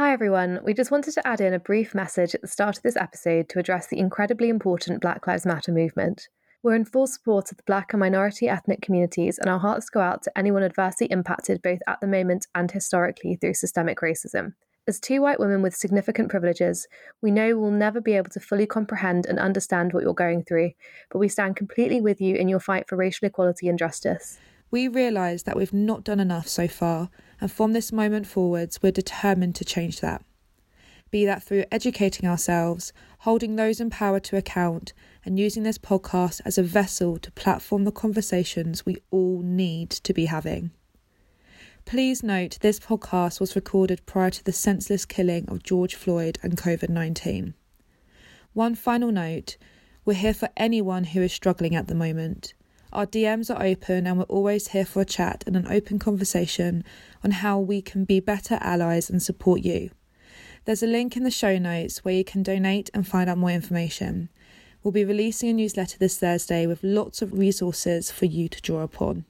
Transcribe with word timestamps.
Hi, 0.00 0.12
everyone. 0.14 0.60
We 0.64 0.72
just 0.72 0.90
wanted 0.90 1.12
to 1.12 1.26
add 1.28 1.42
in 1.42 1.52
a 1.52 1.58
brief 1.58 1.94
message 1.94 2.34
at 2.34 2.40
the 2.40 2.48
start 2.48 2.78
of 2.78 2.82
this 2.82 2.96
episode 2.96 3.50
to 3.50 3.58
address 3.58 3.88
the 3.88 3.98
incredibly 3.98 4.48
important 4.48 5.02
Black 5.02 5.26
Lives 5.26 5.44
Matter 5.44 5.72
movement. 5.72 6.30
We're 6.62 6.74
in 6.74 6.86
full 6.86 7.06
support 7.06 7.50
of 7.50 7.58
the 7.58 7.64
Black 7.64 7.92
and 7.92 8.00
minority 8.00 8.48
ethnic 8.48 8.80
communities, 8.80 9.38
and 9.38 9.50
our 9.50 9.58
hearts 9.58 9.90
go 9.90 10.00
out 10.00 10.22
to 10.22 10.38
anyone 10.38 10.62
adversely 10.62 11.06
impacted 11.08 11.60
both 11.60 11.80
at 11.86 12.00
the 12.00 12.06
moment 12.06 12.46
and 12.54 12.70
historically 12.70 13.36
through 13.36 13.52
systemic 13.52 13.98
racism. 13.98 14.54
As 14.88 14.98
two 14.98 15.20
white 15.20 15.38
women 15.38 15.60
with 15.60 15.76
significant 15.76 16.30
privileges, 16.30 16.88
we 17.20 17.30
know 17.30 17.58
we'll 17.58 17.70
never 17.70 18.00
be 18.00 18.14
able 18.14 18.30
to 18.30 18.40
fully 18.40 18.64
comprehend 18.64 19.26
and 19.26 19.38
understand 19.38 19.92
what 19.92 20.02
you're 20.02 20.14
going 20.14 20.44
through, 20.44 20.70
but 21.10 21.18
we 21.18 21.28
stand 21.28 21.56
completely 21.56 22.00
with 22.00 22.22
you 22.22 22.36
in 22.36 22.48
your 22.48 22.58
fight 22.58 22.88
for 22.88 22.96
racial 22.96 23.26
equality 23.26 23.68
and 23.68 23.78
justice. 23.78 24.38
We 24.70 24.86
realise 24.86 25.42
that 25.42 25.56
we've 25.56 25.72
not 25.72 26.04
done 26.04 26.20
enough 26.20 26.46
so 26.46 26.68
far, 26.68 27.10
and 27.40 27.50
from 27.50 27.72
this 27.72 27.90
moment 27.90 28.26
forwards, 28.26 28.80
we're 28.82 28.92
determined 28.92 29.56
to 29.56 29.64
change 29.64 30.00
that. 30.00 30.24
Be 31.10 31.24
that 31.24 31.42
through 31.42 31.64
educating 31.72 32.28
ourselves, 32.28 32.92
holding 33.20 33.56
those 33.56 33.80
in 33.80 33.90
power 33.90 34.20
to 34.20 34.36
account, 34.36 34.92
and 35.24 35.38
using 35.40 35.64
this 35.64 35.78
podcast 35.78 36.40
as 36.44 36.56
a 36.56 36.62
vessel 36.62 37.18
to 37.18 37.32
platform 37.32 37.84
the 37.84 37.90
conversations 37.90 38.86
we 38.86 38.98
all 39.10 39.42
need 39.42 39.90
to 39.90 40.14
be 40.14 40.26
having. 40.26 40.70
Please 41.84 42.22
note 42.22 42.58
this 42.60 42.78
podcast 42.78 43.40
was 43.40 43.56
recorded 43.56 44.06
prior 44.06 44.30
to 44.30 44.44
the 44.44 44.52
senseless 44.52 45.04
killing 45.04 45.48
of 45.48 45.64
George 45.64 45.96
Floyd 45.96 46.38
and 46.42 46.56
COVID 46.56 46.88
19. 46.88 47.54
One 48.52 48.76
final 48.76 49.10
note 49.10 49.56
we're 50.04 50.14
here 50.14 50.34
for 50.34 50.48
anyone 50.56 51.04
who 51.04 51.22
is 51.22 51.32
struggling 51.32 51.74
at 51.74 51.88
the 51.88 51.94
moment. 51.94 52.54
Our 52.92 53.06
DMs 53.06 53.54
are 53.54 53.62
open 53.62 54.06
and 54.06 54.18
we're 54.18 54.24
always 54.24 54.68
here 54.68 54.84
for 54.84 55.02
a 55.02 55.04
chat 55.04 55.44
and 55.46 55.54
an 55.54 55.68
open 55.68 56.00
conversation 56.00 56.82
on 57.22 57.30
how 57.30 57.58
we 57.60 57.80
can 57.80 58.04
be 58.04 58.18
better 58.18 58.58
allies 58.60 59.08
and 59.08 59.22
support 59.22 59.60
you. 59.60 59.90
There's 60.64 60.82
a 60.82 60.88
link 60.88 61.16
in 61.16 61.22
the 61.22 61.30
show 61.30 61.56
notes 61.56 62.04
where 62.04 62.14
you 62.14 62.24
can 62.24 62.42
donate 62.42 62.90
and 62.92 63.06
find 63.06 63.30
out 63.30 63.38
more 63.38 63.50
information. 63.50 64.28
We'll 64.82 64.92
be 64.92 65.04
releasing 65.04 65.50
a 65.50 65.52
newsletter 65.52 65.98
this 65.98 66.18
Thursday 66.18 66.66
with 66.66 66.82
lots 66.82 67.22
of 67.22 67.32
resources 67.32 68.10
for 68.10 68.24
you 68.24 68.48
to 68.48 68.60
draw 68.60 68.82
upon. 68.82 69.24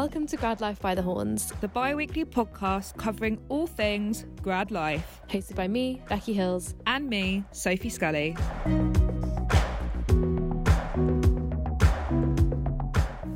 Welcome 0.00 0.26
to 0.28 0.38
Grad 0.38 0.62
Life 0.62 0.80
by 0.80 0.94
the 0.94 1.02
Horns, 1.02 1.52
the 1.60 1.68
bi 1.68 1.94
weekly 1.94 2.24
podcast 2.24 2.96
covering 2.96 3.38
all 3.50 3.66
things 3.66 4.24
grad 4.40 4.70
life, 4.70 5.20
hosted 5.28 5.56
by 5.56 5.68
me, 5.68 6.00
Becky 6.08 6.32
Hills, 6.32 6.74
and 6.86 7.06
me, 7.06 7.44
Sophie 7.52 7.90
Scully. 7.90 8.34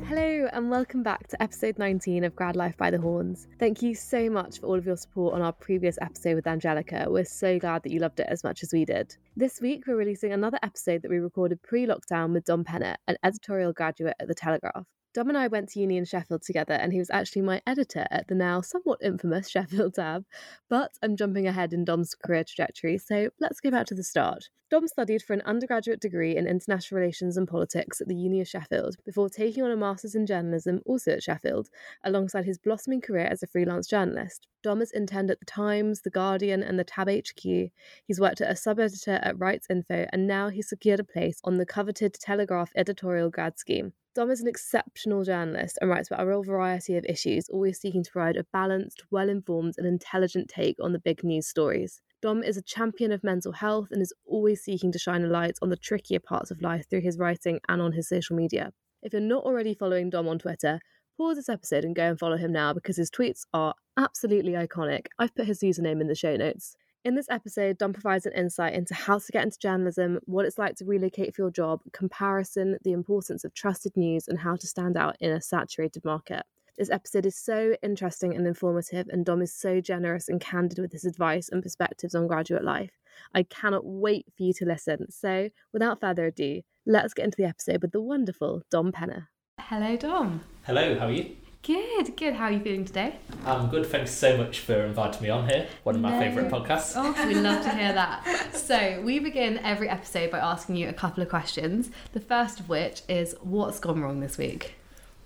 Hello, 0.07 0.49
and 0.53 0.71
welcome 0.71 1.03
back 1.03 1.27
to 1.27 1.39
episode 1.39 1.77
19 1.77 2.23
of 2.23 2.35
Grad 2.35 2.55
Life 2.55 2.75
by 2.77 2.89
the 2.89 2.99
Horns. 2.99 3.47
Thank 3.59 3.83
you 3.83 3.93
so 3.93 4.27
much 4.27 4.59
for 4.59 4.65
all 4.65 4.79
of 4.79 4.87
your 4.87 4.97
support 4.97 5.35
on 5.35 5.43
our 5.43 5.53
previous 5.53 5.99
episode 6.01 6.33
with 6.33 6.47
Angelica. 6.47 7.05
We're 7.07 7.25
so 7.25 7.59
glad 7.59 7.83
that 7.83 7.91
you 7.91 7.99
loved 7.99 8.19
it 8.19 8.27
as 8.27 8.43
much 8.43 8.63
as 8.63 8.73
we 8.73 8.85
did. 8.85 9.15
This 9.37 9.61
week, 9.61 9.83
we're 9.85 9.97
releasing 9.97 10.33
another 10.33 10.57
episode 10.63 11.03
that 11.03 11.11
we 11.11 11.19
recorded 11.19 11.61
pre 11.61 11.85
lockdown 11.85 12.33
with 12.33 12.45
Dom 12.45 12.63
Penna, 12.63 12.97
an 13.07 13.17
editorial 13.23 13.71
graduate 13.71 14.15
at 14.19 14.27
The 14.27 14.33
Telegraph. 14.33 14.87
Dom 15.15 15.29
and 15.29 15.37
I 15.37 15.47
went 15.47 15.69
to 15.69 15.79
uni 15.79 15.95
in 15.95 16.03
Sheffield 16.03 16.41
together, 16.41 16.73
and 16.73 16.91
he 16.91 16.99
was 16.99 17.09
actually 17.09 17.43
my 17.43 17.61
editor 17.65 18.05
at 18.11 18.27
the 18.27 18.35
now 18.35 18.59
somewhat 18.59 18.99
infamous 19.01 19.47
Sheffield 19.49 19.93
tab. 19.93 20.25
But 20.67 20.97
I'm 21.01 21.15
jumping 21.15 21.47
ahead 21.47 21.71
in 21.71 21.85
Dom's 21.85 22.13
career 22.13 22.43
trajectory, 22.43 22.97
so 22.97 23.29
let's 23.39 23.61
go 23.61 23.71
back 23.71 23.85
to 23.85 23.95
the 23.95 24.03
start. 24.03 24.49
Dom 24.69 24.89
studied 24.89 25.23
for 25.23 25.31
an 25.31 25.41
undergraduate 25.45 26.01
degree 26.01 26.35
in 26.35 26.47
international 26.47 26.99
relations 26.99 27.37
and 27.37 27.47
politics 27.47 28.01
at 28.01 28.09
the 28.09 28.15
Uni 28.15 28.41
of 28.41 28.49
Sheffield 28.49 28.97
before 29.05 29.29
taking 29.29 29.63
on 29.63 29.71
a 29.71 29.77
master's 29.77 30.15
in 30.15 30.25
journalism, 30.25 30.81
also 30.85 31.11
at 31.11 31.23
Sheffield, 31.23 31.69
alongside 32.03 32.43
his 32.43 32.57
blossoming 32.57 32.99
career 32.99 33.27
as 33.27 33.41
a 33.41 33.47
freelance 33.47 33.87
journalist. 33.87 34.47
Dom 34.63 34.81
has 34.81 34.91
interned 34.91 35.31
at 35.31 35.39
The 35.39 35.45
Times, 35.45 36.01
The 36.01 36.09
Guardian, 36.09 36.61
and 36.61 36.77
the 36.77 36.83
Tab 36.83 37.07
HQ. 37.07 37.41
He's 37.41 38.19
worked 38.19 38.41
as 38.41 38.59
a 38.59 38.61
sub 38.61 38.81
editor 38.81 39.17
at 39.23 39.39
Rights 39.39 39.67
Info, 39.69 40.07
and 40.11 40.27
now 40.27 40.49
he's 40.49 40.67
secured 40.67 40.99
a 40.99 41.05
place 41.05 41.39
on 41.45 41.55
the 41.55 41.65
coveted 41.65 42.15
Telegraph 42.15 42.73
editorial 42.75 43.29
grad 43.29 43.57
scheme. 43.57 43.93
Dom 44.15 44.31
is 44.31 44.39
an 44.39 44.47
exceptional 44.47 45.25
journalist 45.25 45.77
and 45.81 45.89
writes 45.89 46.07
about 46.07 46.23
a 46.23 46.25
real 46.25 46.41
variety 46.41 46.95
of 46.95 47.03
issues, 47.03 47.49
always 47.49 47.81
seeking 47.81 48.01
to 48.01 48.09
provide 48.09 48.37
a 48.37 48.45
balanced, 48.53 49.03
well 49.11 49.27
informed, 49.27 49.75
and 49.77 49.85
intelligent 49.85 50.47
take 50.47 50.77
on 50.81 50.93
the 50.93 50.99
big 50.99 51.21
news 51.21 51.47
stories. 51.47 52.01
Dom 52.21 52.41
is 52.41 52.55
a 52.55 52.61
champion 52.61 53.11
of 53.11 53.25
mental 53.25 53.51
health 53.51 53.89
and 53.91 54.01
is 54.01 54.13
always 54.25 54.63
seeking 54.63 54.89
to 54.93 54.97
shine 54.97 55.25
a 55.25 55.27
light 55.27 55.57
on 55.61 55.69
the 55.69 55.75
trickier 55.75 56.21
parts 56.21 56.49
of 56.49 56.61
life 56.61 56.89
through 56.89 57.01
his 57.01 57.17
writing 57.17 57.59
and 57.67 57.81
on 57.81 57.91
his 57.91 58.07
social 58.07 58.37
media. 58.37 58.71
If 59.03 59.11
you're 59.11 59.21
not 59.21 59.43
already 59.43 59.73
following 59.73 60.09
Dom 60.09 60.29
on 60.29 60.39
Twitter, 60.39 60.79
pause 61.17 61.35
this 61.35 61.49
episode 61.49 61.83
and 61.83 61.93
go 61.93 62.03
and 62.03 62.17
follow 62.17 62.37
him 62.37 62.53
now 62.53 62.71
because 62.71 62.95
his 62.95 63.11
tweets 63.11 63.41
are 63.53 63.73
absolutely 63.97 64.53
iconic. 64.53 65.07
I've 65.19 65.35
put 65.35 65.45
his 65.45 65.59
username 65.59 65.99
in 65.99 66.07
the 66.07 66.15
show 66.15 66.37
notes. 66.37 66.77
In 67.05 67.13
this 67.13 67.29
episode, 67.29 67.77
Dom 67.77 67.93
provides 67.93 68.25
an 68.25 68.33
insight 68.33 68.73
into 68.73 68.95
how 68.95 69.19
to 69.19 69.31
get 69.31 69.43
into 69.43 69.59
journalism, 69.59 70.19
what 70.25 70.43
it's 70.43 70.57
like 70.57 70.75
to 70.77 70.85
relocate 70.85 71.35
for 71.35 71.43
your 71.43 71.51
job, 71.51 71.81
comparison, 71.93 72.79
the 72.83 72.93
importance 72.93 73.43
of 73.45 73.53
trusted 73.53 73.95
news, 73.95 74.27
and 74.27 74.39
how 74.39 74.55
to 74.55 74.65
stand 74.65 74.97
out 74.97 75.15
in 75.19 75.31
a 75.31 75.39
saturated 75.39 76.03
market. 76.03 76.41
This 76.79 76.89
episode 76.89 77.27
is 77.27 77.37
so 77.37 77.75
interesting 77.83 78.35
and 78.35 78.47
informative, 78.47 79.07
and 79.11 79.23
Dom 79.23 79.43
is 79.43 79.53
so 79.53 79.81
generous 79.81 80.29
and 80.29 80.41
candid 80.41 80.79
with 80.79 80.93
his 80.93 81.05
advice 81.05 81.47
and 81.47 81.61
perspectives 81.61 82.15
on 82.15 82.25
graduate 82.25 82.63
life. 82.63 82.97
I 83.35 83.43
cannot 83.43 83.85
wait 83.85 84.25
for 84.35 84.41
you 84.41 84.53
to 84.53 84.65
listen. 84.65 85.11
So, 85.11 85.49
without 85.71 86.01
further 86.01 86.25
ado, 86.25 86.63
let's 86.87 87.13
get 87.13 87.25
into 87.25 87.37
the 87.37 87.45
episode 87.45 87.83
with 87.83 87.91
the 87.91 88.01
wonderful 88.01 88.63
Dom 88.71 88.91
Penna. 88.91 89.29
Hello, 89.59 89.95
Dom. 89.95 90.41
Hello, 90.63 90.97
how 90.97 91.05
are 91.05 91.11
you? 91.11 91.35
Good, 91.65 92.15
good. 92.15 92.35
How 92.35 92.45
are 92.45 92.51
you 92.51 92.59
feeling 92.59 92.85
today? 92.85 93.15
I'm 93.43 93.69
good. 93.69 93.87
Thanks 93.87 94.11
so 94.11 94.37
much 94.37 94.59
for 94.59 94.73
inviting 94.85 95.23
me 95.23 95.29
on 95.29 95.49
here. 95.49 95.67
One 95.81 95.95
of 95.95 96.01
my 96.01 96.11
No. 96.11 96.19
favourite 96.19 96.51
podcasts. 96.51 96.93
Oh, 96.95 97.27
we 97.27 97.33
love 97.33 97.63
to 97.63 97.69
hear 97.75 97.91
that. 97.93 98.23
So, 98.55 99.01
we 99.03 99.19
begin 99.19 99.59
every 99.59 99.87
episode 99.89 100.31
by 100.31 100.39
asking 100.39 100.75
you 100.77 100.89
a 100.89 100.93
couple 100.93 101.21
of 101.21 101.29
questions. 101.29 101.91
The 102.13 102.19
first 102.19 102.59
of 102.59 102.67
which 102.69 103.01
is 103.07 103.35
what's 103.41 103.79
gone 103.79 104.01
wrong 104.01 104.19
this 104.21 104.37
week? 104.39 104.73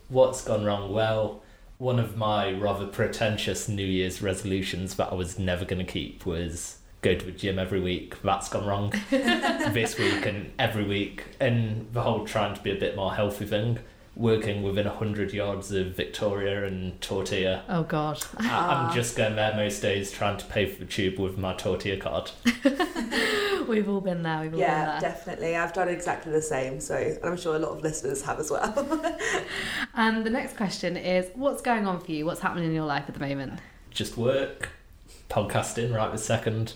What's 0.10 0.42
gone 0.44 0.66
wrong? 0.66 0.92
Well, 0.94 1.42
one 1.78 2.00
of 2.00 2.18
my 2.18 2.52
rather 2.52 2.86
pretentious 2.86 3.70
New 3.70 3.86
Year's 3.86 4.22
resolutions 4.22 4.96
that 4.96 5.12
I 5.12 5.16
was 5.16 5.40
never 5.40 5.64
going 5.64 5.86
to 5.86 5.90
keep 5.90 6.26
was 6.26 6.78
go 7.02 7.16
to 7.16 7.26
the 7.26 7.32
gym 7.32 7.58
every 7.60 7.80
week. 7.80 8.22
That's 8.22 8.50
gone 8.50 8.66
wrong 8.66 8.94
this 9.10 9.98
week 9.98 10.26
and 10.26 10.52
every 10.60 10.84
week. 10.84 11.24
And 11.40 11.88
the 11.94 12.02
whole 12.02 12.26
trying 12.26 12.56
to 12.56 12.62
be 12.62 12.72
a 12.72 12.76
bit 12.80 12.96
more 12.98 13.14
healthy 13.14 13.46
thing, 13.46 13.80
working 14.20 14.62
within 14.64 14.86
100 14.86 15.32
yards 15.32 15.72
of 15.72 15.96
Victoria 15.96 16.66
and 16.66 17.00
Tortilla. 17.02 17.64
Oh, 17.70 17.84
God. 17.84 18.22
I- 18.38 18.44
I'm 18.44 18.86
ah. 18.88 18.92
just 18.94 19.16
going 19.16 19.38
there 19.38 19.56
most 19.56 19.82
days 19.82 20.12
trying 20.12 20.38
to 20.38 20.46
pay 20.46 20.66
for 20.66 20.78
the 20.78 20.86
tube 20.86 21.18
with 21.18 21.38
my 21.38 21.54
Tortilla 21.54 21.98
card. 21.98 22.30
We've 23.68 23.88
all 23.88 24.02
been 24.02 24.22
there. 24.24 24.42
We've 24.42 24.54
all 24.54 24.60
Yeah, 24.60 24.94
been 24.94 25.02
there. 25.02 25.12
definitely. 25.12 25.56
I've 25.56 25.72
done 25.74 25.88
exactly 25.88 26.34
the 26.34 26.42
same, 26.42 26.82
so 26.82 27.18
I'm 27.24 27.38
sure 27.38 27.56
a 27.56 27.60
lot 27.60 27.72
of 27.72 27.82
listeners 27.82 28.22
have 28.24 28.40
as 28.40 28.52
well. 28.52 28.74
And 29.96 30.26
the 30.26 30.30
next 30.30 30.58
question 30.58 30.98
is 30.98 31.30
what's 31.36 31.62
going 31.62 31.86
on 31.88 32.00
for 32.00 32.12
you? 32.12 32.26
What's 32.26 32.42
happening 32.42 32.66
in 32.66 32.74
your 32.74 32.86
life 32.86 33.06
at 33.08 33.14
the 33.14 33.20
moment? 33.20 33.60
just 33.92 34.18
work, 34.18 34.70
podcasting 35.30 35.94
right 35.94 36.12
this 36.12 36.24
second, 36.24 36.74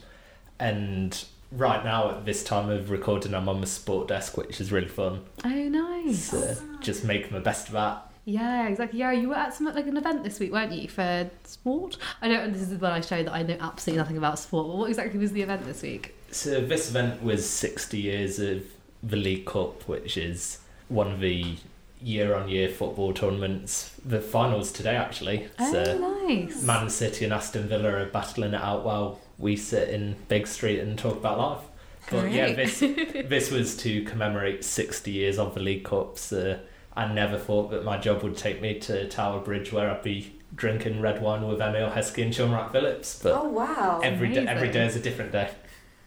and 0.60 1.26
right 1.56 1.84
now 1.84 2.12
at 2.12 2.26
this 2.26 2.44
time 2.44 2.70
of 2.70 2.90
recording, 2.90 3.34
I'm 3.34 3.48
on 3.50 3.62
the 3.62 3.68
sport 3.68 4.08
desk, 4.08 4.38
which 4.38 4.60
is 4.60 4.72
really 4.72 4.88
fun. 4.88 5.22
Oh, 5.44 5.50
nice. 5.50 6.26
So 6.26 6.56
just 6.82 7.04
making 7.04 7.34
the 7.34 7.40
best 7.40 7.68
of 7.68 7.74
that. 7.74 8.10
Yeah, 8.26 8.68
exactly. 8.68 9.00
Yeah, 9.00 9.12
you 9.12 9.30
were 9.30 9.36
at 9.36 9.54
some 9.54 9.68
like 9.68 9.86
an 9.86 9.98
event 9.98 10.24
this 10.24 10.40
week, 10.40 10.52
weren't 10.52 10.72
you, 10.72 10.88
for 10.88 11.30
sport? 11.44 11.98
I 12.22 12.30
don't. 12.30 12.54
This 12.54 12.62
is 12.62 12.80
when 12.80 12.92
I 12.92 13.02
show 13.02 13.22
that 13.22 13.34
I 13.34 13.44
know 13.44 13.58
absolutely 13.60 14.02
nothing 14.02 14.18
about 14.18 14.40
sport. 14.40 14.68
But 14.68 14.78
what 14.78 14.90
exactly 14.90 15.20
was 15.20 15.34
the 15.34 15.42
event 15.42 15.66
this 15.66 15.82
week? 15.82 16.16
So 16.32 16.62
this 16.62 16.90
event 16.90 17.22
was 17.22 17.48
60 17.48 17.98
years 17.98 18.40
of 18.40 18.64
the 19.04 19.18
League 19.18 19.46
Cup, 19.46 19.88
which 19.90 20.16
is 20.16 20.60
one 20.88 21.12
of 21.12 21.20
the 21.20 21.58
year-on-year 22.02 22.70
football 22.70 23.14
tournaments. 23.14 23.94
The 24.06 24.22
finals 24.22 24.72
today, 24.72 24.96
actually. 24.96 25.50
Oh, 25.60 25.72
so 25.72 25.84
oh, 25.86 26.28
nice. 26.28 26.64
Man 26.64 26.90
City 26.90 27.26
and 27.26 27.34
Aston 27.34 27.68
Villa 27.68 27.90
are 27.90 28.06
battling 28.06 28.54
it 28.54 28.62
out 28.62 28.86
while 28.86 29.20
we 29.38 29.56
sit 29.56 29.90
in 29.90 30.16
Big 30.28 30.48
Street 30.48 30.80
and 30.80 30.98
talk 30.98 31.18
about 31.18 31.38
life. 31.38 31.62
But 32.10 32.32
yeah, 32.32 32.54
this 32.54 32.80
this 32.80 33.52
was 33.52 33.78
to 33.78 34.04
commemorate 34.04 34.64
60 34.64 35.12
years 35.12 35.40
of 35.40 35.54
the 35.54 35.62
League 35.62 35.84
Cups. 35.84 36.34
Uh, 36.34 36.60
I 36.96 37.12
never 37.12 37.38
thought 37.38 37.72
that 37.72 37.84
my 37.84 37.98
job 37.98 38.24
would 38.24 38.38
take 38.38 38.62
me 38.62 38.80
to 38.80 39.08
Tower 39.08 39.40
Bridge 39.40 39.72
where 39.72 39.90
I'd 39.90 40.04
be 40.04 40.34
drinking 40.56 41.02
red 41.02 41.22
wine 41.22 41.48
with 41.48 41.60
Emile 41.62 41.90
Heskey 41.90 42.24
and 42.24 42.36
Shaun 42.36 42.52
Wright 42.52 42.72
Phillips. 42.72 43.22
But 43.24 43.34
oh 43.34 43.48
wow, 43.50 44.02
every 44.04 44.30
day, 44.30 44.46
every 44.46 44.70
amazing. 44.70 44.74
day 44.74 44.86
is 44.86 44.96
a 44.96 45.00
different 45.00 45.32
day. 45.32 45.50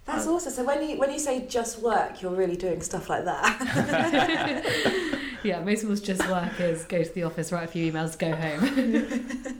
that's 0.04 0.26
awesome. 0.26 0.52
So 0.52 0.64
when 0.64 0.88
you 0.88 0.98
when 0.98 1.10
you 1.10 1.18
say 1.18 1.46
just 1.46 1.80
work, 1.80 2.22
you're 2.22 2.34
really 2.34 2.56
doing 2.56 2.82
stuff 2.82 3.08
like 3.08 3.24
that. 3.24 4.62
Yeah, 5.46 5.60
most 5.62 5.84
of 5.84 5.90
us 5.90 6.00
just 6.00 6.28
work 6.28 6.58
is 6.58 6.84
go 6.86 7.04
to 7.04 7.14
the 7.14 7.22
office, 7.22 7.52
write 7.52 7.64
a 7.64 7.68
few 7.68 7.92
emails, 7.92 8.18
go 8.18 8.34
home. 8.34 9.55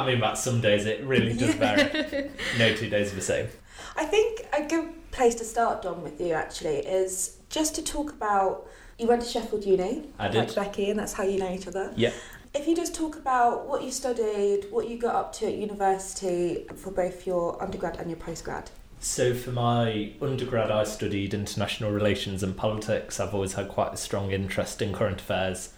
I 0.00 0.06
mean, 0.06 0.20
that 0.20 0.38
some 0.38 0.60
days 0.60 0.86
it 0.86 1.04
really 1.04 1.32
does 1.34 1.54
vary. 1.54 2.30
no 2.58 2.74
two 2.74 2.88
days 2.88 3.12
are 3.12 3.16
the 3.16 3.22
same. 3.22 3.48
I 3.96 4.04
think 4.04 4.46
a 4.52 4.66
good 4.66 5.10
place 5.10 5.34
to 5.36 5.44
start, 5.44 5.82
Dom, 5.82 6.02
with 6.02 6.20
you 6.20 6.32
actually 6.32 6.78
is 6.78 7.36
just 7.48 7.74
to 7.74 7.82
talk 7.82 8.10
about 8.10 8.66
you 8.98 9.06
went 9.06 9.22
to 9.22 9.28
Sheffield 9.28 9.64
Uni, 9.64 10.04
I 10.18 10.28
like 10.28 10.48
did. 10.48 10.54
Becky, 10.54 10.90
and 10.90 10.98
that's 10.98 11.14
how 11.14 11.24
you 11.24 11.38
know 11.38 11.52
each 11.52 11.66
other. 11.66 11.92
Yeah. 11.96 12.12
If 12.52 12.66
you 12.66 12.76
just 12.76 12.94
talk 12.94 13.16
about 13.16 13.66
what 13.66 13.82
you 13.82 13.90
studied, 13.90 14.66
what 14.70 14.88
you 14.88 14.98
got 14.98 15.14
up 15.14 15.32
to 15.34 15.46
at 15.46 15.54
university 15.54 16.66
for 16.76 16.90
both 16.90 17.26
your 17.26 17.62
undergrad 17.62 17.96
and 17.98 18.10
your 18.10 18.18
postgrad. 18.18 18.66
So 19.00 19.34
for 19.34 19.52
my 19.52 20.12
undergrad, 20.20 20.70
I 20.70 20.84
studied 20.84 21.32
international 21.32 21.90
relations 21.90 22.42
and 22.42 22.54
politics. 22.54 23.18
I've 23.18 23.32
always 23.32 23.54
had 23.54 23.68
quite 23.68 23.94
a 23.94 23.96
strong 23.96 24.32
interest 24.32 24.82
in 24.82 24.92
current 24.92 25.20
affairs, 25.20 25.72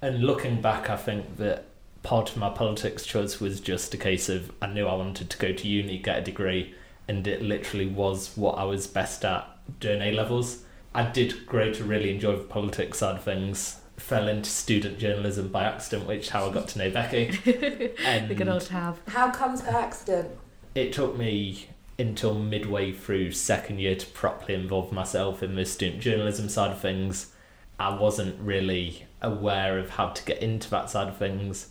and 0.00 0.22
looking 0.22 0.62
back, 0.62 0.88
I 0.88 0.96
think 0.96 1.38
that 1.38 1.66
part 2.02 2.30
of 2.30 2.36
my 2.36 2.50
politics 2.50 3.04
choice 3.04 3.40
was 3.40 3.60
just 3.60 3.94
a 3.94 3.98
case 3.98 4.28
of 4.28 4.52
I 4.60 4.66
knew 4.66 4.86
I 4.86 4.94
wanted 4.94 5.30
to 5.30 5.38
go 5.38 5.52
to 5.52 5.68
uni, 5.68 5.98
get 5.98 6.18
a 6.18 6.22
degree, 6.22 6.74
and 7.08 7.26
it 7.26 7.42
literally 7.42 7.86
was 7.86 8.36
what 8.36 8.58
I 8.58 8.64
was 8.64 8.86
best 8.86 9.24
at 9.24 9.46
during 9.80 10.02
A 10.02 10.12
levels. 10.12 10.64
I 10.94 11.04
did 11.04 11.46
grow 11.46 11.72
to 11.72 11.84
really 11.84 12.10
enjoy 12.10 12.36
the 12.36 12.42
politics 12.42 12.98
side 12.98 13.16
of 13.16 13.22
things. 13.22 13.80
Fell 13.96 14.28
into 14.28 14.48
student 14.50 14.98
journalism 14.98 15.48
by 15.48 15.64
accident, 15.64 16.08
which 16.08 16.22
is 16.22 16.28
how 16.30 16.48
I 16.48 16.52
got 16.52 16.68
to 16.68 16.78
know 16.78 16.90
Becky. 16.90 17.30
the 17.44 18.34
good 18.34 18.48
old 18.48 18.62
tab. 18.66 18.96
How 19.08 19.30
comes 19.30 19.60
by 19.62 19.70
accident? 19.70 20.36
it 20.74 20.92
took 20.92 21.16
me 21.16 21.68
until 21.98 22.34
midway 22.34 22.92
through 22.92 23.32
second 23.32 23.78
year 23.78 23.94
to 23.94 24.06
properly 24.06 24.54
involve 24.54 24.92
myself 24.92 25.42
in 25.42 25.54
the 25.54 25.64
student 25.64 26.00
journalism 26.00 26.48
side 26.48 26.70
of 26.70 26.80
things. 26.80 27.32
I 27.78 27.94
wasn't 27.94 28.40
really 28.40 29.06
aware 29.20 29.78
of 29.78 29.90
how 29.90 30.08
to 30.10 30.24
get 30.24 30.42
into 30.42 30.70
that 30.70 30.90
side 30.90 31.08
of 31.08 31.18
things. 31.18 31.68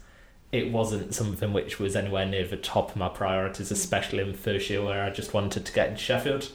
It 0.52 0.72
wasn't 0.72 1.14
something 1.14 1.54
which 1.54 1.80
was 1.80 1.96
anywhere 1.96 2.26
near 2.26 2.48
the 2.48 2.58
top 2.58 2.92
of 2.92 2.96
my 2.96 3.10
priorities, 3.10 3.72
especially 3.72 4.20
in 4.20 4.32
the 4.32 4.38
first 4.38 4.70
year 4.70 4.84
where 4.84 5.04
I 5.04 5.12
just 5.12 5.34
wanted 5.34 5.66
to 5.66 5.74
get 5.74 5.90
in 5.90 5.96
Sheffield 5.96 6.50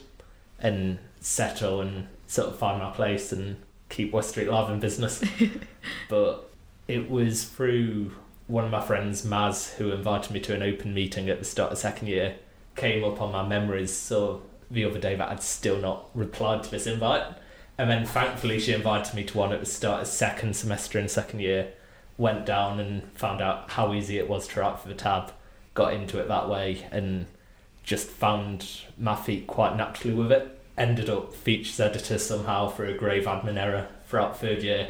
and 0.59 0.99
settle 1.19 1.81
and 1.81 2.07
sort 2.27 2.49
of 2.49 2.57
find 2.57 2.81
my 2.81 2.91
place 2.91 3.31
and 3.31 3.57
keep 3.89 4.11
West 4.11 4.31
Street 4.31 4.49
Live 4.49 4.69
in 4.69 4.79
business. 4.79 5.23
but 6.09 6.49
it 6.87 7.09
was 7.09 7.45
through 7.45 8.11
one 8.47 8.65
of 8.65 8.71
my 8.71 8.81
friends, 8.81 9.25
Maz, 9.25 9.75
who 9.75 9.91
invited 9.91 10.31
me 10.31 10.39
to 10.41 10.53
an 10.53 10.61
open 10.61 10.93
meeting 10.93 11.29
at 11.29 11.39
the 11.39 11.45
start 11.45 11.71
of 11.71 11.77
second 11.77 12.07
year, 12.07 12.35
came 12.75 13.03
up 13.03 13.21
on 13.21 13.31
my 13.31 13.47
memories 13.47 13.95
so 13.95 14.43
the 14.69 14.83
other 14.83 14.99
day 14.99 15.15
that 15.15 15.29
I'd 15.29 15.41
still 15.41 15.77
not 15.77 16.09
replied 16.13 16.63
to 16.63 16.71
this 16.71 16.87
invite. 16.87 17.23
And 17.77 17.89
then 17.89 18.05
thankfully 18.05 18.59
she 18.59 18.73
invited 18.73 19.15
me 19.15 19.23
to 19.25 19.37
one 19.37 19.51
at 19.51 19.59
the 19.59 19.65
start 19.65 20.01
of 20.01 20.07
second 20.07 20.55
semester 20.55 20.99
in 20.99 21.07
second 21.07 21.39
year, 21.39 21.73
went 22.17 22.45
down 22.45 22.79
and 22.79 23.03
found 23.13 23.41
out 23.41 23.71
how 23.71 23.93
easy 23.93 24.17
it 24.17 24.29
was 24.29 24.47
to 24.47 24.59
write 24.59 24.79
for 24.79 24.87
the 24.87 24.93
tab, 24.93 25.31
got 25.73 25.93
into 25.93 26.19
it 26.19 26.27
that 26.27 26.49
way 26.49 26.87
and 26.91 27.25
just 27.83 28.07
found 28.07 28.81
my 28.97 29.15
feet 29.15 29.47
quite 29.47 29.75
naturally 29.75 30.15
with 30.15 30.31
it. 30.31 30.59
Ended 30.77 31.09
up 31.09 31.33
features 31.33 31.79
editor 31.79 32.17
somehow 32.17 32.67
for 32.67 32.85
a 32.85 32.97
grave 32.97 33.25
admin 33.25 33.57
error 33.57 33.87
throughout 34.07 34.39
third 34.39 34.63
year. 34.63 34.89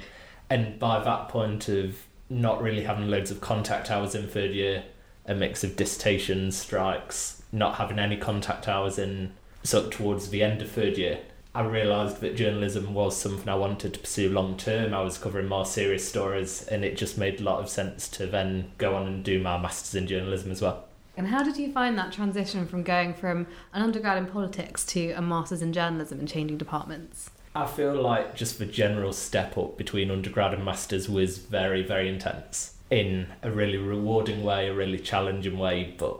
And 0.50 0.80
by 0.80 1.04
that 1.04 1.30
point 1.30 1.68
of 1.68 2.06
not 2.30 2.62
really 2.62 2.84
having 2.84 3.10
loads 3.10 3.32
of 3.32 3.42
contact 3.42 3.92
hours 3.92 4.16
in 4.16 4.28
third 4.28 4.52
year, 4.52 4.84
a 5.26 5.36
mix 5.36 5.64
of 5.64 5.76
dissertations, 5.76 6.58
strikes, 6.58 7.44
not 7.52 7.76
having 7.76 8.00
any 8.00 8.18
contact 8.18 8.68
hours 8.68 8.98
in 8.98 9.34
of 9.74 9.90
towards 9.90 10.30
the 10.30 10.44
end 10.44 10.62
of 10.62 10.70
third 10.70 10.98
year, 10.98 11.20
I 11.56 11.64
realised 11.64 12.20
that 12.20 12.36
journalism 12.36 12.94
was 12.94 13.16
something 13.16 13.48
I 13.48 13.56
wanted 13.56 13.94
to 13.94 14.00
pursue 14.02 14.30
long 14.30 14.58
term. 14.58 14.94
I 14.94 15.02
was 15.02 15.18
covering 15.18 15.48
more 15.48 15.66
serious 15.66 16.06
stories, 16.06 16.64
and 16.64 16.84
it 16.84 16.98
just 16.98 17.18
made 17.18 17.40
a 17.40 17.44
lot 17.44 17.62
of 17.62 17.70
sense 17.70 18.10
to 18.10 18.28
then 18.28 18.74
go 18.78 18.94
on 18.94 19.08
and 19.08 19.24
do 19.24 19.42
my 19.42 19.58
masters 19.58 19.96
in 19.96 20.06
journalism 20.06 20.52
as 20.52 20.62
well. 20.62 20.84
And 21.16 21.28
how 21.28 21.44
did 21.44 21.56
you 21.56 21.72
find 21.72 21.98
that 21.98 22.12
transition 22.12 22.68
from 22.68 22.84
going 22.84 23.14
from 23.14 23.48
an 23.74 23.82
undergrad 23.82 24.18
in 24.18 24.26
politics 24.26 24.86
to 24.88 25.12
a 25.12 25.22
master's 25.22 25.62
in 25.62 25.72
journalism 25.72 26.20
and 26.20 26.28
changing 26.28 26.58
departments? 26.58 27.30
I 27.56 27.68
feel 27.68 27.96
like 27.96 28.36
just 28.36 28.60
the 28.60 28.66
general 28.66 29.14
step 29.14 29.58
up 29.58 29.78
between 29.78 30.12
undergrad 30.12 30.54
and 30.54 30.66
masters 30.66 31.08
was 31.08 31.38
very, 31.38 31.84
very 31.84 32.10
intense 32.10 32.76
in 32.90 33.28
a 33.44 33.50
really 33.50 33.78
rewarding 33.78 34.44
way, 34.44 34.68
a 34.68 34.74
really 34.74 35.00
challenging 35.00 35.58
way, 35.58 35.96
but 35.98 36.20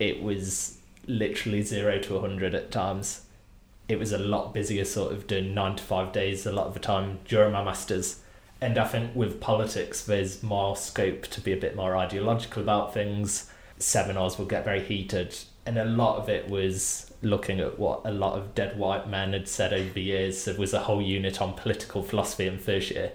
it 0.00 0.20
was 0.20 0.78
literally 1.06 1.62
zero 1.62 2.00
to 2.00 2.14
100 2.14 2.56
at 2.56 2.72
times. 2.72 3.20
It 3.88 3.98
was 3.98 4.12
a 4.12 4.18
lot 4.18 4.54
busier, 4.54 4.84
sort 4.84 5.12
of 5.12 5.26
doing 5.26 5.54
nine 5.54 5.76
to 5.76 5.82
five 5.82 6.12
days 6.12 6.46
a 6.46 6.52
lot 6.52 6.66
of 6.66 6.74
the 6.74 6.80
time 6.80 7.18
during 7.26 7.52
my 7.52 7.62
masters. 7.62 8.20
And 8.60 8.78
I 8.78 8.86
think 8.86 9.14
with 9.14 9.40
politics, 9.40 10.04
there's 10.04 10.42
more 10.42 10.76
scope 10.76 11.22
to 11.24 11.40
be 11.40 11.52
a 11.52 11.56
bit 11.56 11.76
more 11.76 11.96
ideological 11.96 12.62
about 12.62 12.94
things. 12.94 13.50
Seminars 13.78 14.38
will 14.38 14.46
get 14.46 14.64
very 14.64 14.82
heated, 14.82 15.36
and 15.66 15.76
a 15.76 15.84
lot 15.84 16.16
of 16.18 16.28
it 16.28 16.48
was 16.48 17.12
looking 17.20 17.60
at 17.60 17.78
what 17.78 18.02
a 18.04 18.12
lot 18.12 18.38
of 18.38 18.54
dead 18.54 18.78
white 18.78 19.08
men 19.08 19.32
had 19.32 19.48
said 19.48 19.72
over 19.72 19.92
the 19.92 20.02
years. 20.02 20.44
There 20.44 20.54
was 20.56 20.72
a 20.72 20.80
whole 20.80 21.02
unit 21.02 21.42
on 21.42 21.54
political 21.54 22.02
philosophy 22.02 22.46
in 22.46 22.58
first 22.58 22.90
year. 22.90 23.12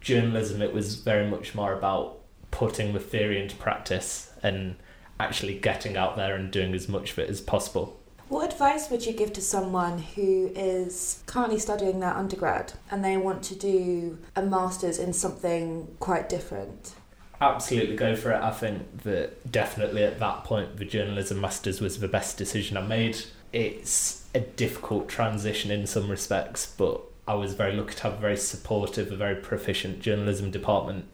Journalism, 0.00 0.62
it 0.62 0.72
was 0.72 0.96
very 0.96 1.28
much 1.28 1.54
more 1.54 1.72
about 1.72 2.18
putting 2.50 2.92
the 2.92 3.00
theory 3.00 3.40
into 3.40 3.56
practice 3.56 4.32
and 4.42 4.76
actually 5.18 5.58
getting 5.58 5.96
out 5.96 6.16
there 6.16 6.34
and 6.34 6.50
doing 6.50 6.74
as 6.74 6.88
much 6.88 7.12
of 7.12 7.18
it 7.18 7.30
as 7.30 7.40
possible. 7.40 7.98
What 8.32 8.50
advice 8.50 8.88
would 8.88 9.04
you 9.04 9.12
give 9.12 9.34
to 9.34 9.42
someone 9.42 9.98
who 9.98 10.50
is 10.56 11.22
currently 11.26 11.58
studying 11.58 12.00
their 12.00 12.14
undergrad 12.14 12.72
and 12.90 13.04
they 13.04 13.18
want 13.18 13.42
to 13.42 13.54
do 13.54 14.16
a 14.34 14.40
master's 14.40 14.98
in 14.98 15.12
something 15.12 15.94
quite 16.00 16.30
different? 16.30 16.94
Absolutely 17.42 17.94
go 17.94 18.16
for 18.16 18.32
it. 18.32 18.42
I 18.42 18.50
think 18.50 19.02
that 19.02 19.52
definitely 19.52 20.02
at 20.02 20.18
that 20.20 20.44
point, 20.44 20.78
the 20.78 20.86
journalism 20.86 21.42
masters 21.42 21.82
was 21.82 21.98
the 21.98 22.08
best 22.08 22.38
decision 22.38 22.78
I 22.78 22.86
made. 22.86 23.18
It's 23.52 24.26
a 24.34 24.40
difficult 24.40 25.10
transition 25.10 25.70
in 25.70 25.86
some 25.86 26.08
respects, 26.08 26.64
but 26.64 27.02
I 27.28 27.34
was 27.34 27.52
very 27.52 27.76
lucky 27.76 27.96
to 27.96 28.02
have 28.04 28.14
a 28.14 28.16
very 28.16 28.38
supportive, 28.38 29.12
a 29.12 29.16
very 29.16 29.36
proficient 29.36 30.00
journalism 30.00 30.50
department. 30.50 31.04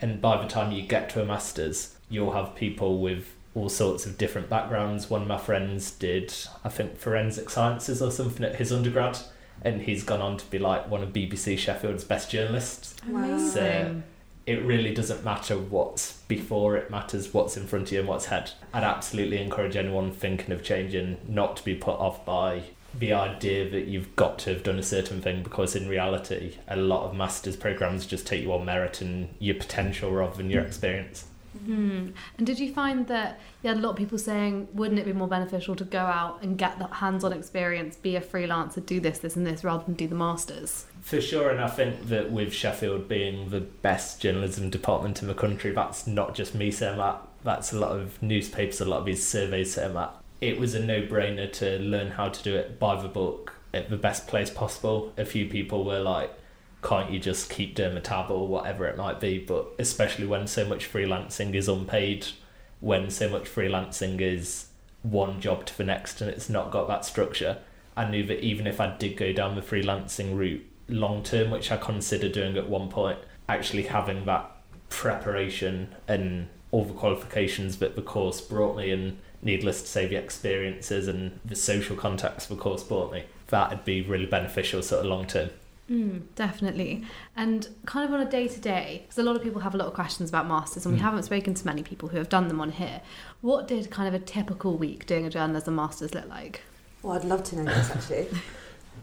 And 0.00 0.20
by 0.20 0.40
the 0.40 0.48
time 0.48 0.70
you 0.70 0.82
get 0.82 1.10
to 1.10 1.22
a 1.22 1.24
master's, 1.24 1.96
you'll 2.08 2.34
have 2.34 2.54
people 2.54 3.00
with 3.00 3.34
all 3.58 3.68
sorts 3.68 4.06
of 4.06 4.16
different 4.16 4.48
backgrounds. 4.48 5.10
One 5.10 5.22
of 5.22 5.28
my 5.28 5.38
friends 5.38 5.90
did, 5.90 6.32
I 6.64 6.68
think, 6.68 6.96
forensic 6.96 7.50
sciences 7.50 8.00
or 8.00 8.10
something 8.10 8.44
at 8.44 8.56
his 8.56 8.72
undergrad, 8.72 9.18
and 9.62 9.82
he's 9.82 10.04
gone 10.04 10.20
on 10.20 10.36
to 10.36 10.46
be 10.46 10.58
like 10.58 10.88
one 10.88 11.02
of 11.02 11.12
BBC 11.12 11.58
Sheffield's 11.58 12.04
best 12.04 12.30
journalists. 12.30 12.94
Wow. 13.06 13.38
So 13.38 14.02
it 14.46 14.62
really 14.62 14.94
doesn't 14.94 15.24
matter 15.24 15.58
what's 15.58 16.18
before, 16.28 16.76
it 16.76 16.90
matters 16.90 17.34
what's 17.34 17.56
in 17.56 17.66
front 17.66 17.88
of 17.88 17.92
you 17.92 17.98
and 18.00 18.08
what's 18.08 18.26
ahead. 18.26 18.52
I'd 18.72 18.84
absolutely 18.84 19.42
encourage 19.42 19.76
anyone 19.76 20.12
thinking 20.12 20.52
of 20.52 20.62
changing 20.62 21.18
not 21.28 21.56
to 21.58 21.64
be 21.64 21.74
put 21.74 21.98
off 21.98 22.24
by 22.24 22.62
the 22.98 23.12
idea 23.12 23.68
that 23.68 23.86
you've 23.86 24.16
got 24.16 24.38
to 24.38 24.54
have 24.54 24.62
done 24.62 24.78
a 24.78 24.82
certain 24.82 25.20
thing 25.20 25.42
because 25.42 25.76
in 25.76 25.86
reality 25.86 26.54
a 26.66 26.76
lot 26.76 27.04
of 27.04 27.14
masters 27.14 27.54
programs 27.54 28.06
just 28.06 28.26
take 28.26 28.42
you 28.42 28.50
on 28.52 28.64
merit 28.64 29.02
and 29.02 29.28
your 29.38 29.54
potential 29.54 30.10
rather 30.10 30.36
than 30.36 30.48
your 30.48 30.62
mm. 30.62 30.66
experience. 30.66 31.26
Hmm. 31.64 32.08
And 32.36 32.46
did 32.46 32.58
you 32.58 32.72
find 32.72 33.06
that 33.08 33.40
you 33.62 33.68
had 33.68 33.78
a 33.78 33.80
lot 33.80 33.90
of 33.90 33.96
people 33.96 34.18
saying, 34.18 34.68
wouldn't 34.72 34.98
it 34.98 35.04
be 35.04 35.12
more 35.12 35.28
beneficial 35.28 35.74
to 35.76 35.84
go 35.84 35.98
out 35.98 36.42
and 36.42 36.56
get 36.56 36.78
that 36.78 36.92
hands 36.94 37.24
on 37.24 37.32
experience, 37.32 37.96
be 37.96 38.16
a 38.16 38.20
freelancer, 38.20 38.84
do 38.84 39.00
this, 39.00 39.18
this, 39.18 39.36
and 39.36 39.46
this, 39.46 39.64
rather 39.64 39.84
than 39.84 39.94
do 39.94 40.06
the 40.06 40.14
masters? 40.14 40.86
For 41.00 41.20
sure, 41.20 41.50
and 41.50 41.60
I 41.60 41.68
think 41.68 42.08
that 42.08 42.30
with 42.30 42.52
Sheffield 42.52 43.08
being 43.08 43.50
the 43.50 43.60
best 43.60 44.20
journalism 44.20 44.70
department 44.70 45.22
in 45.22 45.28
the 45.28 45.34
country, 45.34 45.72
that's 45.72 46.06
not 46.06 46.34
just 46.34 46.54
me 46.54 46.70
saying 46.70 46.98
that. 46.98 47.22
That's 47.44 47.72
a 47.72 47.78
lot 47.78 47.92
of 47.92 48.22
newspapers, 48.22 48.80
a 48.80 48.84
lot 48.84 49.00
of 49.00 49.06
these 49.06 49.26
surveys 49.26 49.74
saying 49.74 49.94
that. 49.94 50.14
It 50.40 50.58
was 50.58 50.74
a 50.74 50.84
no-brainer 50.84 51.52
to 51.54 51.78
learn 51.78 52.12
how 52.12 52.28
to 52.28 52.42
do 52.42 52.54
it 52.54 52.78
by 52.78 53.00
the 53.00 53.08
book 53.08 53.54
at 53.74 53.90
the 53.90 53.96
best 53.96 54.26
place 54.26 54.50
possible. 54.50 55.12
A 55.16 55.24
few 55.24 55.46
people 55.46 55.84
were 55.84 56.00
like, 56.00 56.32
"Can't 56.82 57.10
you 57.10 57.18
just 57.18 57.50
keep 57.50 57.74
doing 57.74 57.94
the 57.94 58.00
tab 58.00 58.30
or 58.30 58.46
whatever 58.46 58.86
it 58.86 58.96
might 58.96 59.20
be?" 59.20 59.38
But 59.38 59.66
especially 59.78 60.26
when 60.26 60.46
so 60.46 60.64
much 60.66 60.90
freelancing 60.90 61.54
is 61.54 61.68
unpaid, 61.68 62.26
when 62.80 63.10
so 63.10 63.28
much 63.28 63.44
freelancing 63.44 64.20
is 64.20 64.66
one 65.02 65.40
job 65.40 65.66
to 65.66 65.76
the 65.76 65.84
next 65.84 66.20
and 66.20 66.30
it's 66.30 66.48
not 66.48 66.70
got 66.70 66.88
that 66.88 67.04
structure, 67.04 67.58
I 67.96 68.08
knew 68.08 68.24
that 68.26 68.44
even 68.44 68.66
if 68.66 68.80
I 68.80 68.96
did 68.96 69.16
go 69.16 69.32
down 69.32 69.56
the 69.56 69.62
freelancing 69.62 70.36
route 70.36 70.64
long 70.88 71.22
term, 71.22 71.50
which 71.50 71.70
I 71.70 71.76
considered 71.76 72.32
doing 72.32 72.56
at 72.56 72.68
one 72.68 72.88
point, 72.88 73.18
actually 73.48 73.84
having 73.84 74.24
that 74.26 74.50
preparation 74.88 75.94
and 76.06 76.48
all 76.70 76.84
the 76.84 76.94
qualifications 76.94 77.78
that 77.78 77.96
the 77.96 78.02
course 78.02 78.40
brought 78.40 78.76
me, 78.76 78.90
and 78.90 79.18
needless 79.42 79.82
to 79.82 79.88
say, 79.88 80.06
the 80.06 80.16
experiences 80.16 81.08
and 81.08 81.38
the 81.44 81.56
social 81.56 81.96
contacts 81.96 82.46
the 82.46 82.56
course 82.56 82.82
brought 82.82 83.12
me, 83.12 83.24
that'd 83.48 83.84
be 83.84 84.02
really 84.02 84.26
beneficial 84.26 84.82
sort 84.82 85.04
of 85.04 85.10
long 85.10 85.26
term. 85.26 85.50
Mm, 85.90 86.22
definitely. 86.34 87.04
And 87.36 87.66
kind 87.86 88.06
of 88.06 88.12
on 88.14 88.26
a 88.26 88.30
day 88.30 88.46
to 88.48 88.60
day, 88.60 89.02
because 89.04 89.18
a 89.18 89.22
lot 89.22 89.36
of 89.36 89.42
people 89.42 89.62
have 89.62 89.74
a 89.74 89.78
lot 89.78 89.88
of 89.88 89.94
questions 89.94 90.28
about 90.28 90.46
masters, 90.46 90.84
and 90.84 90.94
we 90.94 91.00
Mm. 91.00 91.04
haven't 91.04 91.22
spoken 91.22 91.54
to 91.54 91.64
many 91.66 91.82
people 91.82 92.10
who 92.10 92.18
have 92.18 92.28
done 92.28 92.48
them 92.48 92.60
on 92.60 92.72
here. 92.72 93.00
What 93.40 93.66
did 93.66 93.90
kind 93.90 94.06
of 94.06 94.20
a 94.20 94.22
typical 94.24 94.76
week 94.76 95.06
doing 95.06 95.24
a 95.24 95.30
journalism 95.30 95.76
masters 95.76 96.14
look 96.14 96.28
like? 96.28 96.62
Well, 97.02 97.16
I'd 97.16 97.24
love 97.24 97.42
to 97.44 97.56
know 97.56 97.64
this 97.64 97.90
actually. 97.90 98.26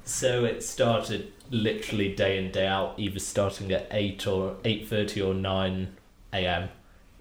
So 0.07 0.45
it 0.45 0.61
started 0.63 1.31
literally 1.49 2.13
day 2.13 2.37
in 2.37 2.51
day 2.51 2.67
out, 2.67 2.93
either 2.99 3.17
starting 3.17 3.71
at 3.71 3.87
eight 3.89 4.27
or 4.27 4.57
eight 4.63 4.87
thirty 4.87 5.19
or 5.19 5.33
nine 5.33 5.95
a.m. 6.31 6.69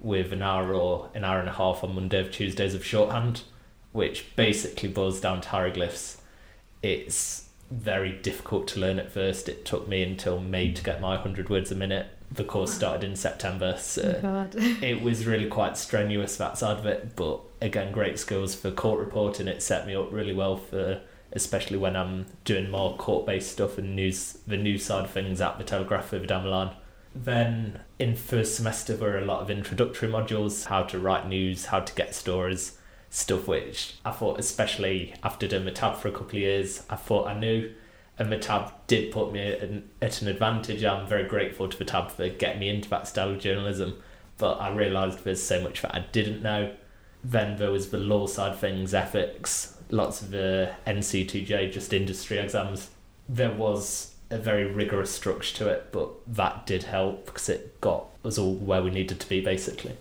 with 0.00 0.34
an 0.34 0.42
hour 0.42 0.74
or 0.74 1.08
an 1.14 1.24
hour 1.24 1.38
and 1.40 1.48
a 1.48 1.52
half 1.52 1.82
on 1.82 1.94
Monday 1.94 2.20
of 2.20 2.30
Tuesdays 2.30 2.74
of 2.74 2.84
shorthand, 2.84 3.42
which 3.92 4.36
basically 4.36 4.90
boils 4.90 5.18
down 5.18 5.40
to 5.40 5.48
hieroglyphs. 5.48 6.20
It's 6.82 7.43
very 7.74 8.12
difficult 8.12 8.68
to 8.68 8.80
learn 8.80 8.98
at 8.98 9.10
first. 9.10 9.48
It 9.48 9.64
took 9.64 9.88
me 9.88 10.02
until 10.02 10.40
May 10.40 10.72
to 10.72 10.82
get 10.82 11.00
my 11.00 11.14
100 11.14 11.48
words 11.48 11.70
a 11.70 11.74
minute. 11.74 12.06
The 12.30 12.44
course 12.44 12.72
started 12.72 13.04
in 13.04 13.16
September, 13.16 13.76
so 13.78 14.16
Oh 14.18 14.22
God. 14.22 14.54
it 14.56 15.02
was 15.02 15.26
really 15.26 15.48
quite 15.48 15.76
strenuous 15.76 16.36
that 16.36 16.58
side 16.58 16.78
of 16.78 16.86
it. 16.86 17.16
But 17.16 17.40
again, 17.60 17.92
great 17.92 18.18
skills 18.18 18.54
for 18.54 18.70
court 18.70 18.98
reporting. 18.98 19.48
It 19.48 19.62
set 19.62 19.86
me 19.86 19.94
up 19.94 20.12
really 20.12 20.34
well 20.34 20.56
for, 20.56 21.00
especially 21.32 21.78
when 21.78 21.96
I'm 21.96 22.26
doing 22.44 22.70
more 22.70 22.96
court-based 22.96 23.52
stuff 23.52 23.78
and 23.78 23.94
news, 23.94 24.38
the 24.46 24.56
news 24.56 24.84
side 24.84 25.04
of 25.04 25.10
things 25.10 25.40
at 25.40 25.58
the 25.58 25.64
Telegraph 25.64 26.06
further 26.06 26.26
down 26.26 26.44
the 26.44 26.50
line. 26.50 26.70
Then 27.14 27.80
in 27.98 28.16
first 28.16 28.56
semester 28.56 28.96
there 28.96 29.10
were 29.10 29.18
a 29.18 29.24
lot 29.24 29.42
of 29.42 29.50
introductory 29.50 30.10
modules, 30.10 30.66
how 30.66 30.82
to 30.84 30.98
write 30.98 31.28
news, 31.28 31.66
how 31.66 31.80
to 31.80 31.94
get 31.94 32.14
stories, 32.14 32.78
stuff 33.14 33.46
which 33.46 33.94
I 34.04 34.10
thought, 34.10 34.40
especially 34.40 35.14
after 35.22 35.46
doing 35.46 35.64
the 35.64 35.70
tab 35.70 35.96
for 35.96 36.08
a 36.08 36.10
couple 36.10 36.30
of 36.30 36.34
years, 36.34 36.82
I 36.90 36.96
thought 36.96 37.28
I 37.28 37.38
knew. 37.38 37.72
And 38.18 38.30
the 38.30 38.38
tab 38.38 38.72
did 38.88 39.12
put 39.12 39.32
me 39.32 39.40
at 39.40 39.60
an, 39.60 39.88
at 40.02 40.20
an 40.20 40.26
advantage. 40.26 40.84
I'm 40.84 41.06
very 41.06 41.22
grateful 41.22 41.68
to 41.68 41.78
the 41.78 41.84
tab 41.84 42.10
for 42.10 42.28
getting 42.28 42.58
me 42.58 42.68
into 42.68 42.90
that 42.90 43.06
style 43.06 43.30
of 43.30 43.38
journalism. 43.38 44.02
But 44.36 44.54
I 44.54 44.74
realised 44.74 45.22
there's 45.22 45.42
so 45.42 45.62
much 45.62 45.82
that 45.82 45.94
I 45.94 46.00
didn't 46.10 46.42
know. 46.42 46.74
Then 47.22 47.56
there 47.56 47.70
was 47.70 47.90
the 47.90 47.98
law 47.98 48.26
side 48.26 48.56
things, 48.56 48.92
ethics, 48.92 49.76
lots 49.90 50.20
of 50.20 50.28
uh, 50.28 50.30
the 50.32 50.72
NCTJ, 50.84 51.72
just 51.72 51.92
industry 51.92 52.38
exams. 52.38 52.90
There 53.28 53.52
was 53.52 54.14
a 54.28 54.38
very 54.38 54.64
rigorous 54.64 55.12
structure 55.12 55.56
to 55.58 55.68
it, 55.68 55.92
but 55.92 56.10
that 56.26 56.66
did 56.66 56.82
help 56.82 57.26
because 57.26 57.48
it 57.48 57.80
got 57.80 58.06
us 58.24 58.38
all 58.38 58.54
where 58.54 58.82
we 58.82 58.90
needed 58.90 59.20
to 59.20 59.28
be 59.28 59.40
basically. 59.40 59.92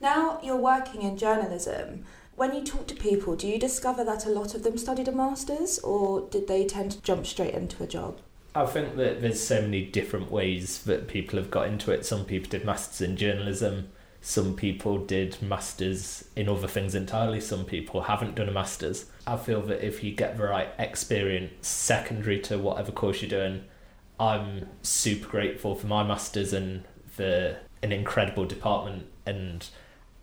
Now 0.00 0.38
you're 0.42 0.56
working 0.56 1.02
in 1.02 1.16
journalism. 1.16 2.04
When 2.34 2.54
you 2.54 2.64
talk 2.64 2.86
to 2.88 2.94
people, 2.94 3.36
do 3.36 3.46
you 3.46 3.58
discover 3.58 4.04
that 4.04 4.24
a 4.24 4.30
lot 4.30 4.54
of 4.54 4.62
them 4.62 4.78
studied 4.78 5.08
a 5.08 5.12
master's 5.12 5.78
or 5.80 6.22
did 6.30 6.48
they 6.48 6.64
tend 6.66 6.92
to 6.92 7.02
jump 7.02 7.26
straight 7.26 7.54
into 7.54 7.82
a 7.82 7.86
job? 7.86 8.18
I 8.54 8.66
think 8.66 8.96
that 8.96 9.22
there's 9.22 9.42
so 9.42 9.62
many 9.62 9.84
different 9.84 10.30
ways 10.30 10.82
that 10.84 11.08
people 11.08 11.38
have 11.38 11.50
got 11.50 11.68
into 11.68 11.90
it. 11.90 12.04
Some 12.04 12.24
people 12.24 12.50
did 12.50 12.64
masters 12.64 13.00
in 13.00 13.16
journalism, 13.16 13.88
some 14.20 14.54
people 14.54 14.98
did 14.98 15.40
masters 15.42 16.24
in 16.36 16.48
other 16.48 16.68
things 16.68 16.94
entirely, 16.94 17.40
some 17.40 17.64
people 17.64 18.02
haven't 18.02 18.34
done 18.34 18.48
a 18.48 18.52
masters. 18.52 19.06
I 19.26 19.36
feel 19.36 19.62
that 19.62 19.86
if 19.86 20.04
you 20.04 20.12
get 20.12 20.36
the 20.36 20.44
right 20.44 20.68
experience 20.78 21.66
secondary 21.66 22.40
to 22.40 22.58
whatever 22.58 22.92
course 22.92 23.22
you're 23.22 23.30
doing, 23.30 23.64
I'm 24.20 24.68
super 24.82 25.28
grateful 25.28 25.74
for 25.74 25.86
my 25.86 26.02
masters 26.02 26.52
and 26.52 26.84
for 27.06 27.58
an 27.82 27.92
incredible 27.92 28.44
department 28.44 29.06
and 29.26 29.66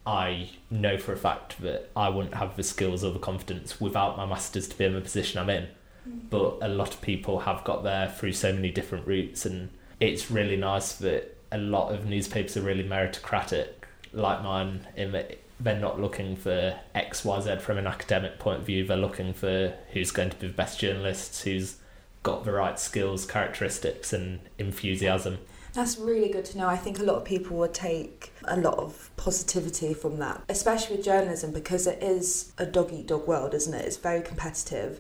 I 0.10 0.50
know 0.72 0.98
for 0.98 1.14
a 1.14 1.18
fact 1.18 1.62
that 1.62 1.92
I 1.96 2.10
wouldn't 2.10 2.34
have 2.34 2.58
the 2.58 2.64
skills 2.64 3.04
or 3.04 3.12
the 3.12 3.20
confidence 3.20 3.80
without 3.80 4.18
my 4.18 4.26
masters 4.26 4.68
to 4.70 4.76
be 4.76 4.86
in 4.86 4.96
the 4.96 5.02
position 5.02 5.40
I'm 5.40 5.52
in. 5.52 5.68
Hmm. 6.04 6.18
But 6.32 6.58
a 6.62 6.68
lot 6.68 6.96
of 6.96 7.02
people 7.02 7.42
have 7.42 7.64
got 7.64 7.84
there 7.84 8.10
through 8.10 8.34
so 8.34 8.52
many 8.52 8.72
different 8.72 9.06
routes 9.06 9.46
and 9.46 9.70
it's 10.00 10.32
really 10.32 10.58
nice 10.58 10.94
that 10.94 11.38
a 11.52 11.60
lot 11.60 11.94
of 11.94 12.08
newspapers 12.08 12.58
are 12.58 12.62
really 12.62 12.84
meritocratic 12.84 13.68
like 14.12 14.42
mine 14.42 14.88
in 14.96 15.12
that 15.12 15.38
they're 15.60 15.80
not 15.80 16.00
looking 16.00 16.36
for 16.36 16.80
xyz 16.96 17.62
from 17.62 17.78
an 17.78 17.86
academic 17.86 18.40
point 18.40 18.62
of 18.62 18.66
view. 18.66 18.88
They're 18.88 18.98
looking 18.98 19.34
for 19.34 19.76
who's 19.92 20.10
going 20.10 20.32
to 20.32 20.38
be 20.38 20.48
the 20.48 20.54
best 20.54 20.80
journalists 20.80 21.44
who's 21.44 21.78
got 22.24 22.46
the 22.46 22.52
right 22.52 22.80
skills 22.80 23.28
characteristics 23.28 24.12
and 24.12 24.40
enthusiasm 24.58 25.38
That's 25.74 25.98
really 25.98 26.30
good 26.30 26.46
to 26.46 26.58
know. 26.58 26.68
I 26.68 26.78
think 26.78 27.00
a 27.00 27.04
lot 27.04 27.16
of 27.18 27.26
people 27.26 27.58
would 27.58 27.74
take 27.74 28.34
a 28.46 28.58
lot 28.58 28.78
of 28.80 29.12
positivity 29.18 29.94
from 29.94 30.18
that, 30.20 30.44
especially 30.50 30.96
with 30.98 31.06
journalism 31.06 31.52
because 31.52 31.86
it 31.88 32.02
is 32.02 32.52
a 32.58 32.66
dog 32.66 32.92
eat 32.92 33.08
dog 33.08 33.28
world, 33.28 33.54
isn't 33.54 33.74
it? 33.74 33.86
It's 33.86 33.98
very 33.98 34.22
competitive. 34.22 35.00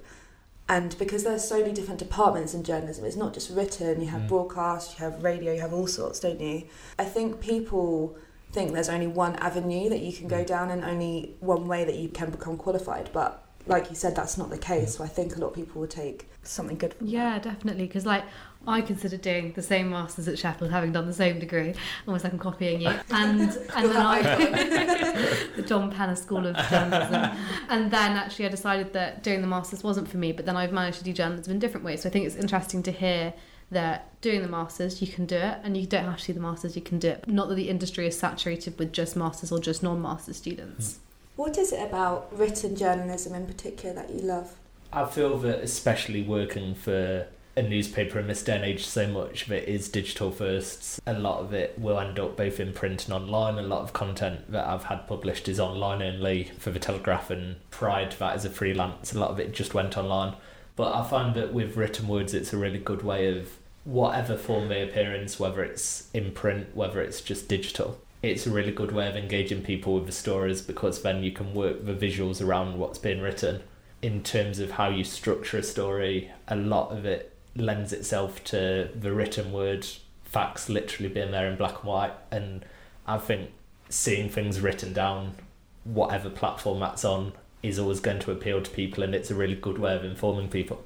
And 0.67 0.95
because 0.99 1.23
there's 1.23 1.43
so 1.47 1.59
many 1.61 1.73
different 1.73 1.99
departments 1.99 2.53
in 2.53 2.63
journalism, 2.63 3.03
it's 3.05 3.15
not 3.15 3.33
just 3.33 3.49
written, 3.49 4.01
you 4.01 4.07
have 4.09 4.21
Mm. 4.21 4.27
broadcast, 4.27 4.99
you 4.99 5.03
have 5.05 5.23
radio, 5.23 5.51
you 5.53 5.61
have 5.61 5.73
all 5.73 5.88
sorts, 5.88 6.19
don't 6.19 6.39
you? 6.39 6.63
I 6.99 7.05
think 7.05 7.39
people 7.39 8.15
think 8.51 8.73
there's 8.73 8.89
only 8.89 9.07
one 9.07 9.35
avenue 9.38 9.89
that 9.89 9.99
you 10.01 10.13
can 10.13 10.27
go 10.27 10.43
Mm. 10.43 10.45
down 10.45 10.69
and 10.69 10.85
only 10.85 11.35
one 11.39 11.67
way 11.67 11.83
that 11.85 11.95
you 11.95 12.09
can 12.09 12.29
become 12.29 12.55
qualified. 12.57 13.09
But 13.11 13.43
like 13.67 13.89
you 13.89 13.95
said, 13.95 14.15
that's 14.15 14.37
not 14.37 14.49
the 14.49 14.57
case. 14.57 14.95
So 14.95 15.03
I 15.03 15.07
think 15.07 15.35
a 15.35 15.39
lot 15.39 15.49
of 15.49 15.53
people 15.53 15.81
would 15.81 15.91
take 15.91 16.27
something 16.43 16.77
good 16.77 16.93
from 16.93 17.07
Yeah, 17.07 17.39
definitely. 17.39 17.85
Because 17.85 18.05
like 18.05 18.23
I 18.67 18.81
considered 18.81 19.21
doing 19.21 19.53
the 19.53 19.61
same 19.61 19.89
masters 19.89 20.27
at 20.27 20.37
Sheffield, 20.37 20.71
having 20.71 20.91
done 20.91 21.05
the 21.05 21.13
same 21.13 21.39
degree, 21.39 21.73
almost 22.07 22.23
like 22.23 22.33
I'm 22.33 22.39
copying 22.39 22.81
you. 22.81 22.89
And 23.11 23.41
and 23.41 23.91
then 23.91 23.97
I 23.97 24.21
the 25.55 25.61
Dom 25.61 25.91
Penna 25.91 26.15
School 26.15 26.45
of 26.47 26.55
Journalism, 26.69 27.37
and 27.69 27.91
then 27.91 28.11
actually 28.13 28.45
I 28.45 28.49
decided 28.49 28.93
that 28.93 29.23
doing 29.23 29.41
the 29.41 29.47
masters 29.47 29.83
wasn't 29.83 30.07
for 30.07 30.17
me. 30.17 30.31
But 30.31 30.45
then 30.45 30.57
I've 30.57 30.73
managed 30.73 30.99
to 30.99 31.03
do 31.03 31.13
journalism 31.13 31.53
in 31.53 31.59
different 31.59 31.85
ways. 31.85 32.01
So 32.01 32.09
I 32.09 32.11
think 32.11 32.25
it's 32.25 32.35
interesting 32.35 32.83
to 32.83 32.91
hear 32.91 33.33
that 33.71 34.19
doing 34.21 34.41
the 34.41 34.47
masters 34.47 35.01
you 35.01 35.07
can 35.07 35.25
do 35.25 35.35
it, 35.35 35.59
and 35.63 35.77
you 35.77 35.85
don't 35.85 36.05
have 36.05 36.19
to 36.19 36.27
do 36.27 36.33
the 36.33 36.39
masters, 36.39 36.75
you 36.75 36.81
can 36.81 36.99
do 36.99 37.09
it. 37.09 37.27
Not 37.27 37.49
that 37.49 37.55
the 37.55 37.69
industry 37.69 38.07
is 38.07 38.17
saturated 38.17 38.79
with 38.79 38.91
just 38.91 39.15
masters 39.15 39.51
or 39.51 39.59
just 39.59 39.83
non-master 39.83 40.33
students. 40.33 40.95
Hmm. 40.95 41.08
What 41.39 41.58
is 41.58 41.72
it 41.72 41.81
about 41.81 42.38
written 42.38 42.75
journalism 42.75 43.34
in 43.34 43.46
particular 43.46 43.96
that 43.96 44.10
you 44.10 44.19
love? 44.19 44.58
I 44.91 45.05
feel 45.05 45.38
that 45.38 45.60
especially 45.60 46.22
working 46.22 46.75
for 46.75 47.27
a 47.55 47.62
newspaper 47.62 48.19
in 48.19 48.27
this 48.27 48.43
day 48.43 48.58
and 48.58 48.65
age, 48.65 48.86
so 48.86 49.08
much 49.08 49.46
of 49.46 49.53
it 49.53 49.65
is 49.65 49.88
digital 49.88 50.31
first. 50.31 51.00
A 51.08 51.13
lot 51.13 51.39
of 51.39 51.53
it 51.53 51.79
will 51.79 51.98
end 51.98 52.19
up 52.19 52.36
both 52.36 52.60
in 52.60 52.74
print 52.74 53.05
and 53.05 53.13
online. 53.13 53.58
A 53.58 53.62
lot 53.62 53.84
of 53.84 53.93
content 53.93 54.51
that 54.51 54.67
I've 54.67 54.84
had 54.84 55.08
published 55.08 55.48
is 55.48 55.62
online 55.62 56.01
only 56.01 56.51
for 56.60 56.72
the 56.72 56.79
Telegraph, 56.79 57.29
and 57.29 57.55
to 57.72 58.15
that, 58.19 58.36
as 58.36 58.43
a 58.43 58.50
freelance, 58.50 59.13
a 59.13 59.19
lot 59.19 59.31
of 59.31 59.39
it 59.39 59.53
just 59.53 59.74
went 59.74 59.98
online. 59.98 60.36
But 60.75 60.93
I 60.93 61.08
find 61.08 61.34
that 61.36 61.53
with 61.53 61.77
written 61.77 62.10
words, 62.10 62.34
it's 62.34 62.51
a 62.51 62.58
really 62.58 62.79
good 62.79 63.01
way 63.01 63.34
of 63.39 63.53
whatever 63.86 64.36
form 64.36 64.67
they 64.67 64.81
appear 64.81 65.15
in, 65.15 65.29
whether 65.38 65.63
it's 65.63 66.10
in 66.13 66.34
print, 66.34 66.75
whether 66.75 67.00
it's 67.00 67.22
just 67.22 67.48
digital. 67.48 67.98
It's 68.21 68.45
a 68.45 68.51
really 68.51 68.71
good 68.71 68.91
way 68.91 69.07
of 69.07 69.15
engaging 69.15 69.61
people 69.61 69.95
with 69.95 70.05
the 70.05 70.11
stories 70.11 70.61
because 70.61 71.01
then 71.01 71.23
you 71.23 71.31
can 71.31 71.53
work 71.53 71.85
the 71.85 71.93
visuals 71.93 72.45
around 72.45 72.77
what's 72.77 72.99
been 72.99 73.21
written 73.21 73.61
in 74.01 74.23
terms 74.23 74.59
of 74.59 74.71
how 74.71 74.89
you 74.89 75.03
structure 75.03 75.57
a 75.57 75.63
story, 75.63 76.31
a 76.47 76.55
lot 76.55 76.91
of 76.91 77.05
it 77.05 77.33
lends 77.55 77.91
itself 77.91 78.43
to 78.45 78.89
the 78.95 79.11
written 79.11 79.51
word, 79.51 79.85
facts 80.23 80.69
literally 80.69 81.09
being 81.09 81.31
there 81.31 81.49
in 81.49 81.57
black 81.57 81.75
and 81.79 81.83
white. 81.83 82.13
And 82.31 82.65
I 83.07 83.17
think 83.17 83.51
seeing 83.89 84.29
things 84.29 84.61
written 84.61 84.93
down, 84.93 85.35
whatever 85.83 86.29
platform 86.29 86.79
that's 86.79 87.03
on, 87.03 87.33
is 87.61 87.77
always 87.77 87.99
going 87.99 88.19
to 88.19 88.31
appeal 88.31 88.61
to 88.61 88.71
people, 88.71 89.03
and 89.03 89.13
it's 89.13 89.29
a 89.29 89.35
really 89.35 89.55
good 89.55 89.77
way 89.77 89.93
of 89.95 90.05
informing 90.05 90.47
people. 90.47 90.81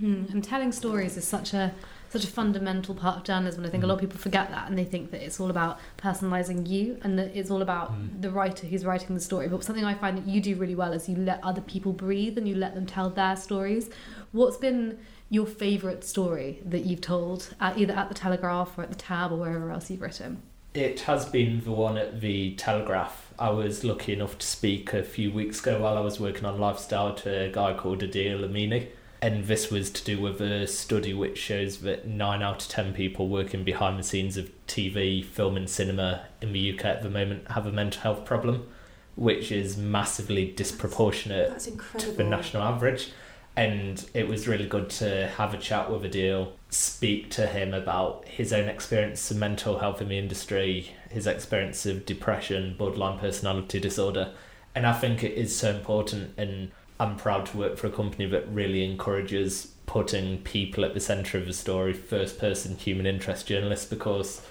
Mm, 0.00 0.30
and 0.32 0.42
telling 0.42 0.72
stories 0.72 1.16
is 1.16 1.26
such 1.26 1.52
a 1.52 1.74
such 2.14 2.24
a 2.24 2.32
fundamental 2.32 2.94
part 2.94 3.16
of 3.18 3.24
journalism. 3.24 3.60
And 3.60 3.68
I 3.68 3.70
think 3.70 3.82
a 3.82 3.86
lot 3.88 3.94
of 3.94 4.00
people 4.00 4.18
forget 4.18 4.48
that, 4.50 4.68
and 4.68 4.78
they 4.78 4.84
think 4.84 5.10
that 5.10 5.20
it's 5.24 5.40
all 5.40 5.50
about 5.50 5.80
personalising 5.98 6.68
you, 6.68 6.96
and 7.02 7.18
that 7.18 7.36
it's 7.36 7.50
all 7.50 7.60
about 7.60 7.92
Mm. 7.92 8.22
the 8.22 8.30
writer 8.30 8.66
who's 8.68 8.84
writing 8.84 9.14
the 9.16 9.20
story. 9.20 9.48
But 9.48 9.64
something 9.64 9.84
I 9.84 9.94
find 9.94 10.16
that 10.18 10.26
you 10.26 10.40
do 10.40 10.54
really 10.54 10.76
well 10.76 10.92
is 10.92 11.08
you 11.08 11.16
let 11.16 11.40
other 11.42 11.60
people 11.60 11.92
breathe 11.92 12.38
and 12.38 12.46
you 12.48 12.54
let 12.54 12.74
them 12.76 12.86
tell 12.86 13.10
their 13.10 13.36
stories. 13.36 13.90
What's 14.32 14.56
been 14.56 14.98
your 15.28 15.46
favourite 15.46 16.04
story 16.04 16.60
that 16.64 16.84
you've 16.86 17.00
told, 17.00 17.54
at, 17.60 17.76
either 17.76 17.94
at 17.94 18.08
the 18.08 18.14
Telegraph 18.14 18.78
or 18.78 18.82
at 18.82 18.90
the 18.90 18.96
Tab 18.96 19.32
or 19.32 19.36
wherever 19.36 19.70
else 19.72 19.90
you've 19.90 20.00
written? 20.02 20.42
It 20.74 21.00
has 21.00 21.26
been 21.26 21.62
the 21.64 21.72
one 21.72 21.96
at 21.96 22.20
the 22.20 22.54
Telegraph. 22.54 23.32
I 23.38 23.50
was 23.50 23.82
lucky 23.84 24.12
enough 24.12 24.38
to 24.38 24.46
speak 24.46 24.92
a 24.92 25.02
few 25.02 25.32
weeks 25.32 25.60
ago 25.60 25.80
while 25.80 25.96
I 25.96 26.00
was 26.00 26.20
working 26.20 26.44
on 26.44 26.58
lifestyle 26.60 27.14
to 27.16 27.46
a 27.46 27.50
guy 27.50 27.74
called 27.74 28.02
Adil 28.02 28.40
Amini. 28.48 28.88
And 29.24 29.46
this 29.46 29.70
was 29.70 29.88
to 29.88 30.04
do 30.04 30.20
with 30.20 30.38
a 30.42 30.66
study 30.66 31.14
which 31.14 31.38
shows 31.38 31.78
that 31.78 32.06
9 32.06 32.42
out 32.42 32.62
of 32.62 32.68
10 32.68 32.92
people 32.92 33.26
working 33.26 33.64
behind 33.64 33.98
the 33.98 34.02
scenes 34.02 34.36
of 34.36 34.50
TV, 34.66 35.24
film, 35.24 35.56
and 35.56 35.66
cinema 35.66 36.26
in 36.42 36.52
the 36.52 36.74
UK 36.74 36.84
at 36.84 37.02
the 37.02 37.08
moment 37.08 37.50
have 37.52 37.66
a 37.66 37.72
mental 37.72 38.02
health 38.02 38.26
problem, 38.26 38.68
which 39.16 39.50
is 39.50 39.78
massively 39.78 40.52
disproportionate 40.52 41.48
That's 41.48 41.70
to 42.04 42.12
the 42.12 42.22
national 42.22 42.64
average. 42.64 43.12
And 43.56 44.04
it 44.12 44.28
was 44.28 44.46
really 44.46 44.66
good 44.66 44.90
to 44.90 45.28
have 45.38 45.54
a 45.54 45.58
chat 45.58 45.90
with 45.90 46.02
Adil, 46.02 46.52
speak 46.68 47.30
to 47.30 47.46
him 47.46 47.72
about 47.72 48.28
his 48.28 48.52
own 48.52 48.68
experience 48.68 49.30
of 49.30 49.38
mental 49.38 49.78
health 49.78 50.02
in 50.02 50.08
the 50.10 50.18
industry, 50.18 50.94
his 51.10 51.26
experience 51.26 51.86
of 51.86 52.04
depression, 52.04 52.74
borderline 52.76 53.18
personality 53.18 53.80
disorder. 53.80 54.34
And 54.74 54.86
I 54.86 54.92
think 54.92 55.24
it 55.24 55.32
is 55.32 55.56
so 55.56 55.70
important, 55.70 56.34
and 56.36 56.72
I'm 56.98 57.16
proud 57.16 57.46
to 57.46 57.56
work 57.56 57.76
for 57.76 57.88
a 57.88 57.90
company 57.90 58.26
that 58.26 58.48
really 58.48 58.84
encourages 58.84 59.72
putting 59.86 60.38
people 60.42 60.84
at 60.84 60.94
the 60.94 61.00
centre 61.00 61.38
of 61.38 61.46
the 61.46 61.52
story, 61.52 61.92
first 61.92 62.38
person 62.38 62.76
human 62.76 63.06
interest 63.06 63.46
journalists, 63.46 63.86
because 63.86 64.46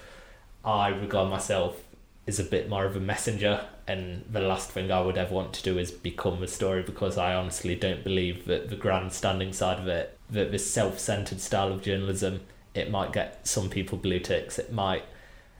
I 0.64 0.88
regard 0.88 1.30
myself 1.30 1.82
as 2.26 2.38
a 2.38 2.44
bit 2.44 2.68
more 2.68 2.86
of 2.86 2.96
a 2.96 3.00
messenger 3.00 3.66
and 3.86 4.24
the 4.30 4.40
last 4.40 4.70
thing 4.70 4.90
I 4.90 5.00
would 5.00 5.18
ever 5.18 5.34
want 5.34 5.52
to 5.54 5.62
do 5.62 5.78
is 5.78 5.90
become 5.90 6.42
a 6.42 6.48
story 6.48 6.82
because 6.82 7.18
I 7.18 7.34
honestly 7.34 7.74
don't 7.74 8.02
believe 8.02 8.46
that 8.46 8.70
the 8.70 8.76
grandstanding 8.76 9.52
side 9.52 9.78
of 9.78 9.88
it, 9.88 10.16
that 10.30 10.50
this 10.50 10.70
self-centered 10.70 11.40
style 11.40 11.72
of 11.72 11.82
journalism, 11.82 12.40
it 12.74 12.90
might 12.90 13.12
get 13.12 13.46
some 13.46 13.68
people 13.68 13.98
blue 13.98 14.20
ticks, 14.20 14.58
it 14.58 14.72
might 14.72 15.04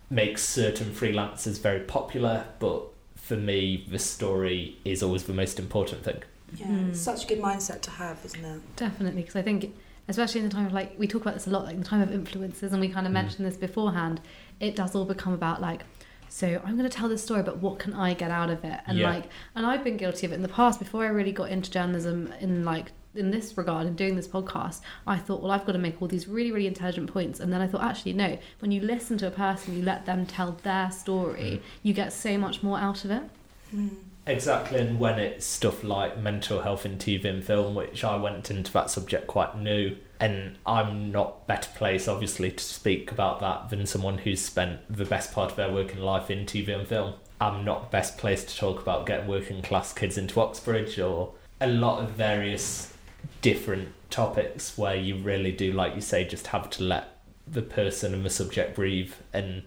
make 0.09 0.39
certain 0.39 0.91
freelancers 0.91 1.61
very 1.61 1.81
popular, 1.81 2.47
but 2.59 2.83
for 3.15 3.37
me 3.37 3.85
the 3.91 3.99
story 3.99 4.79
is 4.85 5.03
always 5.03 5.25
the 5.25 5.35
most 5.35 5.59
important 5.59 6.03
thing. 6.03 6.23
Yeah, 6.57 6.67
Mm. 6.67 6.91
it's 6.91 7.01
such 7.01 7.25
a 7.25 7.27
good 7.27 7.41
mindset 7.41 7.81
to 7.83 7.91
have, 7.91 8.19
isn't 8.25 8.45
it? 8.45 8.77
Definitely, 8.77 9.23
because 9.23 9.37
I 9.37 9.43
think 9.43 9.75
especially 10.09 10.41
in 10.41 10.49
the 10.49 10.55
time 10.55 10.67
of 10.67 10.73
like 10.73 10.95
we 10.99 11.07
talk 11.07 11.23
about 11.23 11.35
this 11.35 11.47
a 11.47 11.51
lot, 11.51 11.65
like 11.65 11.79
the 11.79 11.85
time 11.85 12.01
of 12.03 12.13
influences, 12.13 12.73
and 12.73 12.81
we 12.81 12.89
kind 12.89 13.07
of 13.07 13.11
Mm. 13.11 13.15
mentioned 13.15 13.47
this 13.47 13.57
beforehand. 13.57 14.21
It 14.61 14.77
does 14.77 14.95
all 14.95 15.05
become 15.05 15.33
about 15.33 15.61
like. 15.61 15.83
So 16.29 16.61
I'm 16.65 16.77
going 16.77 16.89
to 16.89 16.95
tell 16.97 17.09
this 17.09 17.23
story, 17.23 17.43
but 17.45 17.59
what 17.59 17.79
can 17.79 17.93
I 17.95 18.13
get 18.13 18.31
out 18.33 18.51
of 18.51 18.65
it? 18.65 18.81
And 18.89 18.99
Yeah. 18.99 19.09
like, 19.11 19.25
and 19.55 19.65
I've 19.65 19.85
been 19.85 19.97
guilty 19.97 20.27
of 20.27 20.33
it 20.33 20.35
in 20.37 20.43
the 20.43 20.49
past. 20.49 20.81
Before 20.81 21.05
I 21.05 21.09
really 21.09 21.31
got 21.31 21.49
into 21.51 21.71
journalism, 21.71 22.33
in 22.41 22.65
like 22.65 22.91
in 23.15 23.31
this 23.31 23.57
regard, 23.57 23.87
and 23.87 23.95
doing 23.97 24.17
this 24.17 24.27
podcast, 24.27 24.81
I 25.07 25.17
thought, 25.17 25.41
well, 25.41 25.53
I've 25.53 25.65
got 25.65 25.73
to 25.73 25.79
make 25.79 26.03
all 26.03 26.09
these 26.09 26.27
really, 26.27 26.51
really 26.51 26.67
intelligent 26.67 27.13
points. 27.13 27.39
And 27.39 27.53
then 27.53 27.61
I 27.61 27.69
thought, 27.69 27.85
actually, 27.85 28.15
no. 28.15 28.37
When 28.59 28.73
you 28.73 28.81
listen 28.81 29.17
to 29.19 29.29
a 29.29 29.31
person, 29.31 29.77
you 29.77 29.83
let 29.85 30.07
them 30.07 30.27
tell 30.27 30.57
their 30.65 30.91
story, 30.91 31.63
you 31.85 31.95
get 31.95 32.13
so 32.13 32.37
much 32.37 32.65
more 32.65 32.79
out 32.79 33.05
of 33.05 33.13
it. 33.13 33.23
Hmm. 33.71 33.89
Exactly, 34.27 34.81
and 34.81 34.99
when 34.99 35.19
it's 35.19 35.45
stuff 35.45 35.85
like 35.85 36.19
mental 36.19 36.63
health 36.63 36.87
in 36.87 36.97
TV 36.97 37.27
and 37.27 37.45
film, 37.45 37.75
which 37.75 38.05
I 38.05 38.17
went 38.17 38.51
into 38.51 38.73
that 38.73 38.91
subject 38.91 39.27
quite 39.27 39.59
new, 39.59 39.97
and 40.19 40.57
I'm 40.65 41.13
not 41.13 41.47
better 41.47 41.69
placed, 41.75 42.09
obviously, 42.09 42.51
to 42.51 42.65
speak 42.65 43.13
about 43.13 43.41
that 43.41 43.69
than 43.69 43.85
someone 43.85 44.19
who's 44.19 44.41
spent 44.41 44.81
the 44.89 45.05
best 45.05 45.33
part 45.33 45.51
of 45.51 45.57
their 45.57 45.71
working 45.71 46.01
life 46.01 46.31
in 46.31 46.47
TV 46.47 46.69
and 46.69 46.89
film. 46.89 47.15
I'm 47.41 47.65
not 47.65 47.91
best 47.91 48.17
placed 48.17 48.49
to 48.49 48.57
talk 48.57 48.81
about 48.81 49.05
getting 49.05 49.27
working 49.27 49.61
class 49.61 49.93
kids 49.93 50.17
into 50.17 50.41
Oxbridge 50.41 50.99
or 50.99 51.33
a 51.61 51.67
lot 51.67 52.03
of 52.03 52.11
various 52.11 52.95
different 53.43 53.89
topics 54.09 54.79
where 54.79 54.95
you 54.95 55.17
really 55.17 55.53
do, 55.53 55.73
like 55.73 55.95
you 55.95 56.01
say, 56.01 56.25
just 56.25 56.47
have 56.49 56.71
to 56.71 56.85
let 56.85 57.19
the 57.47 57.61
person 57.61 58.15
and 58.15 58.25
the 58.25 58.31
subject 58.31 58.75
breathe 58.75 59.13
and 59.35 59.65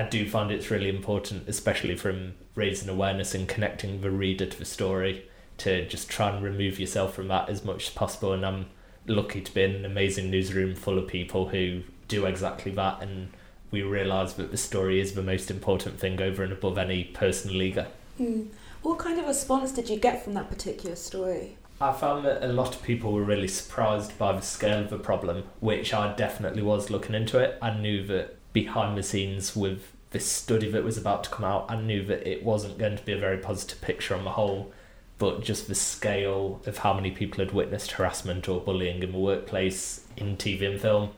I 0.00 0.04
do 0.04 0.26
find 0.26 0.50
it's 0.50 0.70
really 0.70 0.88
important, 0.88 1.46
especially 1.46 1.94
from 1.94 2.32
raising 2.54 2.88
awareness 2.88 3.34
and 3.34 3.46
connecting 3.46 4.00
the 4.00 4.10
reader 4.10 4.46
to 4.46 4.58
the 4.58 4.64
story, 4.64 5.28
to 5.58 5.86
just 5.88 6.08
try 6.08 6.30
and 6.30 6.42
remove 6.42 6.80
yourself 6.80 7.12
from 7.12 7.28
that 7.28 7.50
as 7.50 7.66
much 7.66 7.88
as 7.88 7.92
possible. 7.92 8.32
And 8.32 8.46
I'm 8.46 8.66
lucky 9.06 9.42
to 9.42 9.52
be 9.52 9.62
in 9.62 9.72
an 9.72 9.84
amazing 9.84 10.30
newsroom 10.30 10.74
full 10.74 10.96
of 10.96 11.06
people 11.06 11.50
who 11.50 11.82
do 12.08 12.24
exactly 12.24 12.72
that. 12.72 13.02
And 13.02 13.28
we 13.70 13.82
realise 13.82 14.32
that 14.34 14.50
the 14.50 14.56
story 14.56 15.00
is 15.00 15.12
the 15.12 15.22
most 15.22 15.50
important 15.50 16.00
thing 16.00 16.18
over 16.22 16.42
and 16.42 16.54
above 16.54 16.78
any 16.78 17.04
personal 17.04 17.60
ego. 17.60 17.86
Hmm. 18.16 18.44
What 18.80 18.98
kind 18.98 19.20
of 19.20 19.26
response 19.26 19.70
did 19.70 19.90
you 19.90 19.98
get 19.98 20.24
from 20.24 20.32
that 20.32 20.48
particular 20.48 20.96
story? 20.96 21.58
I 21.78 21.92
found 21.92 22.24
that 22.24 22.42
a 22.42 22.50
lot 22.50 22.74
of 22.74 22.82
people 22.82 23.12
were 23.12 23.22
really 23.22 23.48
surprised 23.48 24.16
by 24.16 24.32
the 24.32 24.40
scale 24.40 24.80
of 24.80 24.88
the 24.88 24.98
problem, 24.98 25.44
which 25.60 25.92
I 25.92 26.14
definitely 26.14 26.62
was 26.62 26.88
looking 26.88 27.14
into 27.14 27.38
it. 27.38 27.58
I 27.60 27.78
knew 27.78 28.02
that 28.06 28.38
behind 28.52 28.96
the 28.96 29.02
scenes 29.02 29.54
with 29.54 29.92
this 30.10 30.26
study 30.26 30.70
that 30.70 30.84
was 30.84 30.98
about 30.98 31.24
to 31.24 31.30
come 31.30 31.44
out, 31.44 31.66
I 31.68 31.80
knew 31.80 32.04
that 32.06 32.28
it 32.28 32.44
wasn't 32.44 32.78
going 32.78 32.96
to 32.96 33.04
be 33.04 33.12
a 33.12 33.18
very 33.18 33.38
positive 33.38 33.80
picture 33.80 34.14
on 34.14 34.24
the 34.24 34.30
whole, 34.30 34.72
but 35.18 35.42
just 35.42 35.68
the 35.68 35.74
scale 35.74 36.60
of 36.66 36.78
how 36.78 36.94
many 36.94 37.10
people 37.10 37.44
had 37.44 37.54
witnessed 37.54 37.92
harassment 37.92 38.48
or 38.48 38.60
bullying 38.60 39.02
in 39.02 39.12
the 39.12 39.18
workplace 39.18 40.04
in 40.16 40.36
TV 40.36 40.68
and 40.68 40.80
film, 40.80 41.10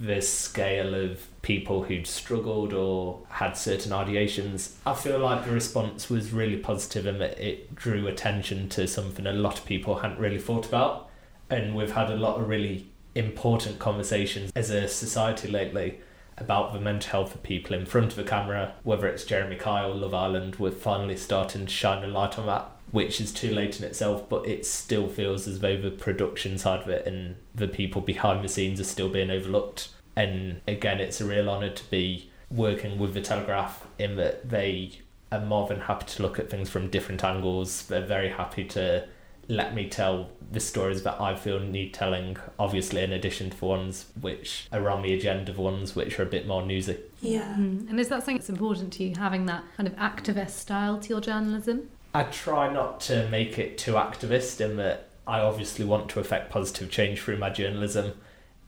the 0.00 0.20
scale 0.20 0.94
of 0.94 1.26
people 1.42 1.84
who'd 1.84 2.06
struggled 2.06 2.72
or 2.72 3.20
had 3.28 3.56
certain 3.56 3.92
ideations, 3.92 4.72
I 4.86 4.94
feel 4.94 5.18
like 5.18 5.44
the 5.44 5.52
response 5.52 6.08
was 6.08 6.32
really 6.32 6.56
positive 6.56 7.06
and 7.06 7.20
that 7.20 7.38
it 7.38 7.74
drew 7.74 8.06
attention 8.06 8.68
to 8.70 8.88
something 8.88 9.26
a 9.26 9.32
lot 9.32 9.58
of 9.58 9.66
people 9.66 9.96
hadn't 9.96 10.18
really 10.18 10.38
thought 10.38 10.66
about. 10.66 11.10
And 11.50 11.76
we've 11.76 11.92
had 11.92 12.10
a 12.10 12.16
lot 12.16 12.40
of 12.40 12.48
really 12.48 12.86
important 13.14 13.78
conversations 13.78 14.50
as 14.56 14.70
a 14.70 14.88
society 14.88 15.48
lately 15.48 16.00
about 16.36 16.72
the 16.72 16.80
mental 16.80 17.10
health 17.10 17.34
of 17.34 17.42
people 17.42 17.76
in 17.76 17.86
front 17.86 18.10
of 18.10 18.16
the 18.16 18.24
camera, 18.24 18.74
whether 18.82 19.06
it's 19.06 19.24
Jeremy 19.24 19.56
Kyle, 19.56 19.94
Love 19.94 20.14
Island, 20.14 20.56
we're 20.56 20.70
finally 20.70 21.16
starting 21.16 21.66
to 21.66 21.72
shine 21.72 22.02
a 22.04 22.06
light 22.06 22.38
on 22.38 22.46
that, 22.46 22.70
which 22.90 23.20
is 23.20 23.32
too 23.32 23.52
late 23.54 23.78
in 23.78 23.84
itself, 23.86 24.28
but 24.28 24.46
it 24.46 24.66
still 24.66 25.08
feels 25.08 25.46
as 25.46 25.60
though 25.60 25.76
the 25.76 25.90
production 25.90 26.58
side 26.58 26.80
of 26.80 26.88
it 26.88 27.06
and 27.06 27.36
the 27.54 27.68
people 27.68 28.00
behind 28.00 28.44
the 28.44 28.48
scenes 28.48 28.80
are 28.80 28.84
still 28.84 29.08
being 29.08 29.30
overlooked. 29.30 29.88
And 30.16 30.60
again, 30.66 31.00
it's 31.00 31.20
a 31.20 31.26
real 31.26 31.48
honour 31.48 31.70
to 31.70 31.90
be 31.90 32.30
working 32.50 32.98
with 32.98 33.14
the 33.14 33.20
Telegraph 33.20 33.86
in 33.98 34.16
that 34.16 34.48
they 34.48 34.92
are 35.32 35.40
more 35.40 35.66
than 35.66 35.80
happy 35.80 36.06
to 36.06 36.22
look 36.22 36.38
at 36.38 36.50
things 36.50 36.70
from 36.70 36.88
different 36.88 37.24
angles. 37.24 37.86
They're 37.86 38.06
very 38.06 38.28
happy 38.28 38.64
to 38.64 39.08
let 39.48 39.74
me 39.74 39.88
tell 39.88 40.30
the 40.50 40.60
stories 40.60 41.02
that 41.02 41.20
I 41.20 41.34
feel 41.34 41.60
need 41.60 41.92
telling, 41.94 42.36
obviously, 42.58 43.02
in 43.02 43.12
addition 43.12 43.50
to 43.50 43.58
the 43.58 43.64
ones 43.64 44.06
which 44.20 44.68
are 44.72 44.90
on 44.90 45.02
the 45.02 45.12
agenda, 45.14 45.52
the 45.52 45.60
ones 45.60 45.96
which 45.96 46.18
are 46.18 46.22
a 46.22 46.26
bit 46.26 46.46
more 46.46 46.64
newsy. 46.64 46.98
Yeah. 47.20 47.54
Mm. 47.58 47.90
And 47.90 48.00
is 48.00 48.08
that 48.08 48.20
something 48.20 48.36
that's 48.36 48.50
important 48.50 48.92
to 48.94 49.04
you, 49.04 49.14
having 49.16 49.46
that 49.46 49.64
kind 49.76 49.86
of 49.86 49.96
activist 49.96 50.50
style 50.50 50.98
to 50.98 51.08
your 51.08 51.20
journalism? 51.20 51.90
I 52.14 52.24
try 52.24 52.72
not 52.72 53.00
to 53.02 53.28
make 53.28 53.58
it 53.58 53.76
too 53.76 53.94
activist 53.94 54.60
in 54.60 54.76
that 54.76 55.08
I 55.26 55.40
obviously 55.40 55.84
want 55.84 56.08
to 56.10 56.20
affect 56.20 56.50
positive 56.50 56.90
change 56.90 57.20
through 57.20 57.38
my 57.38 57.50
journalism. 57.50 58.12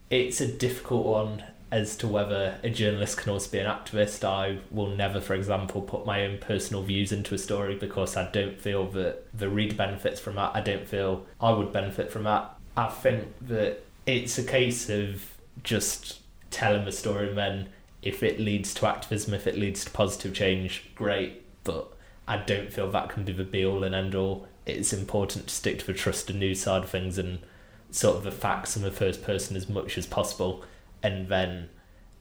It's 0.09 0.41
a 0.41 0.47
difficult 0.47 1.05
one 1.05 1.43
as 1.71 1.97
to 1.97 2.07
whether 2.07 2.57
a 2.63 2.69
journalist 2.69 3.17
can 3.17 3.31
also 3.31 3.51
be 3.51 3.59
an 3.59 3.65
activist. 3.65 4.23
I 4.23 4.59
will 4.71 4.87
never, 4.87 5.19
for 5.19 5.33
example, 5.33 5.81
put 5.81 6.05
my 6.05 6.25
own 6.25 6.37
personal 6.37 6.83
views 6.83 7.11
into 7.11 7.35
a 7.35 7.37
story 7.37 7.75
because 7.75 8.15
I 8.15 8.31
don't 8.31 8.59
feel 8.59 8.87
that 8.91 9.25
the 9.37 9.49
reader 9.49 9.75
benefits 9.75 10.19
from 10.19 10.35
that. 10.35 10.55
I 10.55 10.61
don't 10.61 10.87
feel 10.87 11.25
I 11.41 11.51
would 11.51 11.73
benefit 11.73 12.11
from 12.11 12.23
that. 12.23 12.53
I 12.77 12.87
think 12.87 13.33
that 13.47 13.83
it's 14.05 14.37
a 14.37 14.43
case 14.43 14.89
of 14.89 15.23
just 15.63 16.21
telling 16.51 16.85
the 16.85 16.91
story 16.91 17.29
and 17.29 17.37
then 17.37 17.69
if 18.01 18.23
it 18.23 18.39
leads 18.39 18.73
to 18.75 18.87
activism, 18.87 19.33
if 19.33 19.47
it 19.47 19.57
leads 19.57 19.83
to 19.83 19.91
positive 19.91 20.33
change, 20.33 20.89
great. 20.95 21.43
But 21.65 21.91
I 22.27 22.37
don't 22.37 22.71
feel 22.71 22.89
that 22.91 23.09
can 23.09 23.25
be 23.25 23.33
the 23.33 23.43
be 23.43 23.65
all 23.65 23.83
and 23.83 23.93
end 23.93 24.15
all. 24.15 24.47
It's 24.65 24.93
important 24.93 25.47
to 25.47 25.53
stick 25.53 25.79
to 25.79 25.87
the 25.87 25.93
trust 25.93 26.29
and 26.29 26.39
news 26.39 26.61
side 26.61 26.83
of 26.83 26.89
things 26.89 27.17
and 27.17 27.39
sort 27.91 28.17
of 28.17 28.23
the 28.23 28.31
facts 28.31 28.77
in 28.77 28.83
the 28.83 28.91
first 28.91 29.23
person 29.23 29.57
as 29.57 29.67
much 29.67 29.97
as 29.97 30.05
possible 30.05 30.63
and 31.03 31.27
then 31.29 31.69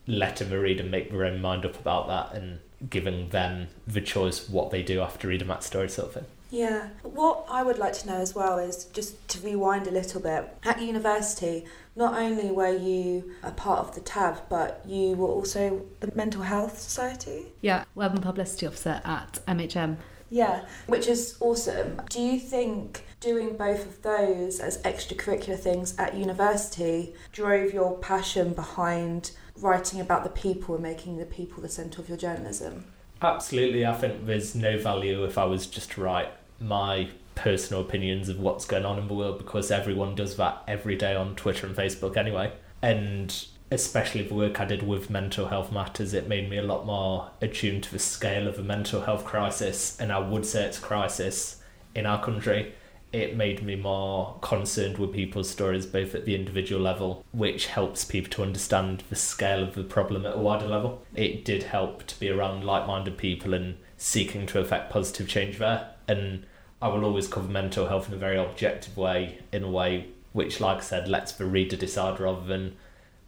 letting 0.06 0.50
the 0.50 0.58
reader 0.58 0.84
make 0.84 1.10
their 1.10 1.24
own 1.24 1.40
mind 1.40 1.64
up 1.64 1.78
about 1.78 2.06
that 2.08 2.40
and 2.40 2.60
giving 2.90 3.30
them 3.30 3.68
the 3.86 4.00
choice 4.00 4.48
what 4.48 4.70
they 4.70 4.82
do 4.82 5.00
after 5.00 5.28
reading 5.28 5.48
that 5.48 5.62
story 5.62 5.88
sort 5.88 6.08
of 6.08 6.14
thing. 6.14 6.26
Yeah. 6.50 6.88
What 7.02 7.44
I 7.50 7.62
would 7.62 7.78
like 7.78 7.92
to 7.94 8.06
know 8.06 8.18
as 8.18 8.34
well 8.34 8.58
is 8.58 8.84
just 8.84 9.26
to 9.28 9.40
rewind 9.40 9.86
a 9.86 9.90
little 9.90 10.20
bit. 10.20 10.56
At 10.64 10.80
university, 10.80 11.64
not 11.96 12.14
only 12.14 12.50
were 12.50 12.76
you 12.76 13.32
a 13.42 13.50
part 13.50 13.80
of 13.80 13.94
the 13.94 14.00
TAB, 14.00 14.42
but 14.48 14.82
you 14.86 15.16
were 15.16 15.28
also 15.28 15.84
the 16.00 16.12
Mental 16.14 16.42
Health 16.42 16.78
Society? 16.78 17.46
Yeah, 17.60 17.84
Web 17.94 18.12
and 18.12 18.22
Publicity 18.22 18.66
Officer 18.66 19.00
at 19.04 19.40
MHM. 19.48 19.96
Yeah, 20.30 20.64
which 20.86 21.06
is 21.06 21.36
awesome. 21.40 22.02
Do 22.10 22.20
you 22.20 22.38
think 22.38 23.04
doing 23.20 23.56
both 23.56 23.86
of 23.86 24.02
those 24.02 24.60
as 24.60 24.82
extracurricular 24.82 25.58
things 25.58 25.96
at 25.98 26.14
university 26.14 27.14
drove 27.32 27.72
your 27.72 27.98
passion 27.98 28.52
behind 28.52 29.32
writing 29.56 30.00
about 30.00 30.24
the 30.24 30.30
people 30.30 30.74
and 30.74 30.82
making 30.82 31.16
the 31.16 31.24
people 31.24 31.62
the 31.62 31.68
centre 31.68 32.00
of 32.00 32.08
your 32.08 32.18
journalism? 32.18 32.84
Absolutely, 33.22 33.86
I 33.86 33.94
think 33.94 34.26
there's 34.26 34.54
no 34.54 34.78
value 34.78 35.24
if 35.24 35.38
I 35.38 35.44
was 35.44 35.66
just 35.66 35.92
to 35.92 36.02
write 36.02 36.30
my 36.60 37.08
personal 37.34 37.82
opinions 37.82 38.28
of 38.28 38.40
what's 38.40 38.64
going 38.64 38.84
on 38.84 38.98
in 38.98 39.08
the 39.08 39.14
world 39.14 39.38
because 39.38 39.70
everyone 39.70 40.14
does 40.14 40.36
that 40.36 40.62
every 40.66 40.96
day 40.96 41.14
on 41.14 41.34
Twitter 41.36 41.66
and 41.66 41.76
Facebook 41.76 42.16
anyway. 42.16 42.52
And 42.82 43.46
especially 43.70 44.22
the 44.22 44.35
work 44.35 44.61
I 44.61 44.64
did 44.64 44.87
with 44.87 45.11
mental 45.11 45.48
health 45.48 45.72
matters, 45.72 46.14
it 46.14 46.29
made 46.29 46.48
me 46.48 46.59
a 46.59 46.62
lot 46.62 46.87
more 46.87 47.31
attuned 47.40 47.83
to 47.85 47.92
the 47.92 47.98
scale 47.98 48.46
of 48.46 48.57
the 48.57 48.62
mental 48.62 49.02
health 49.02 49.24
crisis. 49.24 49.98
And 49.98 50.12
I 50.12 50.18
would 50.18 50.46
say 50.46 50.64
it's 50.64 50.79
a 50.79 50.83
crisis 50.83 51.61
in 51.94 52.07
our 52.07 52.22
country. 52.22 52.74
It 53.12 53.37
made 53.37 53.62
me 53.62 53.76
more 53.76 54.37
concerned 54.40 54.98
with 54.98 55.12
people's 55.12 55.50
stories, 55.50 55.87
both 55.87 56.14
at 56.14 56.26
the 56.26 56.35
individual 56.35 56.83
level, 56.83 57.24
which 57.33 57.66
helps 57.66 58.05
people 58.05 58.31
to 58.33 58.42
understand 58.42 59.02
the 59.09 59.16
scale 59.16 59.62
of 59.62 59.74
the 59.74 59.85
problem 59.85 60.26
at 60.26 60.37
a 60.37 60.40
wider 60.40 60.66
level. 60.66 61.02
It 61.14 61.44
did 61.44 61.64
help 61.64 62.07
to 62.07 62.20
be 62.20 62.29
around 62.29 62.64
like 62.64 62.87
minded 62.87 63.16
people 63.16 63.55
and 63.55 63.79
seeking 63.96 64.46
to 64.46 64.61
affect 64.61 64.92
positive 64.92 65.29
change 65.29 65.59
there. 65.59 65.88
And 66.07 66.46
I 66.81 66.88
will 66.88 67.05
always 67.05 67.26
cover 67.26 67.48
mental 67.48 67.88
health 67.88 68.09
in 68.09 68.14
a 68.14 68.18
very 68.18 68.37
objective 68.37 68.96
way, 68.96 69.38
in 69.50 69.64
a 69.64 69.70
way 69.70 70.09
which, 70.33 70.61
like 70.61 70.79
I 70.79 70.83
said, 70.83 71.09
lets 71.09 71.33
the 71.33 71.46
reader 71.46 71.76
decide 71.76 72.20
rather 72.20 72.44
than 72.44 72.76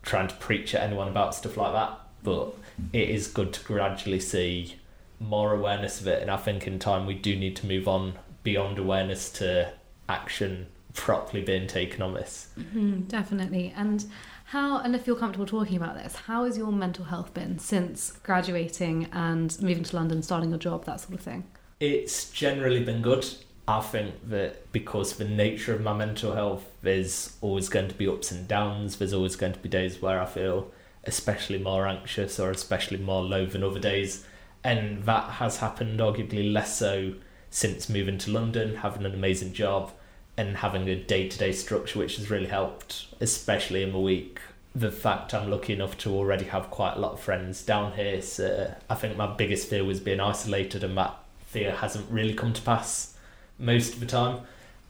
trying 0.02 0.28
to 0.28 0.34
preach 0.37 0.74
at 0.74 0.82
anyone 0.82 1.08
about 1.08 1.34
stuff 1.34 1.56
like 1.56 1.72
that. 1.72 1.98
But 2.22 2.54
it 2.92 3.08
is 3.08 3.28
good 3.28 3.52
to 3.54 3.64
gradually 3.64 4.20
see 4.20 4.76
more 5.20 5.52
awareness 5.52 6.00
of 6.00 6.06
it. 6.06 6.22
And 6.22 6.30
I 6.30 6.37
think 6.37 6.66
in 6.66 6.78
time 6.78 7.06
we 7.06 7.14
do 7.14 7.37
need 7.37 7.56
to 7.56 7.66
move 7.66 7.88
on 7.88 8.14
beyond 8.42 8.78
awareness 8.78 9.30
to 9.32 9.72
action 10.08 10.66
properly 10.94 11.42
being 11.42 11.66
taken 11.66 12.02
on 12.02 12.14
this. 12.14 12.48
Mm, 12.58 13.08
definitely. 13.08 13.72
And 13.76 14.04
how, 14.44 14.78
and 14.78 14.94
if 14.94 15.06
you're 15.06 15.16
comfortable 15.16 15.46
talking 15.46 15.76
about 15.76 15.94
this, 15.94 16.16
how 16.16 16.44
has 16.44 16.56
your 16.56 16.72
mental 16.72 17.04
health 17.04 17.34
been 17.34 17.58
since 17.58 18.12
graduating 18.22 19.08
and 19.12 19.61
moving 19.61 19.84
to 19.84 19.96
London, 19.96 20.22
starting 20.22 20.50
your 20.50 20.58
job, 20.58 20.84
that 20.87 21.00
sort 21.00 21.14
of 21.14 21.20
thing? 21.20 21.44
It's 21.80 22.30
generally 22.30 22.82
been 22.82 23.02
good. 23.02 23.26
I 23.68 23.83
think 23.83 24.31
that 24.31 24.72
because 24.72 25.16
the 25.16 25.26
nature 25.26 25.74
of 25.74 25.83
my 25.83 25.92
mental 25.92 26.35
health, 26.35 26.64
there's 26.81 27.37
always 27.42 27.68
going 27.68 27.88
to 27.88 27.94
be 27.94 28.09
ups 28.09 28.33
and 28.33 28.48
downs. 28.48 28.96
There's 28.96 29.12
always 29.12 29.37
going 29.37 29.52
to 29.52 29.59
be 29.59 29.68
days 29.68 30.00
where 30.00 30.18
I 30.18 30.24
feel 30.24 30.70
especially 31.04 31.59
more 31.59 31.87
anxious 31.87 32.40
or 32.40 32.50
especially 32.50 32.96
more 32.96 33.22
low 33.22 33.44
than 33.44 33.62
other 33.62 33.78
days. 33.78 34.24
And 34.64 35.04
that 35.04 35.33
has 35.33 35.59
happened 35.59 36.00
arguably 36.00 36.50
less 36.50 36.78
so 36.78 37.14
since 37.50 37.90
moving 37.90 38.16
to 38.18 38.31
London, 38.31 38.76
having 38.76 39.04
an 39.04 39.12
amazing 39.12 39.52
job, 39.52 39.92
and 40.38 40.57
having 40.57 40.88
a 40.88 40.96
day 40.96 41.28
to 41.28 41.37
day 41.37 41.52
structure, 41.52 41.98
which 41.98 42.16
has 42.16 42.31
really 42.31 42.46
helped, 42.46 43.09
especially 43.20 43.83
in 43.83 43.92
the 43.92 44.00
week. 44.00 44.40
The 44.74 44.90
fact 44.90 45.35
I'm 45.35 45.50
lucky 45.50 45.74
enough 45.74 45.98
to 45.98 46.14
already 46.14 46.46
have 46.46 46.70
quite 46.70 46.96
a 46.96 47.00
lot 47.00 47.12
of 47.12 47.20
friends 47.20 47.62
down 47.62 47.92
here, 47.92 48.22
so 48.22 48.74
I 48.88 48.94
think 48.94 49.16
my 49.16 49.26
biggest 49.26 49.68
fear 49.68 49.85
was 49.85 50.00
being 50.00 50.20
isolated, 50.20 50.83
and 50.85 50.96
that 50.96 51.16
fear 51.46 51.72
hasn't 51.72 52.11
really 52.11 52.35
come 52.35 52.54
to 52.54 52.62
pass 52.62 53.14
most 53.59 53.94
of 53.94 54.01
the 54.01 54.07
time. 54.07 54.40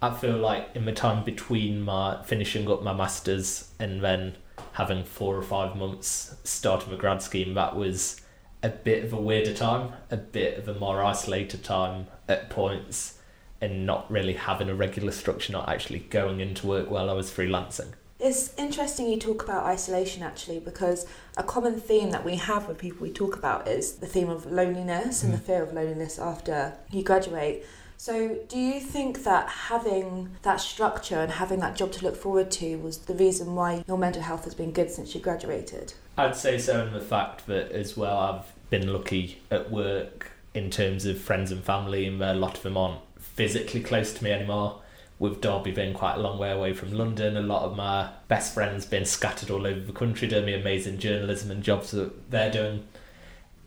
I 0.01 0.15
feel 0.15 0.37
like 0.37 0.69
in 0.75 0.85
the 0.85 0.93
time 0.93 1.25
between 1.25 1.83
my 1.83 2.23
finishing 2.23 2.71
up 2.71 2.83
my 2.83 2.93
masters 2.93 3.73
and 3.81 4.03
then 4.03 4.37
having 4.73 5.05
four 5.05 5.37
or 5.37 5.43
five 5.43 5.77
months 5.77 6.37
start 6.45 6.87
of 6.87 6.93
a 6.93 6.97
grad 6.97 7.21
scheme, 7.21 7.55
that 7.55 7.75
was 7.75 8.21
a 8.63 8.69
bit 8.69 9.05
of 9.05 9.13
a 9.13 9.21
weirder 9.21 9.55
time, 9.55 9.93
a 10.11 10.17
bit 10.17 10.59
of 10.59 10.69
a 10.69 10.75
more 10.75 11.03
isolated 11.03 11.65
time 11.65 12.07
at 12.29 12.51
points, 12.51 13.19
and 13.61 13.87
not 13.87 14.11
really 14.11 14.35
having 14.35 14.69
a 14.69 14.75
regular 14.75 15.13
structure, 15.13 15.53
not 15.53 15.69
actually 15.69 16.01
going 16.01 16.41
into 16.41 16.67
work 16.67 16.91
while 16.91 17.11
I 17.11 17.13
was 17.13 17.31
freelancing. 17.31 17.93
It's 18.21 18.53
interesting 18.59 19.09
you 19.09 19.19
talk 19.19 19.45
about 19.45 19.65
isolation 19.65 20.25
actually 20.25 20.59
because 20.59 21.07
a 21.37 21.45
common 21.45 21.79
theme 21.79 22.11
that 22.11 22.25
we 22.25 22.35
have 22.35 22.67
with 22.67 22.77
people 22.77 23.03
we 23.03 23.13
talk 23.13 23.37
about 23.37 23.69
is 23.69 23.97
the 23.97 24.07
theme 24.07 24.29
of 24.29 24.45
loneliness 24.47 25.23
and 25.23 25.33
the 25.33 25.39
mm. 25.39 25.43
fear 25.43 25.63
of 25.63 25.73
loneliness 25.73 26.19
after 26.19 26.75
you 26.91 27.05
graduate. 27.05 27.65
So, 28.01 28.39
do 28.49 28.57
you 28.57 28.79
think 28.79 29.25
that 29.25 29.49
having 29.49 30.31
that 30.43 30.61
structure 30.61 31.17
and 31.17 31.33
having 31.33 31.59
that 31.59 31.75
job 31.75 31.91
to 31.93 32.05
look 32.05 32.15
forward 32.15 32.49
to 32.53 32.77
was 32.77 32.99
the 32.99 33.15
reason 33.15 33.57
why 33.57 33.83
your 33.89 33.99
mental 33.99 34.23
health 34.23 34.45
has 34.45 34.55
been 34.55 34.71
good 34.71 34.89
since 34.89 35.17
you 35.17 35.21
graduated? 35.21 35.95
I'd 36.17 36.37
say 36.37 36.59
so, 36.59 36.81
and 36.81 36.95
the 36.95 37.01
fact 37.01 37.49
that 37.49 37.73
as 37.73 37.97
well, 37.97 38.17
I've 38.17 38.71
been 38.71 38.93
lucky 38.93 39.43
at 39.51 39.73
work 39.73 40.31
in 40.55 40.71
terms 40.71 41.07
of 41.07 41.19
friends 41.21 41.51
and 41.51 41.65
family, 41.65 42.07
and 42.07 42.23
a 42.23 42.35
lot 42.35 42.57
of 42.57 42.63
them 42.63 42.77
aren't 42.77 43.01
physically 43.19 43.83
close 43.83 44.13
to 44.15 44.23
me 44.23 44.31
anymore. 44.31 44.81
With 45.19 45.41
Derby 45.41 45.73
being 45.73 45.93
quite 45.93 46.15
a 46.15 46.21
long 46.21 46.39
way 46.39 46.53
away 46.53 46.75
from 46.75 46.93
London, 46.93 47.37
a 47.37 47.43
lot 47.43 47.65
of 47.65 47.77
my 47.77 48.11
best 48.29 48.55
friends 48.55 48.87
being 48.87 49.07
scattered 49.07 49.51
all 49.51 49.67
over 49.67 49.81
the 49.81 49.93
country 49.93 50.29
doing 50.29 50.47
the 50.47 50.55
amazing 50.55 50.99
journalism 50.99 51.51
and 51.51 51.65
jobs 51.65 51.91
that 51.91 52.31
they're 52.31 52.53
doing. 52.53 52.87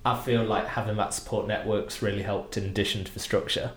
I 0.06 0.18
feel 0.18 0.46
like 0.46 0.68
having 0.68 0.96
that 0.96 1.14
support 1.14 1.48
network's 1.48 2.02
really 2.02 2.22
helped 2.22 2.56
in 2.56 2.64
addition 2.64 3.04
to 3.04 3.14
the 3.14 3.20
structure 3.20 3.74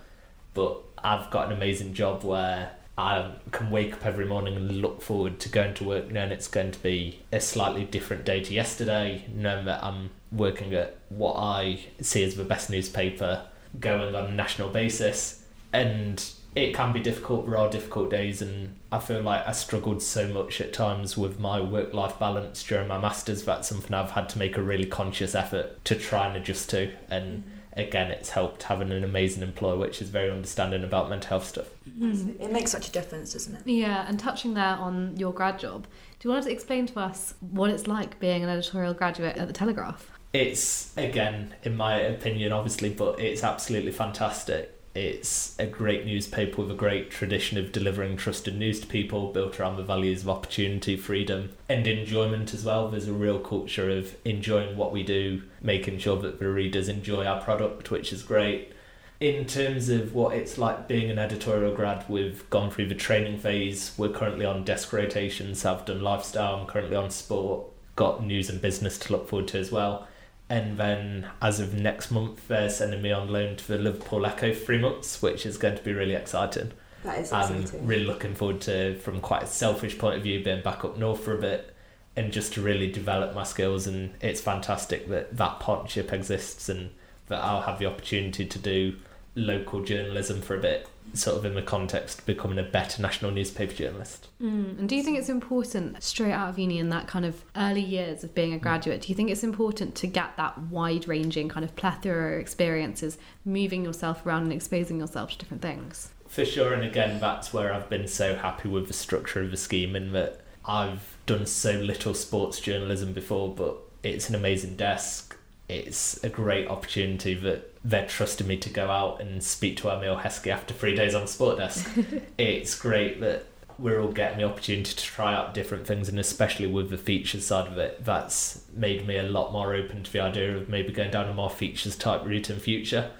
but 0.54 0.80
I've 0.98 1.30
got 1.30 1.46
an 1.46 1.52
amazing 1.52 1.94
job 1.94 2.24
where 2.24 2.72
I 2.96 3.32
can 3.50 3.70
wake 3.70 3.92
up 3.92 4.06
every 4.06 4.24
morning 4.24 4.54
and 4.56 4.80
look 4.80 5.02
forward 5.02 5.40
to 5.40 5.48
going 5.48 5.74
to 5.74 5.84
work 5.84 6.10
knowing 6.10 6.30
it's 6.30 6.46
going 6.46 6.70
to 6.70 6.78
be 6.78 7.20
a 7.32 7.40
slightly 7.40 7.84
different 7.84 8.24
day 8.24 8.42
to 8.42 8.54
yesterday, 8.54 9.24
knowing 9.34 9.64
that 9.66 9.82
I'm 9.82 10.10
working 10.30 10.72
at 10.74 10.96
what 11.08 11.34
I 11.34 11.80
see 12.00 12.22
as 12.22 12.36
the 12.36 12.44
best 12.44 12.70
newspaper 12.70 13.46
going 13.78 14.14
on 14.14 14.26
a 14.26 14.30
national 14.30 14.68
basis. 14.68 15.44
And 15.72 16.24
it 16.54 16.72
can 16.72 16.92
be 16.92 17.00
difficult, 17.00 17.46
there 17.46 17.58
are 17.58 17.68
difficult 17.68 18.10
days, 18.10 18.40
and 18.40 18.76
I 18.92 19.00
feel 19.00 19.22
like 19.22 19.46
I 19.46 19.50
struggled 19.50 20.00
so 20.00 20.28
much 20.28 20.60
at 20.60 20.72
times 20.72 21.16
with 21.18 21.40
my 21.40 21.60
work 21.60 21.92
life 21.92 22.16
balance 22.20 22.62
during 22.62 22.86
my 22.86 22.98
masters. 22.98 23.42
That's 23.44 23.68
something 23.68 23.92
I've 23.92 24.12
had 24.12 24.28
to 24.30 24.38
make 24.38 24.56
a 24.56 24.62
really 24.62 24.86
conscious 24.86 25.34
effort 25.34 25.84
to 25.86 25.96
try 25.96 26.28
and 26.28 26.36
adjust 26.36 26.70
to. 26.70 26.92
And 27.10 27.42
mm. 27.42 27.50
Again, 27.76 28.10
it's 28.10 28.30
helped 28.30 28.64
having 28.64 28.90
an 28.92 29.04
amazing 29.04 29.42
employer 29.42 29.76
which 29.76 30.00
is 30.00 30.08
very 30.08 30.30
understanding 30.30 30.84
about 30.84 31.10
mental 31.10 31.28
health 31.28 31.46
stuff. 31.46 31.66
Mm. 31.98 32.40
It 32.40 32.52
makes 32.52 32.70
such 32.70 32.88
a 32.88 32.92
difference, 32.92 33.32
doesn't 33.32 33.54
it? 33.56 33.62
Yeah, 33.66 34.06
and 34.08 34.18
touching 34.18 34.54
there 34.54 34.76
on 34.76 35.16
your 35.16 35.32
grad 35.32 35.58
job, 35.58 35.86
do 36.18 36.28
you 36.28 36.30
want 36.30 36.44
to 36.44 36.52
explain 36.52 36.86
to 36.86 37.00
us 37.00 37.34
what 37.40 37.70
it's 37.70 37.86
like 37.86 38.18
being 38.20 38.42
an 38.42 38.48
editorial 38.48 38.94
graduate 38.94 39.36
at 39.36 39.46
the 39.46 39.52
Telegraph? 39.52 40.10
It's, 40.32 40.96
again, 40.96 41.54
in 41.62 41.76
my 41.76 41.96
opinion, 41.96 42.52
obviously, 42.52 42.90
but 42.90 43.20
it's 43.20 43.44
absolutely 43.44 43.92
fantastic. 43.92 44.70
It's 44.94 45.56
a 45.58 45.66
great 45.66 46.06
newspaper 46.06 46.62
with 46.62 46.70
a 46.70 46.74
great 46.74 47.10
tradition 47.10 47.58
of 47.58 47.72
delivering 47.72 48.16
trusted 48.16 48.56
news 48.56 48.78
to 48.78 48.86
people, 48.86 49.32
built 49.32 49.58
around 49.58 49.76
the 49.76 49.82
values 49.82 50.22
of 50.22 50.28
opportunity, 50.28 50.96
freedom, 50.96 51.50
and 51.68 51.84
enjoyment 51.88 52.54
as 52.54 52.64
well. 52.64 52.88
There's 52.88 53.08
a 53.08 53.12
real 53.12 53.40
culture 53.40 53.90
of 53.90 54.14
enjoying 54.24 54.76
what 54.76 54.92
we 54.92 55.02
do, 55.02 55.42
making 55.60 55.98
sure 55.98 56.16
that 56.18 56.38
the 56.38 56.48
readers 56.48 56.88
enjoy 56.88 57.24
our 57.24 57.40
product, 57.40 57.90
which 57.90 58.12
is 58.12 58.22
great. 58.22 58.72
In 59.18 59.46
terms 59.46 59.88
of 59.88 60.14
what 60.14 60.36
it's 60.36 60.58
like 60.58 60.86
being 60.86 61.10
an 61.10 61.18
editorial 61.18 61.74
grad, 61.74 62.08
we've 62.08 62.48
gone 62.50 62.70
through 62.70 62.86
the 62.86 62.94
training 62.94 63.38
phase. 63.38 63.94
We're 63.96 64.10
currently 64.10 64.44
on 64.44 64.62
desk 64.62 64.92
rotations. 64.92 65.64
I've 65.64 65.84
done 65.84 66.02
lifestyle, 66.02 66.54
I'm 66.54 66.66
currently 66.66 66.96
on 66.96 67.10
sport, 67.10 67.66
got 67.96 68.24
news 68.24 68.48
and 68.48 68.60
business 68.60 68.96
to 68.98 69.12
look 69.12 69.28
forward 69.28 69.48
to 69.48 69.58
as 69.58 69.72
well 69.72 70.06
and 70.54 70.78
then 70.78 71.26
as 71.42 71.58
of 71.58 71.74
next 71.74 72.12
month 72.12 72.46
they're 72.46 72.70
sending 72.70 73.02
me 73.02 73.10
on 73.10 73.28
loan 73.28 73.56
to 73.56 73.66
the 73.66 73.76
Liverpool 73.76 74.24
Echo 74.24 74.54
for 74.54 74.64
three 74.66 74.78
months, 74.78 75.20
which 75.20 75.44
is 75.44 75.56
going 75.56 75.76
to 75.76 75.82
be 75.82 75.92
really 75.92 76.14
exciting. 76.14 76.70
That 77.02 77.18
is 77.18 77.32
exciting. 77.32 77.80
I'm 77.80 77.86
really 77.88 78.04
looking 78.04 78.36
forward 78.36 78.60
to, 78.62 78.96
from 79.00 79.20
quite 79.20 79.42
a 79.42 79.46
selfish 79.48 79.98
point 79.98 80.16
of 80.16 80.22
view, 80.22 80.44
being 80.44 80.62
back 80.62 80.84
up 80.84 80.96
north 80.96 81.24
for 81.24 81.36
a 81.36 81.40
bit 81.40 81.74
and 82.14 82.32
just 82.32 82.52
to 82.52 82.62
really 82.62 82.88
develop 82.88 83.34
my 83.34 83.42
skills. 83.42 83.88
And 83.88 84.14
it's 84.20 84.40
fantastic 84.40 85.08
that 85.08 85.36
that 85.36 85.58
partnership 85.58 86.12
exists 86.12 86.68
and 86.68 86.90
that 87.26 87.42
I'll 87.42 87.62
have 87.62 87.80
the 87.80 87.86
opportunity 87.86 88.46
to 88.46 88.58
do 88.60 88.94
local 89.34 89.82
journalism 89.82 90.40
for 90.40 90.56
a 90.56 90.60
bit 90.60 90.88
sort 91.12 91.36
of 91.36 91.44
in 91.44 91.54
the 91.54 91.62
context 91.62 92.20
of 92.20 92.26
becoming 92.26 92.58
a 92.58 92.62
better 92.62 93.00
national 93.00 93.30
newspaper 93.30 93.72
journalist. 93.72 94.28
Mm. 94.40 94.78
And 94.78 94.88
do 94.88 94.96
you 94.96 95.02
think 95.02 95.18
it's 95.18 95.28
important 95.28 96.02
straight 96.02 96.32
out 96.32 96.48
of 96.48 96.58
uni 96.58 96.78
in 96.78 96.88
that 96.88 97.06
kind 97.06 97.24
of 97.24 97.44
early 97.56 97.82
years 97.82 98.24
of 98.24 98.34
being 98.34 98.52
a 98.52 98.58
graduate? 98.58 99.02
Do 99.02 99.08
you 99.08 99.14
think 99.14 99.30
it's 99.30 99.44
important 99.44 99.94
to 99.96 100.06
get 100.06 100.36
that 100.36 100.58
wide 100.58 101.06
ranging 101.06 101.48
kind 101.48 101.64
of 101.64 101.76
plethora 101.76 102.34
of 102.34 102.40
experiences, 102.40 103.18
moving 103.44 103.84
yourself 103.84 104.24
around 104.26 104.44
and 104.44 104.52
exposing 104.52 104.98
yourself 104.98 105.32
to 105.32 105.38
different 105.38 105.62
things? 105.62 106.10
For 106.26 106.44
sure, 106.44 106.72
and 106.72 106.82
again, 106.82 107.20
that's 107.20 107.52
where 107.52 107.72
I've 107.72 107.88
been 107.88 108.08
so 108.08 108.34
happy 108.34 108.68
with 108.68 108.88
the 108.88 108.92
structure 108.92 109.40
of 109.40 109.50
the 109.50 109.56
scheme 109.56 109.94
in 109.94 110.12
that 110.12 110.40
I've 110.64 111.16
done 111.26 111.46
so 111.46 111.72
little 111.72 112.14
sports 112.14 112.58
journalism 112.60 113.12
before, 113.12 113.54
but 113.54 113.76
it's 114.02 114.28
an 114.28 114.34
amazing 114.34 114.76
desk. 114.76 115.33
It's 115.68 116.22
a 116.22 116.28
great 116.28 116.68
opportunity 116.68 117.34
that 117.34 117.74
they're 117.84 118.06
trusting 118.06 118.46
me 118.46 118.56
to 118.58 118.70
go 118.70 118.90
out 118.90 119.20
and 119.20 119.42
speak 119.42 119.76
to 119.78 119.88
Emile 119.88 120.18
Heskey 120.18 120.50
after 120.50 120.74
three 120.74 120.94
days 120.94 121.14
on 121.14 121.26
Sport 121.26 121.58
Desk. 121.58 121.90
it's 122.38 122.78
great 122.78 123.20
that 123.20 123.46
we're 123.78 124.00
all 124.00 124.12
getting 124.12 124.38
the 124.38 124.44
opportunity 124.44 124.94
to 124.94 125.04
try 125.04 125.34
out 125.34 125.54
different 125.54 125.86
things, 125.86 126.08
and 126.08 126.18
especially 126.18 126.66
with 126.66 126.90
the 126.90 126.98
features 126.98 127.46
side 127.46 127.66
of 127.66 127.78
it, 127.78 128.04
that's 128.04 128.64
made 128.74 129.06
me 129.06 129.16
a 129.16 129.22
lot 129.22 129.52
more 129.52 129.74
open 129.74 130.02
to 130.02 130.12
the 130.12 130.20
idea 130.20 130.56
of 130.56 130.68
maybe 130.68 130.92
going 130.92 131.10
down 131.10 131.28
a 131.28 131.34
more 131.34 131.50
features 131.50 131.96
type 131.96 132.24
route 132.24 132.50
in 132.50 132.58
future. 132.58 133.10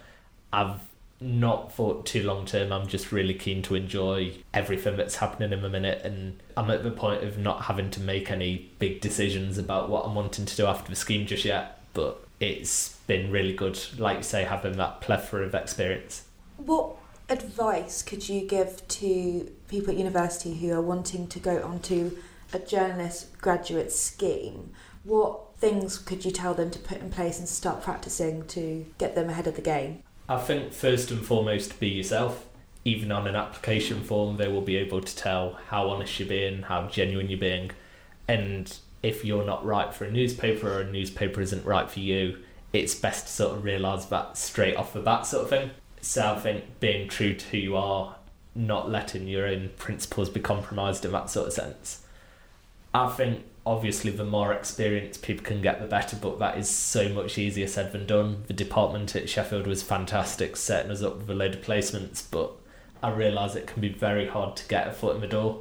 I've 0.53 0.81
not 1.21 1.73
thought 1.73 2.07
too 2.07 2.23
long 2.23 2.45
term. 2.45 2.73
I'm 2.73 2.87
just 2.87 3.11
really 3.11 3.35
keen 3.35 3.63
to 3.63 3.75
enjoy 3.75 4.33
everything 4.53 4.97
that's 4.97 5.17
happening 5.17 5.53
in 5.53 5.63
the 5.63 5.69
minute, 5.69 6.03
and 6.05 6.41
I'm 6.57 6.71
at 6.71 6.83
the 6.83 6.91
point 6.91 7.25
of 7.25 7.39
not 7.39 7.63
having 7.63 7.91
to 7.91 8.01
make 8.01 8.31
any 8.31 8.71
big 8.79 9.01
decisions 9.01 9.59
about 9.59 9.89
what 9.89 10.05
I'm 10.05 10.15
wanting 10.15 10.47
to 10.47 10.57
do 10.57 10.67
after 10.67 10.91
the 10.91 10.97
scheme 10.97 11.27
just 11.27 11.45
yet. 11.45 11.81
But 11.95 12.24
it's 12.45 12.97
been 13.07 13.31
really 13.31 13.53
good, 13.53 13.79
like 13.99 14.19
you 14.19 14.23
say, 14.23 14.45
having 14.45 14.77
that 14.77 15.01
plethora 15.01 15.45
of 15.45 15.55
experience. 15.55 16.25
What 16.57 16.97
advice 17.29 18.03
could 18.03 18.29
you 18.29 18.47
give 18.47 18.87
to 18.87 19.51
people 19.69 19.93
at 19.93 19.99
university 19.99 20.55
who 20.55 20.73
are 20.73 20.83
wanting 20.83 21.27
to 21.29 21.39
go 21.39 21.63
onto 21.63 22.17
a 22.53 22.59
journalist 22.59 23.39
graduate 23.39 23.93
scheme? 23.93 24.71
What 25.05 25.57
things 25.59 25.99
could 25.99 26.25
you 26.25 26.31
tell 26.31 26.55
them 26.55 26.71
to 26.71 26.79
put 26.79 26.99
in 26.99 27.11
place 27.11 27.39
and 27.39 27.49
start 27.49 27.83
practicing 27.83 28.47
to 28.49 28.87
get 28.99 29.15
them 29.15 29.31
ahead 29.31 29.47
of 29.47 29.57
the 29.57 29.63
game? 29.63 30.03
I 30.29 30.39
think 30.39 30.73
first 30.73 31.11
and 31.11 31.25
foremost, 31.25 31.79
be 31.81 31.89
yourself. 31.89 32.47
Even 32.87 33.13
on 33.13 33.27
an 33.27 33.37
application 33.37 34.03
form, 34.03 34.37
they 34.37 34.49
will 34.49 34.61
be 34.61 34.77
able 34.77 35.01
to 35.01 35.17
tell 35.17 35.59
how 35.69 35.89
honest 35.89 36.19
you're 36.19 36.29
being, 36.29 36.63
how 36.63 36.87
genuine 36.89 37.29
you're 37.31 37.39
being, 37.39 37.71
and 38.29 38.79
if 39.05 39.23
you're 39.23 39.45
not 39.45 39.65
right 39.65 39.93
for 39.93 40.07
a 40.07 40.11
newspaper 40.11 40.67
or 40.67 40.81
a 40.81 40.91
newspaper 40.91 41.43
isn't 41.43 41.65
right 41.67 41.91
for 41.91 42.01
you, 42.01 42.39
it's 42.73 42.95
best 42.95 43.27
to 43.27 43.33
sort 43.33 43.57
of 43.57 43.63
realise 43.63 44.07
that 44.07 44.39
straight 44.39 44.77
off 44.77 44.95
the 44.95 45.01
bat, 45.01 45.27
sort 45.27 45.45
of 45.45 45.51
thing. 45.51 45.71
So 46.01 46.33
I 46.33 46.41
think 46.41 46.81
being 46.81 47.07
true 47.09 47.35
to 47.35 47.47
who 47.49 47.59
you 47.59 47.77
are, 47.77 48.17
not 48.55 48.91
letting 48.91 49.29
your 49.29 49.47
own 49.47 49.71
principles 49.77 50.31
be 50.31 50.41
compromised 50.41 51.05
in 51.05 51.13
that 51.13 51.29
sort 51.29 51.49
of 51.49 51.53
sense. 51.53 52.01
I 52.95 53.09
think 53.11 53.45
obviously 53.67 54.11
the 54.11 54.25
more 54.25 54.55
experience 54.55 55.19
people 55.19 55.45
can 55.45 55.61
get, 55.61 55.81
the 55.81 55.87
better, 55.87 56.17
but 56.17 56.39
that 56.39 56.57
is 56.57 56.71
so 56.71 57.11
much 57.11 57.37
easier 57.37 57.67
said 57.67 57.93
than 57.93 58.07
done. 58.07 58.45
The 58.47 58.55
department 58.55 59.15
at 59.15 59.29
Sheffield 59.29 59.67
was 59.67 59.83
fantastic, 59.83 60.57
setting 60.57 60.91
us 60.91 61.03
up 61.03 61.19
with 61.19 61.31
a 61.31 61.35
load 61.35 61.57
of 61.57 61.63
placements, 61.63 62.25
but 62.31 62.53
I 63.03 63.11
realise 63.11 63.55
it 63.55 63.67
can 63.67 63.83
be 63.83 63.91
very 63.91 64.29
hard 64.29 64.57
to 64.57 64.69
get 64.69 64.89
a 64.89 64.93
foot 64.93 65.15
in 65.15 65.21
the 65.21 65.27
door 65.27 65.61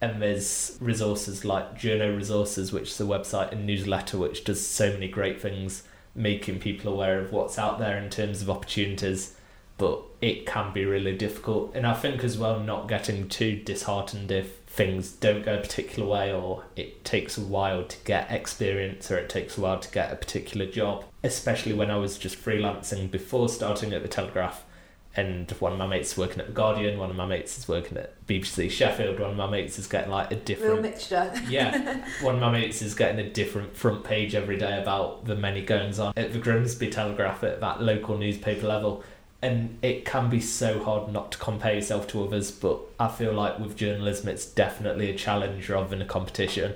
and 0.00 0.20
there's 0.22 0.78
resources 0.80 1.44
like 1.44 1.78
Journo 1.78 2.16
Resources, 2.16 2.72
which 2.72 2.88
is 2.88 3.00
a 3.00 3.04
website 3.04 3.52
and 3.52 3.66
newsletter 3.66 4.18
which 4.18 4.44
does 4.44 4.66
so 4.66 4.92
many 4.92 5.08
great 5.08 5.40
things, 5.40 5.82
making 6.14 6.58
people 6.58 6.92
aware 6.92 7.18
of 7.18 7.32
what's 7.32 7.58
out 7.58 7.78
there 7.78 7.98
in 7.98 8.08
terms 8.08 8.40
of 8.40 8.50
opportunities. 8.50 9.36
But 9.76 10.02
it 10.20 10.46
can 10.46 10.72
be 10.74 10.84
really 10.84 11.16
difficult, 11.16 11.74
and 11.74 11.86
I 11.86 11.94
think 11.94 12.22
as 12.22 12.36
well 12.36 12.60
not 12.60 12.86
getting 12.86 13.28
too 13.28 13.56
disheartened 13.56 14.30
if 14.30 14.56
things 14.66 15.10
don't 15.10 15.44
go 15.44 15.54
a 15.54 15.60
particular 15.60 16.08
way 16.08 16.32
or 16.32 16.64
it 16.76 17.04
takes 17.04 17.36
a 17.36 17.40
while 17.40 17.84
to 17.84 17.96
get 18.04 18.30
experience 18.30 19.10
or 19.10 19.16
it 19.16 19.28
takes 19.28 19.56
a 19.56 19.60
while 19.60 19.80
to 19.80 19.90
get 19.90 20.12
a 20.12 20.16
particular 20.16 20.66
job. 20.66 21.04
Especially 21.24 21.72
when 21.72 21.90
I 21.90 21.96
was 21.96 22.18
just 22.18 22.42
freelancing 22.42 23.10
before 23.10 23.48
starting 23.48 23.92
at 23.92 24.02
the 24.02 24.08
Telegraph, 24.08 24.64
and 25.16 25.50
one 25.52 25.72
of 25.72 25.78
my 25.78 25.86
mates 25.86 26.12
is 26.12 26.18
working 26.18 26.38
at 26.38 26.46
the 26.46 26.52
Guardian, 26.52 26.98
one 26.98 27.10
of 27.10 27.16
my 27.16 27.26
mates 27.26 27.58
is 27.58 27.66
working 27.66 27.98
at 27.98 28.24
BBC 28.26 28.70
Sheffield, 28.70 29.18
one 29.18 29.30
of 29.30 29.36
my 29.36 29.50
mates 29.50 29.78
is 29.78 29.88
getting 29.88 30.10
like 30.10 30.30
a 30.30 30.36
different 30.36 30.74
Real 30.74 30.82
mixture. 30.82 31.32
yeah, 31.48 32.04
one 32.22 32.36
of 32.36 32.40
my 32.40 32.52
mates 32.52 32.80
is 32.80 32.94
getting 32.94 33.18
a 33.18 33.28
different 33.28 33.76
front 33.76 34.04
page 34.04 34.36
every 34.36 34.56
day 34.56 34.80
about 34.80 35.24
the 35.24 35.34
many 35.34 35.62
goings 35.62 35.98
on 35.98 36.12
at 36.16 36.32
the 36.32 36.38
Grimsby 36.38 36.90
Telegraph 36.90 37.42
at 37.42 37.60
that 37.60 37.82
local 37.82 38.16
newspaper 38.16 38.66
level. 38.66 39.02
And 39.42 39.78
it 39.82 40.04
can 40.04 40.28
be 40.28 40.40
so 40.40 40.84
hard 40.84 41.10
not 41.12 41.32
to 41.32 41.38
compare 41.38 41.74
yourself 41.74 42.06
to 42.08 42.22
others, 42.22 42.50
but 42.50 42.78
I 43.00 43.08
feel 43.08 43.32
like 43.32 43.58
with 43.58 43.74
journalism, 43.74 44.28
it's 44.28 44.44
definitely 44.44 45.10
a 45.10 45.16
challenge 45.16 45.68
rather 45.68 45.88
than 45.88 46.02
a 46.02 46.06
competition. 46.06 46.74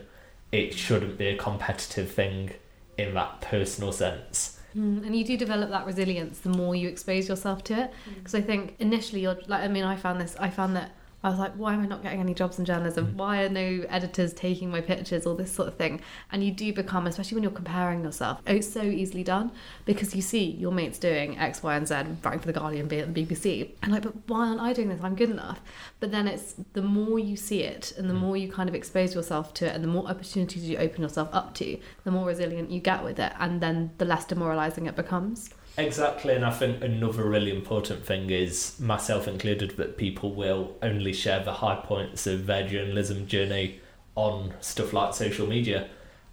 It 0.51 0.75
shouldn't 0.75 1.19
be 1.19 1.27
a 1.27 1.37
competitive 1.37 2.11
thing 2.11 2.53
in 2.97 3.15
that 3.15 3.43
personal 3.43 3.93
sense. 3.93 4.54
Mm, 4.77 5.07
and 5.07 5.17
you 5.17 5.25
do 5.25 5.37
develop 5.37 5.71
that 5.71 5.87
resilience 5.87 6.41
the 6.41 6.49
more 6.49 6.75
you 6.75 6.89
expose 6.89 7.29
yourself 7.29 7.63
to 7.65 7.75
it. 7.85 7.93
Because 8.17 8.35
I 8.35 8.41
think 8.41 8.77
initially 8.79 9.21
you're 9.23 9.39
like, 9.47 9.63
I 9.63 9.69
mean, 9.69 9.85
I 9.85 9.97
found 9.97 10.21
this, 10.21 10.37
I 10.39 10.51
found 10.51 10.75
that 10.77 10.91
I 11.25 11.31
was 11.31 11.39
like, 11.39 11.55
why 11.55 11.73
am 11.73 11.81
I 11.81 11.87
not 11.87 12.03
getting 12.03 12.21
any 12.21 12.35
jobs 12.35 12.59
in 12.59 12.67
journalism? 12.67 13.07
Mm. 13.07 13.15
Why 13.15 13.43
are 13.45 13.49
no 13.49 13.87
editors 13.89 14.35
taking 14.35 14.71
my 14.71 14.83
pictures? 14.83 15.25
All 15.25 15.35
this 15.35 15.51
sort 15.51 15.69
of 15.69 15.77
thing. 15.77 16.03
And 16.31 16.45
you 16.45 16.53
do 16.53 16.71
become, 16.75 17.07
especially 17.07 17.37
when 17.37 17.43
you're 17.43 17.51
comparing 17.53 18.05
yourself, 18.05 18.43
oh, 18.47 18.53
it's 18.57 18.71
so 18.71 18.83
easily 18.83 19.25
done 19.25 19.51
because 19.87 20.15
you 20.15 20.21
see 20.21 20.45
your 20.45 20.71
mates 20.71 20.99
doing 20.99 21.39
X, 21.39 21.63
Y, 21.63 21.75
and 21.75 21.89
Z, 21.89 21.95
writing 22.23 22.41
for 22.41 22.47
The 22.47 22.53
Guardian, 22.53 22.89
be 22.89 23.01
the 23.01 23.25
BBC. 23.25 23.71
And 23.83 23.91
like, 23.93 24.03
but 24.03 24.13
why 24.27 24.49
aren't 24.49 24.61
I 24.61 24.75
doing 24.75 24.91
this? 24.91 25.01
I'm 25.03 25.15
good 25.15 25.31
enough. 25.31 25.63
But 25.99 26.11
then 26.13 26.29
it's 26.29 26.57
the 26.75 26.83
more 26.83 27.19
you 27.19 27.37
see 27.37 27.63
it 27.63 27.95
and 27.97 28.11
the 28.11 28.15
Mm. 28.15 28.21
more 28.21 28.37
you 28.37 28.53
kind 28.53 28.69
of 28.69 28.75
expose 28.75 29.15
yourself 29.15 29.55
to 29.55 29.67
it 29.67 29.75
and 29.75 29.83
the 29.83 29.89
more 29.89 30.07
opportunities 30.07 30.69
you 30.69 30.77
open 30.77 31.01
yourself 31.01 31.31
up 31.33 31.55
to, 31.55 31.79
the 32.05 32.11
more 32.11 32.27
resilient 32.27 32.71
you 32.71 32.81
get 32.81 33.03
with 33.03 33.19
it. 33.19 33.33
And 33.41 33.63
then 33.63 33.93
the 33.97 34.05
less 34.05 34.27
demoralizing 34.27 34.85
it 34.85 34.95
becomes. 34.95 35.49
Exactly, 35.77 36.35
and 36.35 36.45
I 36.45 36.51
think 36.53 36.85
another 36.85 37.25
really 37.25 37.55
important 37.55 38.07
thing 38.07 38.31
is, 38.31 38.79
myself 38.79 39.27
included, 39.27 39.77
that 39.77 39.97
people 39.97 40.33
will 40.33 40.77
only 40.83 41.13
share 41.13 41.43
the 41.43 41.55
high 41.55 41.75
points 41.77 42.29
of 42.29 42.47
their 42.47 42.67
journalism 42.67 43.27
journey 43.27 43.81
on 44.15 44.55
stuff 44.61 44.93
like 44.93 45.15
social 45.15 45.49
media. 45.49 45.89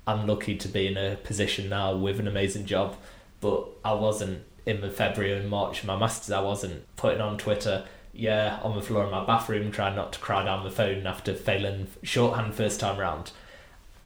I'm 0.05 0.27
lucky 0.27 0.55
to 0.57 0.67
be 0.67 0.85
in 0.85 0.95
a 0.95 1.15
position 1.15 1.69
now 1.69 1.95
with 1.95 2.19
an 2.19 2.27
amazing 2.27 2.67
job, 2.67 2.95
but 3.39 3.67
I 3.83 3.93
wasn't 3.93 4.43
in 4.67 4.81
the 4.81 4.91
February 4.91 5.33
and 5.33 5.49
March 5.49 5.79
of 5.79 5.87
my 5.87 5.97
masters. 5.97 6.31
I 6.31 6.41
wasn't 6.41 6.83
putting 6.95 7.21
on 7.21 7.39
Twitter, 7.39 7.85
yeah, 8.13 8.59
on 8.61 8.75
the 8.75 8.83
floor 8.83 9.05
in 9.05 9.11
my 9.11 9.25
bathroom, 9.25 9.71
trying 9.71 9.95
not 9.95 10.13
to 10.13 10.19
cry 10.19 10.45
down 10.45 10.63
the 10.63 10.69
phone 10.69 11.07
after 11.07 11.33
failing 11.33 11.87
shorthand 12.03 12.53
first 12.53 12.79
time 12.79 12.99
round. 12.99 13.31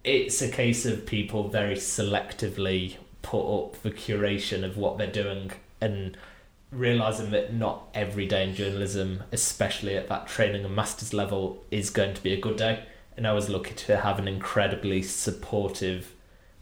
It's 0.06 0.42
a 0.42 0.50
case 0.50 0.86
of 0.86 1.06
people 1.06 1.50
very 1.50 1.76
selectively 1.76 2.96
put 3.26 3.64
up 3.64 3.82
the 3.82 3.90
curation 3.90 4.64
of 4.64 4.78
what 4.78 5.00
they're 5.00 5.08
doing 5.12 5.52
and 5.82 6.16
realizing 6.72 7.32
that 7.32 7.52
not 7.52 7.88
every 7.96 8.28
day 8.28 8.48
in 8.48 8.54
journalism, 8.54 9.24
especially 9.32 9.98
at 9.98 10.08
that 10.10 10.28
training 10.28 10.64
and 10.64 10.76
masters 10.76 11.12
level, 11.12 11.64
is 11.72 11.90
going 11.90 12.14
to 12.14 12.22
be 12.22 12.34
a 12.34 12.40
good 12.40 12.56
day. 12.56 12.84
And 13.18 13.26
I 13.26 13.34
was 13.34 13.50
lucky 13.50 13.74
to 13.74 13.98
have 13.98 14.20
an 14.20 14.28
incredibly 14.28 15.02
supportive 15.02 16.14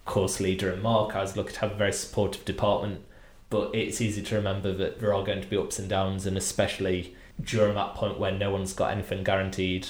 course 0.06 0.40
leader 0.40 0.72
and 0.72 0.82
Mark. 0.82 1.16
I 1.16 1.22
was 1.22 1.36
lucky 1.36 1.52
to 1.52 1.60
have 1.60 1.72
a 1.74 1.76
very 1.76 1.92
supportive 1.92 2.46
department. 2.46 3.02
But 3.50 3.76
it's 3.76 4.00
easy 4.00 4.22
to 4.22 4.36
remember 4.36 4.72
that 4.74 5.00
there 5.00 5.14
are 5.14 5.24
going 5.24 5.42
to 5.42 5.48
be 5.48 5.58
ups 5.58 5.80
and 5.80 5.90
downs, 5.90 6.26
and 6.26 6.38
especially 6.38 7.14
during 7.42 7.76
that 7.76 7.94
point 7.94 8.20
where 8.20 8.32
no 8.32 8.52
one's 8.52 8.74
got 8.74 8.92
anything 8.92 9.24
guaranteed. 9.26 9.90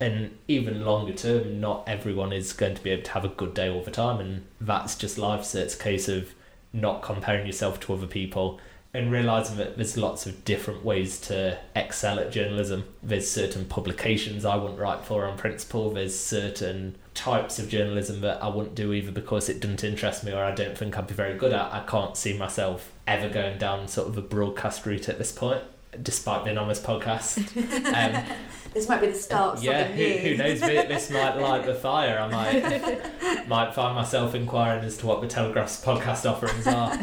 And 0.00 0.38
even 0.48 0.84
longer 0.84 1.12
term, 1.12 1.60
not 1.60 1.84
everyone 1.86 2.32
is 2.32 2.54
going 2.54 2.74
to 2.74 2.82
be 2.82 2.90
able 2.90 3.02
to 3.02 3.10
have 3.10 3.24
a 3.24 3.28
good 3.28 3.52
day 3.52 3.68
all 3.68 3.82
the 3.82 3.90
time, 3.90 4.18
and 4.18 4.44
that's 4.60 4.96
just 4.96 5.18
life. 5.18 5.44
So 5.44 5.58
it's 5.58 5.74
a 5.74 5.78
case 5.78 6.08
of 6.08 6.34
not 6.72 7.02
comparing 7.02 7.46
yourself 7.46 7.80
to 7.80 7.92
other 7.92 8.06
people 8.06 8.60
and 8.92 9.12
realizing 9.12 9.56
that 9.56 9.76
there's 9.76 9.96
lots 9.96 10.26
of 10.26 10.44
different 10.44 10.84
ways 10.84 11.20
to 11.20 11.56
excel 11.76 12.18
at 12.18 12.32
journalism. 12.32 12.84
There's 13.02 13.30
certain 13.30 13.64
publications 13.66 14.44
I 14.44 14.56
wouldn't 14.56 14.80
write 14.80 15.04
for 15.04 15.26
on 15.26 15.38
principle. 15.38 15.90
There's 15.90 16.18
certain 16.18 16.96
types 17.14 17.60
of 17.60 17.68
journalism 17.68 18.20
that 18.22 18.42
I 18.42 18.48
wouldn't 18.48 18.74
do 18.74 18.92
either 18.92 19.12
because 19.12 19.48
it 19.48 19.60
doesn't 19.60 19.84
interest 19.84 20.24
me 20.24 20.32
or 20.32 20.42
I 20.42 20.52
don't 20.52 20.76
think 20.76 20.98
I'd 20.98 21.06
be 21.06 21.14
very 21.14 21.38
good 21.38 21.52
at. 21.52 21.72
I 21.72 21.84
can't 21.86 22.16
see 22.16 22.36
myself 22.36 22.92
ever 23.06 23.28
going 23.28 23.58
down 23.58 23.86
sort 23.86 24.08
of 24.08 24.18
a 24.18 24.22
broadcast 24.22 24.84
route 24.84 25.08
at 25.08 25.18
this 25.18 25.30
point, 25.30 25.62
despite 26.02 26.44
being 26.44 26.58
on 26.58 26.68
this 26.68 26.80
podcast. 26.80 27.46
Um, 27.90 28.24
This 28.72 28.88
might 28.88 29.00
be 29.00 29.08
the 29.08 29.14
start 29.14 29.58
of 29.58 29.64
yeah, 29.64 29.84
who, 29.84 30.04
who 30.04 30.36
knows? 30.36 30.60
This 30.60 30.86
this 30.86 31.10
might 31.10 31.36
light 31.36 31.66
the 31.66 31.74
fire. 31.74 32.18
I 32.20 32.28
might 32.28 33.48
might 33.48 33.74
find 33.74 33.96
myself 33.96 34.34
inquiring 34.34 34.84
as 34.84 34.96
to 34.98 35.06
what 35.06 35.20
the 35.20 35.26
Telegraph's 35.26 35.84
podcast 35.84 36.28
offerings 36.30 36.66
are. 36.66 36.96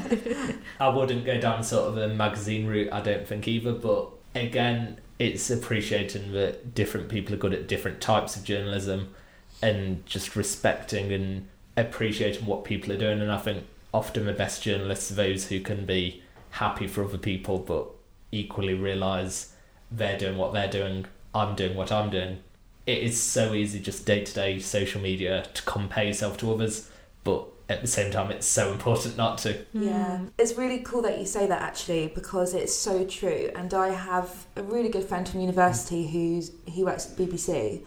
I 0.79 0.89
wouldn't 0.89 1.25
go 1.25 1.39
down 1.39 1.63
sort 1.63 1.89
of 1.89 1.97
a 1.97 2.07
magazine 2.07 2.67
route. 2.67 2.91
I 2.93 3.01
don't 3.01 3.27
think 3.27 3.47
either. 3.47 3.73
But 3.73 4.09
again, 4.33 4.99
it's 5.19 5.49
appreciating 5.49 6.31
that 6.33 6.73
different 6.73 7.09
people 7.09 7.35
are 7.35 7.37
good 7.37 7.53
at 7.53 7.67
different 7.67 7.99
types 7.99 8.37
of 8.37 8.45
journalism, 8.45 9.13
and 9.61 10.05
just 10.05 10.37
respecting 10.37 11.11
and 11.11 11.47
appreciating 11.75 12.45
what 12.45 12.63
people 12.63 12.93
are 12.93 12.97
doing. 12.97 13.19
And 13.19 13.31
I 13.31 13.37
think 13.39 13.65
often 13.93 14.25
the 14.25 14.33
best 14.33 14.63
journalists 14.63 15.11
are 15.11 15.15
those 15.15 15.47
who 15.49 15.59
can 15.59 15.85
be 15.85 16.23
happy 16.51 16.87
for 16.87 17.03
other 17.03 17.17
people, 17.17 17.59
but 17.59 17.87
equally 18.31 18.73
realise 18.73 19.53
they're 19.91 20.17
doing 20.17 20.37
what 20.37 20.53
they're 20.53 20.69
doing 20.69 21.05
I'm 21.37 21.55
doing 21.55 21.75
what 21.75 21.91
I'm 21.91 22.09
doing. 22.09 22.39
It 22.85 22.99
is 22.99 23.21
so 23.21 23.53
easy 23.53 23.79
just 23.79 24.05
day 24.05 24.23
to 24.23 24.33
day 24.33 24.59
social 24.59 25.01
media 25.01 25.45
to 25.53 25.61
compare 25.63 26.05
yourself 26.05 26.37
to 26.37 26.51
others, 26.53 26.89
but 27.23 27.45
at 27.69 27.81
the 27.81 27.87
same 27.87 28.11
time, 28.11 28.31
it's 28.31 28.47
so 28.47 28.71
important 28.71 29.17
not 29.17 29.37
to. 29.39 29.65
Yeah, 29.73 30.21
it's 30.37 30.53
really 30.57 30.79
cool 30.79 31.01
that 31.01 31.19
you 31.19 31.25
say 31.25 31.47
that 31.47 31.61
actually 31.61 32.07
because 32.07 32.53
it's 32.53 32.73
so 32.73 33.05
true. 33.05 33.51
And 33.55 33.73
I 33.73 33.89
have 33.89 34.45
a 34.55 34.63
really 34.63 34.87
good 34.89 35.03
friend 35.03 35.27
from 35.27 35.41
university 35.41 36.07
who's 36.07 36.51
he 36.65 36.83
works 36.85 37.11
at 37.11 37.17
BBC, 37.17 37.81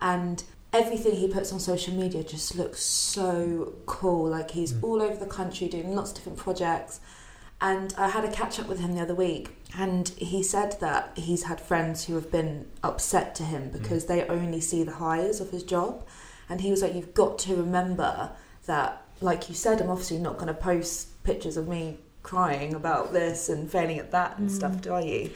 and 0.00 0.42
everything 0.72 1.16
he 1.16 1.26
puts 1.28 1.52
on 1.52 1.58
social 1.58 1.94
media 1.94 2.22
just 2.22 2.54
looks 2.56 2.80
so 2.80 3.74
cool. 3.86 4.28
Like 4.30 4.52
he's 4.52 4.72
Mm. 4.72 4.84
all 4.84 5.02
over 5.02 5.16
the 5.16 5.26
country 5.26 5.66
doing 5.68 5.94
lots 5.96 6.10
of 6.10 6.16
different 6.16 6.38
projects. 6.38 7.00
And 7.60 7.94
I 7.96 8.08
had 8.08 8.24
a 8.24 8.30
catch 8.30 8.58
up 8.60 8.66
with 8.68 8.80
him 8.80 8.94
the 8.94 9.00
other 9.02 9.14
week, 9.14 9.56
and 9.78 10.08
he 10.10 10.42
said 10.42 10.76
that 10.80 11.12
he's 11.16 11.44
had 11.44 11.60
friends 11.60 12.04
who 12.04 12.14
have 12.14 12.30
been 12.30 12.66
upset 12.82 13.34
to 13.36 13.42
him 13.44 13.70
because 13.70 14.04
they 14.06 14.24
only 14.26 14.60
see 14.60 14.82
the 14.82 14.92
highs 14.92 15.40
of 15.40 15.50
his 15.50 15.62
job. 15.62 16.04
And 16.48 16.60
he 16.60 16.70
was 16.70 16.82
like, 16.82 16.94
You've 16.94 17.14
got 17.14 17.38
to 17.40 17.56
remember 17.56 18.30
that, 18.66 19.02
like 19.20 19.48
you 19.48 19.54
said, 19.54 19.80
I'm 19.80 19.88
obviously 19.90 20.18
not 20.18 20.34
going 20.34 20.48
to 20.48 20.54
post 20.54 21.22
pictures 21.24 21.56
of 21.56 21.68
me 21.68 21.98
crying 22.22 22.74
about 22.74 23.12
this 23.12 23.48
and 23.48 23.70
failing 23.70 23.98
at 23.98 24.10
that 24.10 24.38
and 24.38 24.48
Mm. 24.50 24.52
stuff, 24.54 24.80
do 24.82 24.98
you? 24.98 25.30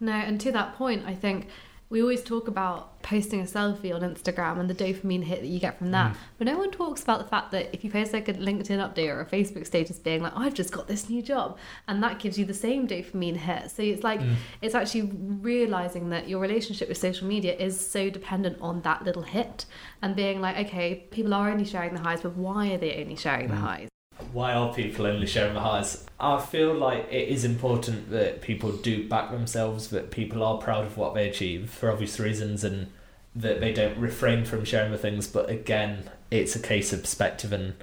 No, 0.00 0.12
and 0.12 0.40
to 0.42 0.52
that 0.52 0.74
point, 0.76 1.04
I 1.06 1.14
think 1.14 1.48
we 1.94 2.02
always 2.02 2.24
talk 2.24 2.48
about 2.48 3.00
posting 3.02 3.40
a 3.40 3.44
selfie 3.44 3.94
on 3.94 4.00
Instagram 4.00 4.58
and 4.58 4.68
the 4.68 4.74
dopamine 4.74 5.22
hit 5.22 5.40
that 5.42 5.46
you 5.46 5.60
get 5.60 5.78
from 5.78 5.92
that. 5.92 6.12
Mm. 6.12 6.16
But 6.38 6.46
no 6.48 6.58
one 6.58 6.72
talks 6.72 7.04
about 7.04 7.20
the 7.20 7.28
fact 7.28 7.52
that 7.52 7.72
if 7.72 7.84
you 7.84 7.90
post 7.90 8.12
like 8.12 8.28
a 8.28 8.34
LinkedIn 8.34 8.80
update 8.86 9.08
or 9.14 9.20
a 9.20 9.26
Facebook 9.26 9.64
status 9.64 9.96
being 10.00 10.20
like, 10.20 10.32
I've 10.34 10.54
just 10.54 10.72
got 10.72 10.88
this 10.88 11.08
new 11.08 11.22
job, 11.22 11.56
and 11.86 12.02
that 12.02 12.18
gives 12.18 12.36
you 12.36 12.44
the 12.46 12.52
same 12.52 12.88
dopamine 12.88 13.36
hit. 13.36 13.70
So 13.70 13.82
it's 13.84 14.02
like, 14.02 14.18
Mm. 14.18 14.34
it's 14.60 14.74
actually 14.74 15.12
realizing 15.52 16.08
that 16.10 16.28
your 16.28 16.40
relationship 16.40 16.88
with 16.88 16.98
social 16.98 17.28
media 17.28 17.54
is 17.54 17.78
so 17.78 18.10
dependent 18.10 18.56
on 18.60 18.82
that 18.82 19.04
little 19.04 19.22
hit 19.22 19.64
and 20.02 20.16
being 20.16 20.40
like, 20.40 20.56
okay, 20.66 21.06
people 21.12 21.32
are 21.32 21.48
only 21.48 21.64
sharing 21.64 21.94
the 21.94 22.00
highs, 22.00 22.22
but 22.22 22.34
why 22.36 22.72
are 22.72 22.78
they 22.78 23.00
only 23.02 23.14
sharing 23.14 23.46
the 23.46 23.54
Mm. 23.54 23.60
highs? 23.60 23.88
Why 24.34 24.52
are 24.52 24.74
people 24.74 25.06
only 25.06 25.28
sharing 25.28 25.54
the 25.54 25.60
highs? 25.60 26.04
I 26.18 26.40
feel 26.40 26.74
like 26.74 27.06
it 27.12 27.28
is 27.28 27.44
important 27.44 28.10
that 28.10 28.42
people 28.42 28.72
do 28.72 29.08
back 29.08 29.30
themselves, 29.30 29.88
that 29.90 30.10
people 30.10 30.42
are 30.42 30.58
proud 30.58 30.84
of 30.84 30.96
what 30.96 31.14
they 31.14 31.28
achieve 31.28 31.70
for 31.70 31.88
obvious 31.88 32.18
reasons, 32.18 32.64
and 32.64 32.88
that 33.36 33.60
they 33.60 33.72
don't 33.72 33.96
refrain 33.96 34.44
from 34.44 34.64
sharing 34.64 34.90
the 34.90 34.98
things. 34.98 35.28
But 35.28 35.50
again, 35.50 36.10
it's 36.32 36.56
a 36.56 36.58
case 36.60 36.92
of 36.92 37.02
perspective, 37.02 37.52
and 37.52 37.74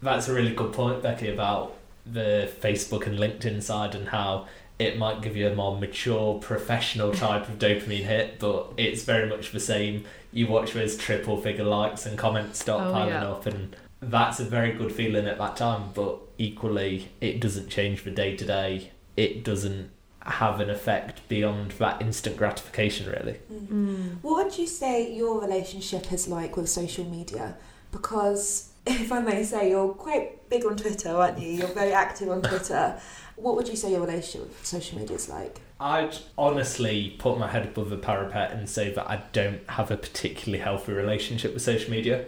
that's 0.00 0.28
a 0.28 0.32
really 0.32 0.54
good 0.54 0.72
point, 0.72 1.02
Becky, 1.02 1.28
about 1.28 1.74
the 2.06 2.48
Facebook 2.60 3.04
and 3.08 3.18
LinkedIn 3.18 3.60
side 3.60 3.96
and 3.96 4.08
how 4.10 4.46
it 4.78 4.96
might 4.98 5.22
give 5.22 5.36
you 5.36 5.48
a 5.48 5.54
more 5.56 5.76
mature, 5.76 6.38
professional 6.38 7.12
type 7.12 7.48
of 7.48 7.58
dopamine 7.58 8.04
hit, 8.04 8.38
but 8.38 8.68
it's 8.76 9.02
very 9.02 9.28
much 9.28 9.50
the 9.50 9.58
same. 9.58 10.04
You 10.32 10.46
watch 10.46 10.72
those 10.72 10.96
triple 10.96 11.40
figure 11.40 11.64
likes 11.64 12.06
and 12.06 12.16
comments 12.16 12.60
start 12.60 12.86
Oh, 12.86 12.92
piling 12.92 13.08
yeah. 13.14 13.28
up, 13.28 13.46
and 13.46 13.74
that's 14.00 14.40
a 14.40 14.44
very 14.44 14.72
good 14.72 14.92
feeling 14.92 15.26
at 15.26 15.38
that 15.38 15.56
time, 15.56 15.90
but 15.94 16.18
equally, 16.38 17.08
it 17.20 17.40
doesn't 17.40 17.68
change 17.68 18.04
the 18.04 18.10
day 18.10 18.36
to 18.36 18.44
day. 18.44 18.92
It 19.16 19.44
doesn't 19.44 19.90
have 20.22 20.60
an 20.60 20.68
effect 20.68 21.26
beyond 21.28 21.72
that 21.72 22.02
instant 22.02 22.36
gratification, 22.36 23.10
really. 23.10 23.38
Mm. 23.52 24.16
What 24.22 24.44
would 24.44 24.58
you 24.58 24.66
say 24.66 25.12
your 25.12 25.40
relationship 25.40 26.12
is 26.12 26.28
like 26.28 26.56
with 26.56 26.68
social 26.68 27.04
media? 27.04 27.56
Because, 27.92 28.72
if 28.86 29.12
I 29.12 29.20
may 29.20 29.44
say, 29.44 29.70
you're 29.70 29.94
quite 29.94 30.48
big 30.50 30.64
on 30.64 30.76
Twitter, 30.76 31.10
aren't 31.10 31.38
you? 31.38 31.48
You're 31.48 31.68
very 31.68 31.92
active 31.92 32.28
on 32.28 32.42
Twitter. 32.42 33.00
What 33.36 33.56
would 33.56 33.68
you 33.68 33.76
say 33.76 33.92
your 33.92 34.00
relationship 34.00 34.48
with 34.48 34.66
social 34.66 34.98
media 34.98 35.16
is 35.16 35.28
like? 35.28 35.60
I'd 35.78 36.16
honestly 36.38 37.16
put 37.18 37.38
my 37.38 37.48
head 37.48 37.66
above 37.66 37.90
the 37.90 37.98
parapet 37.98 38.52
and 38.52 38.68
say 38.68 38.92
that 38.92 39.10
I 39.10 39.22
don't 39.32 39.60
have 39.70 39.90
a 39.90 39.96
particularly 39.96 40.62
healthy 40.62 40.92
relationship 40.92 41.52
with 41.52 41.62
social 41.62 41.90
media. 41.90 42.24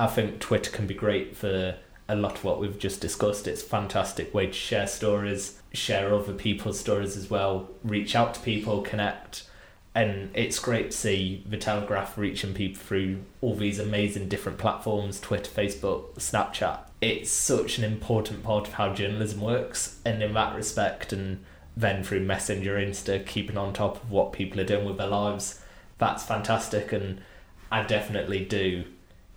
I 0.00 0.06
think 0.06 0.40
Twitter 0.40 0.70
can 0.70 0.86
be 0.86 0.94
great 0.94 1.36
for 1.36 1.76
a 2.08 2.16
lot 2.16 2.36
of 2.36 2.42
what 2.42 2.58
we've 2.58 2.78
just 2.78 3.02
discussed. 3.02 3.46
It's 3.46 3.60
a 3.62 3.66
fantastic 3.66 4.32
way 4.32 4.46
to 4.46 4.52
share 4.54 4.86
stories, 4.86 5.60
share 5.74 6.14
other 6.14 6.32
people's 6.32 6.80
stories 6.80 7.18
as 7.18 7.28
well, 7.28 7.68
reach 7.84 8.16
out 8.16 8.32
to 8.32 8.40
people, 8.40 8.80
connect. 8.80 9.44
And 9.94 10.30
it's 10.32 10.58
great 10.58 10.92
to 10.92 10.96
see 10.96 11.44
the 11.46 11.58
Telegraph 11.58 12.16
reaching 12.16 12.54
people 12.54 12.80
through 12.80 13.18
all 13.42 13.54
these 13.54 13.78
amazing 13.78 14.30
different 14.30 14.56
platforms 14.56 15.20
Twitter, 15.20 15.50
Facebook, 15.50 16.14
Snapchat. 16.14 16.78
It's 17.02 17.30
such 17.30 17.76
an 17.76 17.84
important 17.84 18.42
part 18.42 18.68
of 18.68 18.74
how 18.74 18.94
journalism 18.94 19.42
works. 19.42 20.00
And 20.06 20.22
in 20.22 20.32
that 20.32 20.56
respect, 20.56 21.12
and 21.12 21.44
then 21.76 22.04
through 22.04 22.20
Messenger, 22.20 22.76
Insta, 22.76 23.26
keeping 23.26 23.58
on 23.58 23.74
top 23.74 24.02
of 24.02 24.10
what 24.10 24.32
people 24.32 24.60
are 24.60 24.64
doing 24.64 24.86
with 24.86 24.96
their 24.96 25.08
lives, 25.08 25.60
that's 25.98 26.24
fantastic. 26.24 26.90
And 26.90 27.20
I 27.70 27.82
definitely 27.82 28.46
do 28.46 28.84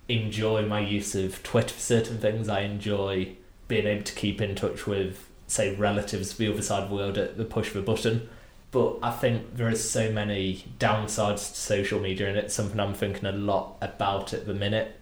enjoy 0.08 0.66
my 0.66 0.80
use 0.80 1.16
of 1.16 1.42
Twitter 1.44 1.74
for 1.74 1.80
certain 1.80 2.18
things. 2.18 2.50
I 2.50 2.62
enjoy 2.62 3.36
being 3.68 3.88
able 3.88 4.04
to 4.04 4.16
keep 4.16 4.42
in 4.42 4.56
touch 4.56 4.86
with, 4.86 5.30
say, 5.48 5.76
relatives 5.76 6.36
the 6.36 6.52
other 6.52 6.62
side 6.62 6.84
of 6.84 6.90
the 6.90 6.96
world 6.96 7.18
at 7.18 7.38
the 7.38 7.46
push 7.46 7.70
of 7.70 7.78
a 7.78 7.82
button. 7.82 8.30
But 8.72 8.98
I 9.04 9.12
think 9.12 9.56
there 9.56 9.68
are 9.68 9.76
so 9.76 10.12
many 10.12 10.66
downsides 10.80 11.50
to 11.50 11.60
social 11.60 12.00
media, 12.00 12.28
and 12.28 12.38
it's 12.38 12.54
something 12.54 12.80
I'm 12.80 12.96
thinking 12.96 13.26
a 13.26 13.32
lot 13.32 13.78
about 13.82 14.34
at 14.34 14.46
the 14.46 14.54
minute. 14.54 15.00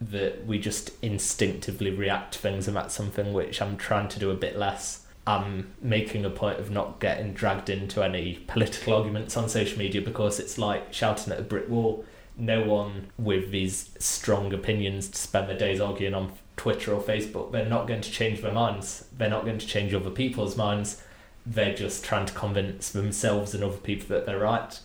That 0.00 0.44
we 0.44 0.58
just 0.58 0.90
instinctively 1.02 1.90
react 1.90 2.34
to 2.34 2.38
things, 2.38 2.68
and 2.68 2.76
that's 2.76 2.94
something 2.94 3.32
which 3.32 3.62
I'm 3.62 3.76
trying 3.76 4.08
to 4.08 4.18
do 4.18 4.30
a 4.30 4.34
bit 4.34 4.58
less. 4.58 5.06
I'm 5.26 5.72
making 5.80 6.24
a 6.26 6.30
point 6.30 6.60
of 6.60 6.70
not 6.70 7.00
getting 7.00 7.32
dragged 7.32 7.70
into 7.70 8.02
any 8.02 8.40
political 8.46 8.94
arguments 8.94 9.36
on 9.36 9.48
social 9.48 9.78
media 9.78 10.02
because 10.02 10.38
it's 10.38 10.58
like 10.58 10.92
shouting 10.92 11.32
at 11.32 11.38
a 11.38 11.42
brick 11.42 11.68
wall 11.68 12.04
no 12.36 12.62
one 12.62 13.10
with 13.18 13.50
these 13.50 13.90
strong 13.98 14.52
opinions 14.52 15.08
to 15.08 15.18
spend 15.18 15.48
their 15.48 15.58
days 15.58 15.80
arguing 15.80 16.14
on 16.14 16.32
Twitter 16.56 16.92
or 16.92 17.00
Facebook. 17.00 17.52
They're 17.52 17.68
not 17.68 17.86
going 17.86 18.00
to 18.00 18.10
change 18.10 18.40
their 18.40 18.52
minds. 18.52 19.06
They're 19.16 19.30
not 19.30 19.44
going 19.44 19.58
to 19.58 19.66
change 19.66 19.94
other 19.94 20.10
people's 20.10 20.56
minds. 20.56 21.02
They're 21.46 21.74
just 21.74 22.04
trying 22.04 22.26
to 22.26 22.32
convince 22.32 22.90
themselves 22.90 23.54
and 23.54 23.62
other 23.62 23.76
people 23.76 24.08
that 24.08 24.26
they're 24.26 24.40
right. 24.40 24.78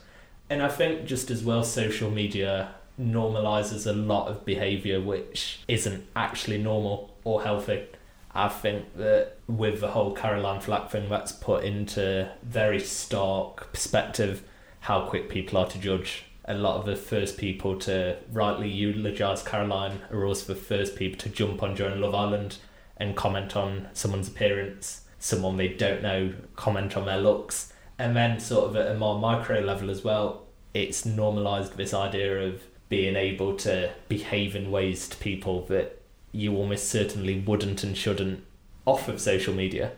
And 0.49 0.62
I 0.62 0.67
think 0.67 1.05
just 1.05 1.31
as 1.31 1.43
well, 1.43 1.63
social 1.63 2.12
media 2.12 2.75
normalizes 2.99 3.88
a 3.88 3.93
lot 3.93 4.27
of 4.27 4.43
behavior 4.43 4.99
which 4.99 5.62
isn't 5.67 6.05
actually 6.15 6.57
normal 6.57 7.15
or 7.23 7.43
healthy. 7.43 7.85
I 8.33 8.49
think 8.49 8.95
that 8.97 9.38
with 9.47 9.81
the 9.81 9.89
whole 9.89 10.13
Caroline 10.13 10.62
Flack 10.62 10.91
thing, 10.91 11.09
that's 11.09 11.31
put 11.31 11.63
into 11.63 12.31
very 12.43 12.79
stark 12.79 13.71
perspective 13.71 14.43
how 14.81 15.05
quick 15.05 15.29
people 15.29 15.57
are 15.57 15.67
to 15.67 15.77
judge 15.77 16.25
a 16.49 16.55
lot 16.55 16.77
of 16.77 16.85
the 16.88 16.95
first 16.95 17.38
people 17.38 17.77
to 17.77 18.17
rightly 18.31 18.67
eulogise 18.67 19.43
Caroline 19.43 20.01
are 20.12 20.25
also 20.25 20.51
the 20.51 20.59
first 20.59 20.95
people 20.95 21.19
to 21.19 21.29
jump 21.29 21.62
on 21.62 21.75
during 21.75 22.01
Love 22.01 22.15
Island 22.15 22.57
and 22.97 23.15
comment 23.15 23.55
on 23.55 23.88
someone's 23.93 24.27
appearance, 24.27 25.01
someone 25.19 25.57
they 25.57 25.67
don't 25.67 26.01
know, 26.01 26.33
comment 26.55 26.97
on 26.97 27.05
their 27.05 27.19
looks. 27.19 27.71
And 27.99 28.15
then, 28.15 28.39
sort 28.39 28.69
of 28.69 28.75
at 28.75 28.91
a 28.91 28.97
more 28.97 29.19
micro 29.19 29.59
level 29.59 29.91
as 29.91 30.03
well, 30.03 30.47
it's 30.73 31.05
normalised 31.05 31.77
this 31.77 31.93
idea 31.93 32.41
of 32.41 32.63
being 32.89 33.15
able 33.15 33.55
to 33.57 33.91
behave 34.07 34.55
in 34.55 34.71
ways 34.71 35.07
to 35.09 35.17
people 35.17 35.65
that 35.67 36.01
you 36.31 36.55
almost 36.55 36.89
certainly 36.89 37.39
wouldn't 37.39 37.83
and 37.83 37.95
shouldn't 37.95 38.43
off 38.85 39.07
of 39.07 39.21
social 39.21 39.53
media. 39.53 39.91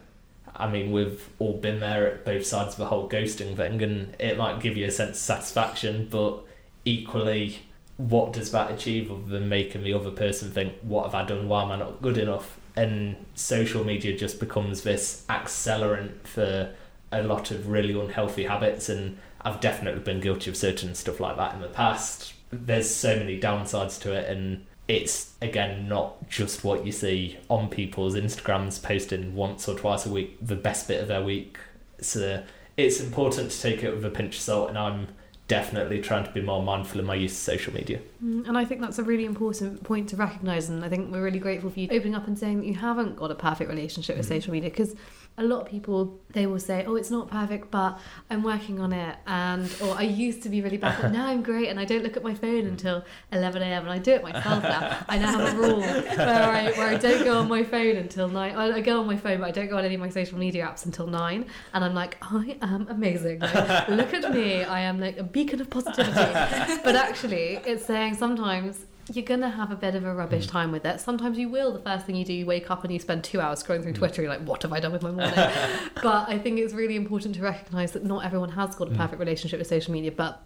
I 0.62 0.70
mean, 0.70 0.92
we've 0.92 1.28
all 1.40 1.58
been 1.58 1.80
there 1.80 2.08
at 2.08 2.24
both 2.24 2.46
sides 2.46 2.74
of 2.74 2.78
the 2.78 2.86
whole 2.86 3.10
ghosting 3.10 3.56
thing, 3.56 3.82
and 3.82 4.16
it 4.20 4.38
might 4.38 4.62
give 4.62 4.78
you 4.78 4.86
a 4.86 4.92
sense 4.92 5.18
of 5.18 5.24
satisfaction, 5.24 6.08
but 6.10 6.40
equally, 6.86 7.60
what 7.98 8.32
does 8.34 8.52
that 8.52 8.72
achieve 8.72 9.12
other 9.12 9.28
than 9.28 9.50
making 9.50 9.84
the 9.84 9.94
other 9.94 10.12
person 10.12 10.52
think, 10.52 10.74
what 10.82 11.06
have 11.06 11.16
I 11.16 11.26
done? 11.26 11.48
Why 11.48 11.64
am 11.64 11.72
I 11.72 11.78
not 11.78 12.02
good 12.02 12.18
enough? 12.18 12.60
And 12.76 13.18
social 13.36 13.84
media 13.84 14.16
just 14.16 14.40
becomes 14.40 14.84
this 14.84 15.26
accelerant 15.30 16.26
for 16.26 16.74
a 17.12 17.24
lot 17.24 17.52
of 17.52 17.68
really 17.68 18.00
unhealthy 18.00 18.46
habits, 18.46 18.88
and 18.88 19.18
I've 19.42 19.60
definitely 19.60 20.02
been 20.02 20.22
guilty 20.22 20.50
of 20.50 20.58
certain 20.58 20.96
stuff 20.96 21.20
like 21.20 21.38
that 21.38 21.56
in 21.56 21.62
the 21.62 21.68
past. 21.68 22.34
There's 22.52 22.94
so 22.94 23.16
many 23.18 23.40
downsides 23.40 24.00
to 24.02 24.14
it, 24.14 24.30
and 24.30 24.66
it's 24.92 25.34
again 25.42 25.88
not 25.88 26.28
just 26.30 26.66
what 26.66 26.86
you 26.86 26.92
see 26.92 27.38
on 27.50 27.70
people's 27.70 28.14
Instagrams 28.14 28.82
posting 28.84 29.36
once 29.36 29.70
or 29.70 29.76
twice 29.78 30.06
a 30.06 30.10
week, 30.10 30.38
the 30.42 30.56
best 30.56 30.88
bit 30.90 31.02
of 31.02 31.08
their 31.08 31.24
week. 31.24 31.58
So 32.02 32.44
it's 32.76 33.00
important 33.00 33.52
to 33.52 33.62
take 33.62 33.84
it 33.84 33.96
with 33.96 34.04
a 34.04 34.10
pinch 34.10 34.36
of 34.36 34.42
salt, 34.42 34.68
and 34.70 34.78
I'm 34.78 35.08
definitely 35.48 36.02
trying 36.02 36.26
to 36.26 36.32
be 36.32 36.42
more 36.42 36.62
mindful 36.62 37.00
of 37.00 37.06
my 37.06 37.16
use 37.16 37.32
of 37.32 37.38
social 37.38 37.74
media. 37.74 38.00
Mm, 38.24 38.50
and 38.50 38.58
I 38.58 38.66
think 38.66 38.82
that's 38.82 39.00
a 39.00 39.04
really 39.04 39.24
important 39.24 39.82
point 39.84 40.10
to 40.10 40.18
recognise, 40.18 40.68
and 40.68 40.84
I 40.84 40.90
think 40.90 41.10
we're 41.10 41.24
really 41.24 41.40
grateful 41.40 41.70
for 41.70 41.80
you 41.80 41.88
opening 41.90 42.16
up 42.16 42.28
and 42.28 42.38
saying 42.38 42.60
that 42.60 42.68
you 42.68 42.76
haven't 42.76 43.16
got 43.16 43.32
a 43.32 43.36
perfect 43.36 43.70
relationship 43.70 44.18
with 44.18 44.26
mm-hmm. 44.26 44.36
social 44.36 44.52
media 44.52 44.70
because 44.70 44.94
a 45.38 45.44
lot 45.44 45.62
of 45.62 45.68
people 45.68 46.20
they 46.34 46.46
will 46.46 46.60
say 46.60 46.84
oh 46.86 46.96
it's 46.96 47.10
not 47.10 47.30
perfect 47.30 47.72
but 47.72 48.00
i'm 48.30 48.44
working 48.44 48.80
on 48.80 48.94
it 48.94 49.16
and 49.28 49.70
or 49.82 49.96
i 49.96 50.02
used 50.02 50.44
to 50.44 50.50
be 50.50 50.62
really 50.62 50.78
bad 50.78 51.02
but 51.02 51.12
now 51.12 51.26
i'm 51.28 51.42
great 51.42 51.70
and 51.70 51.80
i 51.80 51.86
don't 51.86 52.04
look 52.04 52.16
at 52.16 52.24
my 52.24 52.34
phone 52.34 52.64
mm. 52.64 52.68
until 52.68 53.04
11 53.32 53.62
a.m 53.62 53.84
and 53.84 53.92
i 53.92 53.98
do 53.98 54.12
it 54.12 54.24
myself 54.24 54.62
now. 54.64 55.06
I 55.08 55.18
now 55.18 55.40
have 55.40 55.54
a 55.54 55.58
rule 55.62 55.80
where 55.80 56.52
I, 56.52 56.72
where 56.72 56.88
I 56.88 56.96
don't 56.96 57.24
go 57.24 57.40
on 57.40 57.48
my 57.48 57.64
phone 57.64 57.96
until 57.96 58.28
9 58.28 58.56
i 58.56 58.82
go 58.82 59.00
on 59.00 59.08
my 59.08 59.18
phone 59.18 59.40
but 59.40 59.48
i 59.48 59.52
don't 59.52 59.70
go 59.70 59.78
on 59.78 59.86
any 59.86 59.96
of 59.96 60.02
my 60.02 60.10
social 60.10 60.38
media 60.38 60.66
apps 60.66 60.86
until 60.86 61.08
9 61.08 61.46
and 61.74 61.84
i'm 61.84 61.94
like 61.94 62.18
i 62.22 62.58
am 62.62 62.88
amazing. 62.90 63.40
Like, 63.40 63.88
look 63.90 64.14
at 64.14 64.34
me. 64.34 64.64
I 64.64 64.82
am 64.82 65.00
like 65.00 65.18
a 65.18 65.24
beacon 65.24 65.62
of 65.62 65.70
positivity. 65.70 66.12
But 66.84 66.96
actually 66.96 67.60
it's 67.66 67.86
saying 67.86 68.16
sometimes 68.16 68.86
you're 69.12 69.26
gonna 69.26 69.50
have 69.50 69.72
a 69.72 69.76
bit 69.76 69.96
of 69.96 70.06
a 70.06 70.14
rubbish 70.14 70.48
mm. 70.48 70.52
time 70.52 70.72
with 70.72 70.86
it. 70.86 71.00
Sometimes 71.00 71.38
you 71.38 71.50
will. 71.50 71.74
The 71.74 71.80
first 71.80 72.06
thing 72.06 72.16
you 72.16 72.26
do, 72.26 72.34
you 72.34 72.46
wake 72.46 72.70
up 72.70 72.84
and 72.84 72.94
you 72.94 73.00
spend 73.00 73.24
two 73.24 73.40
hours 73.40 73.64
scrolling 73.64 73.84
through 73.84 73.94
mm. 73.94 73.98
Twitter. 73.98 74.22
You're 74.22 74.32
like, 74.32 74.44
what 74.44 74.62
have 74.64 74.74
I 74.74 74.80
done 74.80 74.92
with 74.92 75.04
my 75.04 75.12
morning? 75.12 75.36
but 76.04 76.30
I 76.30 76.38
think 76.38 76.60
it's 76.60 76.74
really 76.74 76.96
important 76.96 77.36
to 77.36 77.42
recognise 77.42 77.92
that 77.94 78.04
not 78.04 78.26
everyone 78.26 78.50
has 78.50 78.76
got 78.76 78.88
a 78.88 78.92
mm. 78.92 78.98
perfect 78.98 79.20
relationship 79.20 79.60
with 79.60 79.68
social 79.68 79.94
media. 79.94 80.12
But 80.12 80.42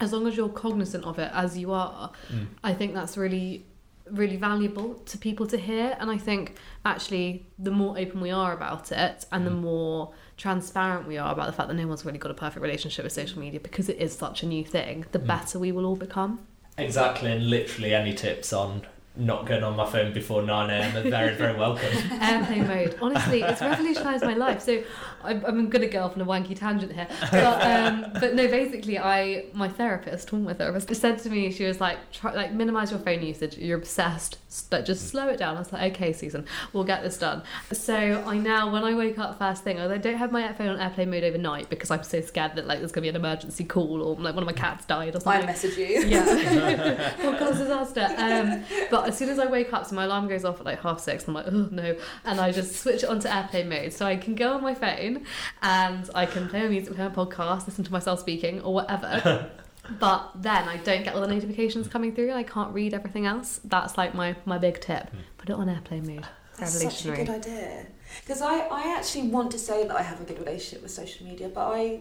as 0.00 0.12
long 0.12 0.26
as 0.26 0.36
you're 0.36 0.48
cognizant 0.48 1.04
of 1.04 1.18
it, 1.18 1.30
as 1.34 1.58
you 1.58 1.72
are, 1.72 2.12
mm. 2.32 2.46
I 2.62 2.74
think 2.74 2.94
that's 2.94 3.16
really 3.16 3.64
really 4.10 4.36
valuable 4.36 4.94
to 4.94 5.18
people 5.18 5.46
to 5.46 5.58
hear 5.58 5.96
and 6.00 6.10
i 6.10 6.16
think 6.16 6.54
actually 6.86 7.46
the 7.58 7.70
more 7.70 7.98
open 7.98 8.20
we 8.22 8.30
are 8.30 8.54
about 8.54 8.90
it 8.90 9.26
and 9.32 9.46
the 9.46 9.50
more 9.50 10.14
transparent 10.36 11.06
we 11.06 11.18
are 11.18 11.32
about 11.32 11.46
the 11.46 11.52
fact 11.52 11.68
that 11.68 11.74
no 11.74 11.86
one's 11.86 12.04
really 12.04 12.18
got 12.18 12.30
a 12.30 12.34
perfect 12.34 12.62
relationship 12.62 13.04
with 13.04 13.12
social 13.12 13.38
media 13.38 13.60
because 13.60 13.88
it 13.88 13.98
is 13.98 14.14
such 14.16 14.42
a 14.42 14.46
new 14.46 14.64
thing 14.64 15.04
the 15.12 15.18
better 15.18 15.58
we 15.58 15.72
will 15.72 15.84
all 15.84 15.96
become 15.96 16.38
Exactly, 16.78 17.32
and 17.32 17.50
literally 17.50 17.92
any 17.92 18.14
tips 18.14 18.52
on 18.52 18.86
not 19.18 19.46
going 19.46 19.64
on 19.64 19.76
my 19.76 19.84
phone 19.84 20.12
before 20.12 20.42
9am 20.42 20.94
are 20.94 21.10
very, 21.10 21.34
very 21.34 21.56
welcome. 21.56 21.88
Airplane 22.22 22.68
mode. 22.68 22.96
Honestly, 23.02 23.42
it's 23.42 23.60
revolutionised 23.60 24.24
my 24.24 24.34
life. 24.34 24.62
So 24.62 24.82
I'm, 25.24 25.44
I'm 25.44 25.68
going 25.68 25.82
to 25.82 25.88
go 25.88 26.04
off 26.04 26.14
on 26.14 26.22
a 26.22 26.24
wanky 26.24 26.56
tangent 26.56 26.92
here. 26.92 27.08
But, 27.32 27.66
um, 27.66 28.12
but 28.20 28.34
no, 28.34 28.46
basically, 28.46 28.98
I 28.98 29.46
my 29.52 29.68
therapist, 29.68 30.32
one 30.32 30.42
of 30.42 30.46
my 30.46 30.54
therapist, 30.54 30.94
said 30.94 31.18
to 31.20 31.30
me, 31.30 31.50
she 31.50 31.64
was 31.64 31.80
like, 31.80 32.12
try, 32.12 32.32
like 32.32 32.52
minimise 32.52 32.92
your 32.92 33.00
phone 33.00 33.22
usage. 33.22 33.58
You're 33.58 33.78
obsessed. 33.78 34.38
Like, 34.70 34.84
just 34.84 35.08
slow 35.08 35.28
it 35.28 35.38
down. 35.38 35.56
I 35.56 35.58
was 35.58 35.72
like, 35.72 35.94
okay, 35.94 36.12
Susan, 36.12 36.46
we'll 36.72 36.84
get 36.84 37.02
this 37.02 37.18
done. 37.18 37.42
So 37.72 37.96
I 38.26 38.38
now, 38.38 38.72
when 38.72 38.84
I 38.84 38.94
wake 38.94 39.18
up 39.18 39.38
first 39.38 39.64
thing, 39.64 39.80
I 39.80 39.98
don't 39.98 40.16
have 40.16 40.30
my 40.30 40.52
phone 40.52 40.68
on 40.68 40.80
airplane 40.80 41.10
mode 41.10 41.24
overnight 41.24 41.68
because 41.68 41.90
I'm 41.90 42.04
so 42.04 42.20
scared 42.20 42.54
that 42.54 42.66
like 42.66 42.78
there's 42.78 42.92
going 42.92 43.02
to 43.02 43.12
be 43.12 43.16
an 43.16 43.16
emergency 43.16 43.64
call 43.64 44.00
or 44.00 44.14
like 44.14 44.34
one 44.34 44.42
of 44.42 44.46
my 44.46 44.52
cats 44.52 44.84
died 44.84 45.16
or 45.16 45.20
something. 45.20 45.42
I 45.42 45.46
message 45.46 45.76
you. 45.76 45.86
Yeah. 45.86 46.24
Podcast 47.18 47.58
disaster. 47.58 48.06
Um, 48.16 48.64
but 48.90 49.07
as 49.08 49.18
soon 49.18 49.28
as 49.28 49.38
I 49.38 49.46
wake 49.46 49.72
up, 49.72 49.86
so 49.86 49.94
my 49.94 50.04
alarm 50.04 50.28
goes 50.28 50.44
off 50.44 50.60
at 50.60 50.66
like 50.66 50.80
half 50.80 51.00
six, 51.00 51.26
I'm 51.26 51.34
like, 51.34 51.46
oh 51.48 51.68
no, 51.70 51.96
and 52.24 52.40
I 52.40 52.52
just 52.52 52.76
switch 52.76 53.02
it 53.02 53.08
onto 53.08 53.28
airplane 53.28 53.68
mode, 53.68 53.92
so 53.92 54.06
I 54.06 54.16
can 54.16 54.34
go 54.34 54.54
on 54.54 54.62
my 54.62 54.74
phone 54.74 55.24
and 55.62 56.10
I 56.14 56.26
can 56.26 56.48
play 56.48 56.62
my 56.62 56.68
music, 56.68 56.94
play 56.94 57.08
my 57.08 57.14
podcast, 57.14 57.66
listen 57.66 57.84
to 57.84 57.92
myself 57.92 58.20
speaking 58.20 58.60
or 58.62 58.74
whatever. 58.74 59.50
but 59.98 60.30
then 60.34 60.68
I 60.68 60.76
don't 60.78 61.04
get 61.04 61.14
all 61.14 61.20
the 61.20 61.28
notifications 61.28 61.88
coming 61.88 62.14
through. 62.14 62.32
I 62.32 62.42
can't 62.42 62.72
read 62.72 62.94
everything 62.94 63.26
else. 63.26 63.60
That's 63.64 63.96
like 63.96 64.14
my 64.14 64.36
my 64.44 64.58
big 64.58 64.80
tip. 64.80 65.10
Hmm. 65.10 65.18
Put 65.38 65.50
it 65.50 65.54
on 65.54 65.68
airplane 65.68 66.06
mode. 66.06 66.26
That's 66.58 66.82
such 66.82 67.06
a 67.06 67.16
good 67.16 67.30
idea. 67.30 67.86
Because 68.20 68.42
I, 68.42 68.58
I 68.58 68.96
actually 68.96 69.28
want 69.28 69.50
to 69.52 69.58
say 69.58 69.86
that 69.86 69.96
I 69.96 70.02
have 70.02 70.20
a 70.20 70.24
good 70.24 70.38
relationship 70.38 70.82
with 70.82 70.90
social 70.90 71.26
media, 71.26 71.48
but 71.48 71.68
I 71.68 72.00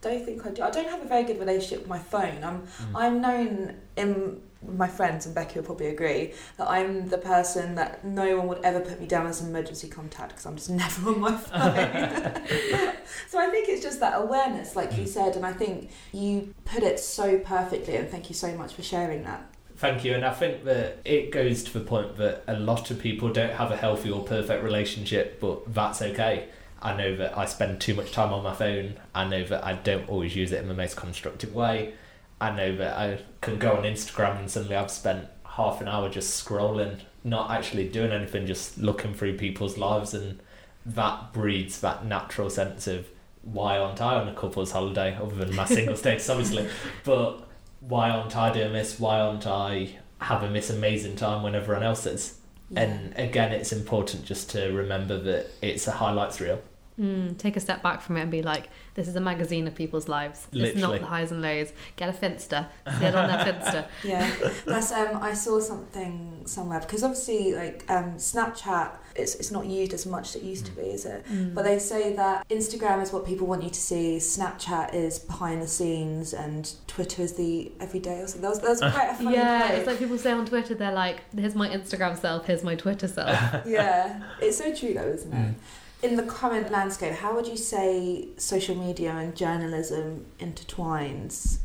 don't 0.00 0.24
think 0.24 0.44
I 0.46 0.50
do. 0.50 0.62
I 0.62 0.70
don't 0.70 0.88
have 0.88 1.02
a 1.02 1.08
very 1.08 1.24
good 1.24 1.38
relationship 1.38 1.80
with 1.80 1.88
my 1.88 1.98
phone. 1.98 2.42
I'm 2.44 2.62
mm. 2.62 2.66
I'm 2.94 3.20
known 3.20 3.76
in 3.96 4.42
my 4.66 4.88
friends 4.88 5.26
and 5.26 5.34
Becky 5.34 5.58
will 5.58 5.66
probably 5.66 5.86
agree 5.86 6.32
that 6.58 6.68
I'm 6.68 7.08
the 7.08 7.18
person 7.18 7.74
that 7.76 8.04
no 8.04 8.36
one 8.38 8.48
would 8.48 8.60
ever 8.62 8.80
put 8.80 9.00
me 9.00 9.06
down 9.06 9.26
as 9.26 9.40
an 9.40 9.48
emergency 9.48 9.88
contact 9.88 10.30
because 10.30 10.46
I'm 10.46 10.56
just 10.56 10.70
never 10.70 11.10
on 11.10 11.20
my 11.20 11.36
phone. 11.36 12.44
so 13.28 13.38
I 13.38 13.48
think 13.50 13.68
it's 13.68 13.82
just 13.82 14.00
that 14.00 14.20
awareness, 14.20 14.76
like 14.76 14.96
you 14.96 15.04
mm. 15.04 15.08
said, 15.08 15.36
and 15.36 15.46
I 15.46 15.52
think 15.52 15.90
you 16.12 16.54
put 16.64 16.82
it 16.82 17.00
so 17.00 17.38
perfectly. 17.38 17.96
And 17.96 18.08
thank 18.08 18.28
you 18.28 18.34
so 18.34 18.54
much 18.56 18.74
for 18.74 18.82
sharing 18.82 19.24
that. 19.24 19.46
Thank 19.76 20.04
you, 20.04 20.12
and 20.12 20.26
I 20.26 20.34
think 20.34 20.64
that 20.64 20.98
it 21.06 21.30
goes 21.30 21.64
to 21.64 21.72
the 21.72 21.80
point 21.80 22.18
that 22.18 22.44
a 22.46 22.58
lot 22.58 22.90
of 22.90 22.98
people 22.98 23.32
don't 23.32 23.54
have 23.54 23.70
a 23.70 23.76
healthy 23.78 24.10
or 24.10 24.22
perfect 24.22 24.62
relationship, 24.62 25.40
but 25.40 25.72
that's 25.72 26.02
okay. 26.02 26.50
I 26.82 26.94
know 26.94 27.16
that 27.16 27.36
I 27.36 27.46
spend 27.46 27.80
too 27.80 27.94
much 27.94 28.12
time 28.12 28.32
on 28.32 28.42
my 28.42 28.54
phone. 28.54 28.96
I 29.14 29.26
know 29.26 29.42
that 29.44 29.64
I 29.64 29.74
don't 29.74 30.06
always 30.08 30.36
use 30.36 30.52
it 30.52 30.60
in 30.60 30.68
the 30.68 30.74
most 30.74 30.96
constructive 30.96 31.54
way. 31.54 31.94
I 32.40 32.50
know 32.50 32.74
that 32.76 32.96
I 32.96 33.18
can 33.40 33.58
go 33.58 33.72
on 33.72 33.84
Instagram 33.84 34.38
and 34.38 34.50
suddenly 34.50 34.76
I've 34.76 34.90
spent 34.90 35.26
half 35.44 35.80
an 35.80 35.88
hour 35.88 36.08
just 36.08 36.44
scrolling, 36.44 37.00
not 37.22 37.50
actually 37.50 37.88
doing 37.88 38.12
anything, 38.12 38.46
just 38.46 38.78
looking 38.78 39.12
through 39.12 39.36
people's 39.36 39.76
lives, 39.76 40.14
and 40.14 40.40
that 40.86 41.32
breeds 41.32 41.80
that 41.80 42.04
natural 42.04 42.48
sense 42.48 42.86
of 42.86 43.06
why 43.42 43.78
aren't 43.78 44.00
I 44.00 44.14
on 44.14 44.28
a 44.28 44.34
couple's 44.34 44.72
holiday 44.72 45.16
other 45.20 45.34
than 45.34 45.54
my 45.54 45.64
single 45.64 45.96
status, 45.98 46.28
obviously, 46.28 46.68
but 47.04 47.46
why 47.80 48.10
aren't 48.10 48.36
I 48.36 48.52
doing 48.52 48.72
this? 48.72 48.98
Why 48.98 49.20
aren't 49.20 49.46
I 49.46 49.96
having 50.20 50.52
this 50.52 50.70
amazing 50.70 51.16
time 51.16 51.42
when 51.42 51.54
everyone 51.54 51.82
else 51.82 52.06
is? 52.06 52.38
Yeah. 52.70 52.82
And 52.82 53.18
again, 53.18 53.52
it's 53.52 53.72
important 53.72 54.24
just 54.24 54.50
to 54.50 54.70
remember 54.72 55.18
that 55.18 55.50
it's 55.60 55.86
a 55.86 55.92
highlights 55.92 56.40
reel. 56.40 56.62
Mm, 57.00 57.38
take 57.38 57.56
a 57.56 57.60
step 57.60 57.82
back 57.82 58.02
from 58.02 58.18
it 58.18 58.22
and 58.22 58.30
be 58.30 58.42
like, 58.42 58.68
this 58.94 59.08
is 59.08 59.16
a 59.16 59.20
magazine 59.20 59.66
of 59.66 59.74
people's 59.74 60.06
lives. 60.06 60.46
It's 60.52 60.78
not 60.78 61.00
the 61.00 61.06
highs 61.06 61.32
and 61.32 61.40
lows. 61.40 61.72
Get 61.96 62.10
a 62.10 62.12
Finsta. 62.12 62.66
See 62.98 63.06
it 63.06 63.14
on 63.14 63.28
their 63.28 63.38
Finsta. 63.54 63.86
Yeah, 64.04 64.30
that's 64.66 64.92
um. 64.92 65.16
I 65.22 65.32
saw 65.32 65.60
something 65.60 66.42
somewhere 66.44 66.80
because 66.80 67.02
obviously, 67.02 67.54
like 67.54 67.84
um, 67.88 68.16
Snapchat, 68.16 68.96
it's 69.16 69.34
it's 69.36 69.50
not 69.50 69.64
used 69.64 69.94
as 69.94 70.04
much 70.04 70.30
as 70.30 70.36
it 70.36 70.42
used 70.42 70.66
to 70.66 70.72
be, 70.72 70.82
is 70.82 71.06
it? 71.06 71.24
Mm. 71.26 71.54
But 71.54 71.64
they 71.64 71.78
say 71.78 72.14
that 72.16 72.46
Instagram 72.50 73.02
is 73.02 73.12
what 73.12 73.24
people 73.24 73.46
want 73.46 73.62
you 73.62 73.70
to 73.70 73.80
see, 73.80 74.18
Snapchat 74.18 74.92
is 74.92 75.18
behind 75.18 75.62
the 75.62 75.68
scenes, 75.68 76.34
and 76.34 76.70
Twitter 76.86 77.22
is 77.22 77.32
the 77.34 77.72
everyday. 77.80 78.20
Or 78.20 78.26
something. 78.26 78.42
That 78.42 78.50
was, 78.50 78.60
that 78.60 78.68
was 78.68 78.80
quite 78.80 79.10
a 79.10 79.14
funny 79.14 79.32
yeah, 79.36 79.66
quote. 79.66 79.78
it's 79.78 79.86
like 79.86 79.98
people 79.98 80.18
say 80.18 80.32
on 80.32 80.44
Twitter, 80.44 80.74
they're 80.74 80.92
like, 80.92 81.22
here's 81.34 81.54
my 81.54 81.68
Instagram 81.68 82.18
self, 82.18 82.46
here's 82.46 82.62
my 82.62 82.74
Twitter 82.74 83.08
self. 83.08 83.30
yeah, 83.66 84.22
it's 84.40 84.58
so 84.58 84.74
true 84.74 84.92
though, 84.92 85.08
isn't 85.08 85.32
it? 85.32 85.36
Mm. 85.36 85.54
In 86.02 86.16
the 86.16 86.22
current 86.22 86.70
landscape, 86.72 87.12
how 87.12 87.34
would 87.34 87.46
you 87.46 87.58
say 87.58 88.28
social 88.38 88.74
media 88.74 89.10
and 89.12 89.36
journalism 89.36 90.24
intertwines? 90.38 91.58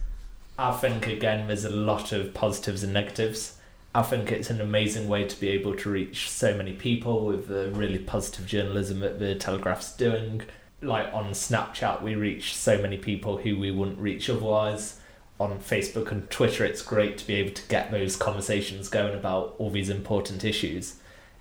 I 0.59 0.73
think 0.73 1.07
again 1.07 1.47
there's 1.47 1.63
a 1.63 1.69
lot 1.69 2.11
of 2.11 2.33
positives 2.33 2.83
and 2.83 2.91
negatives. 2.91 3.57
I 3.93 4.01
think 4.01 4.33
it's 4.33 4.49
an 4.49 4.59
amazing 4.59 5.07
way 5.07 5.23
to 5.23 5.39
be 5.39 5.47
able 5.49 5.73
to 5.77 5.89
reach 5.89 6.29
so 6.29 6.53
many 6.53 6.73
people 6.73 7.25
with 7.25 7.47
the 7.47 7.71
really 7.71 7.97
positive 7.97 8.45
journalism 8.45 8.99
that 8.99 9.19
the 9.19 9.35
Telegraph's 9.35 9.95
doing. 9.95 10.41
Like 10.81 11.13
on 11.13 11.31
Snapchat, 11.31 12.01
we 12.01 12.15
reach 12.15 12.57
so 12.57 12.77
many 12.77 12.97
people 12.97 13.37
who 13.37 13.57
we 13.57 13.71
wouldn't 13.71 13.99
reach 13.99 14.29
otherwise. 14.29 14.99
On 15.39 15.59
Facebook 15.59 16.11
and 16.11 16.29
Twitter, 16.29 16.65
it's 16.65 16.81
great 16.81 17.17
to 17.19 17.27
be 17.27 17.35
able 17.35 17.53
to 17.53 17.67
get 17.69 17.89
those 17.89 18.17
conversations 18.17 18.89
going 18.89 19.13
about 19.13 19.55
all 19.59 19.69
these 19.69 19.89
important 19.89 20.43
issues. 20.43 20.95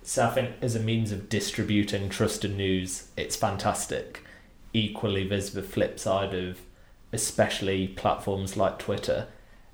So 0.07 0.27
I 0.27 0.29
think 0.29 0.51
as 0.61 0.75
a 0.75 0.79
means 0.79 1.11
of 1.11 1.29
distributing 1.29 2.09
trusted 2.09 2.55
news, 2.55 3.09
it's 3.17 3.35
fantastic. 3.35 4.21
Equally, 4.71 5.27
there's 5.27 5.49
the 5.49 5.63
flip 5.63 5.99
side 5.99 6.35
of 6.35 6.59
especially 7.11 7.87
platforms 7.87 8.55
like 8.55 8.77
Twitter, 8.77 9.27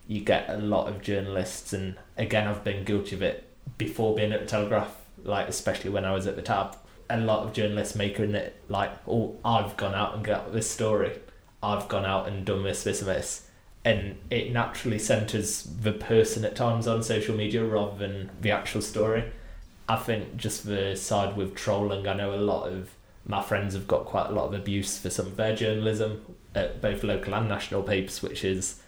you 0.08 0.22
get 0.22 0.50
a 0.50 0.56
lot 0.56 0.88
of 0.88 1.02
journalists, 1.02 1.74
and 1.74 1.96
again, 2.18 2.48
I've 2.48 2.64
been 2.64 2.86
guilty 2.86 3.14
of 3.14 3.22
it 3.22 3.44
before 3.78 4.16
being 4.16 4.32
at 4.32 4.40
the 4.40 4.46
Telegraph, 4.46 4.96
like 5.22 5.50
especially 5.50 5.90
when 5.90 6.06
I 6.06 6.14
was 6.14 6.28
at 6.28 6.38
the 6.38 6.42
Tab. 6.42 6.78
A 7.10 7.20
lot 7.20 7.46
of 7.46 7.52
journalists 7.52 7.96
making 7.96 8.34
it 8.34 8.56
like, 8.70 8.92
oh, 9.06 9.36
I've 9.44 9.76
gone 9.76 9.96
out 9.96 10.16
and 10.16 10.24
got 10.24 10.54
this 10.54 10.70
story, 10.70 11.20
I've 11.62 11.90
gone 11.90 12.06
out 12.06 12.30
and 12.30 12.46
done 12.46 12.64
this, 12.64 12.84
this, 12.84 13.02
and 13.02 13.10
this, 13.10 13.48
and 13.84 14.16
it 14.30 14.54
naturally 14.54 15.00
centres 15.00 15.64
the 15.64 15.92
person 15.92 16.46
at 16.46 16.56
times 16.56 16.88
on 16.88 17.04
social 17.04 17.36
media 17.36 17.66
rather 17.66 17.98
than 17.98 18.30
the 18.40 18.52
actual 18.52 18.82
story. 18.82 19.26
I 19.88 19.98
think 19.98 20.38
just 20.38 20.66
the 20.66 20.96
side 20.96 21.36
with 21.36 21.56
trolling, 21.56 22.08
I 22.08 22.14
know 22.14 22.34
a 22.34 22.38
lot 22.38 22.68
of 22.68 22.92
my 23.26 23.42
friends 23.42 23.74
have 23.74 23.88
got 23.88 24.06
quite 24.06 24.28
a 24.28 24.32
lot 24.32 24.46
of 24.46 24.54
abuse 24.54 24.98
for 24.98 25.10
some 25.10 25.28
of 25.28 25.36
their 25.36 25.56
journalism 25.56 26.36
at 26.56 26.82
both 26.82 27.04
local 27.04 27.36
and 27.36 27.48
national 27.48 27.84
papers, 27.84 28.22
which 28.22 28.44
is 28.44 28.82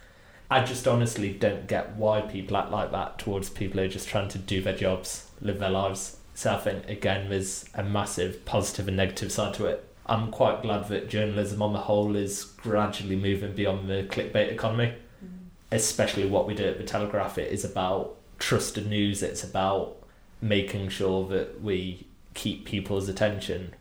I 0.50 0.64
just 0.64 0.88
honestly 0.88 1.34
don't 1.34 1.68
get 1.68 1.96
why 1.96 2.22
people 2.22 2.58
act 2.58 2.72
like 2.72 2.92
that 2.92 3.20
towards 3.20 3.50
people 3.50 3.80
who 3.80 3.86
are 3.86 3.90
just 3.90 4.08
trying 4.08 4.28
to 4.30 4.38
do 4.38 4.62
their 4.62 4.76
jobs, 4.76 5.30
live 5.42 5.60
their 5.60 5.70
lives. 5.70 6.18
So 6.36 6.54
I 6.54 6.60
think 6.60 6.90
again 6.90 7.30
there's 7.30 7.66
a 7.74 7.84
massive 7.84 8.46
positive 8.46 8.88
and 8.88 8.98
negative 8.98 9.32
side 9.32 9.54
to 9.56 9.66
it. 9.66 9.88
I'm 10.06 10.32
quite 10.32 10.62
glad 10.62 10.90
that 10.90 11.10
journalism 11.10 11.62
on 11.62 11.74
the 11.74 11.80
whole 11.80 12.16
is 12.16 12.44
gradually 12.44 13.16
moving 13.16 13.54
beyond 13.54 13.90
the 13.90 14.04
clickbait 14.10 14.52
economy. 14.52 14.94
Mm. 15.24 15.48
Especially 15.72 16.28
what 16.28 16.46
we 16.46 16.54
do 16.54 16.66
at 16.66 16.78
the 16.78 16.84
Telegraph, 16.84 17.38
it 17.38 17.52
is 17.52 17.64
about 17.64 18.18
trusted 18.38 18.88
news, 18.88 19.24
it's 19.24 19.44
about 19.44 20.03
making 20.44 20.90
sure 20.90 21.26
that 21.30 21.62
we 21.62 22.06
keep 22.34 22.66
people's 22.66 23.08
attention 23.08 23.74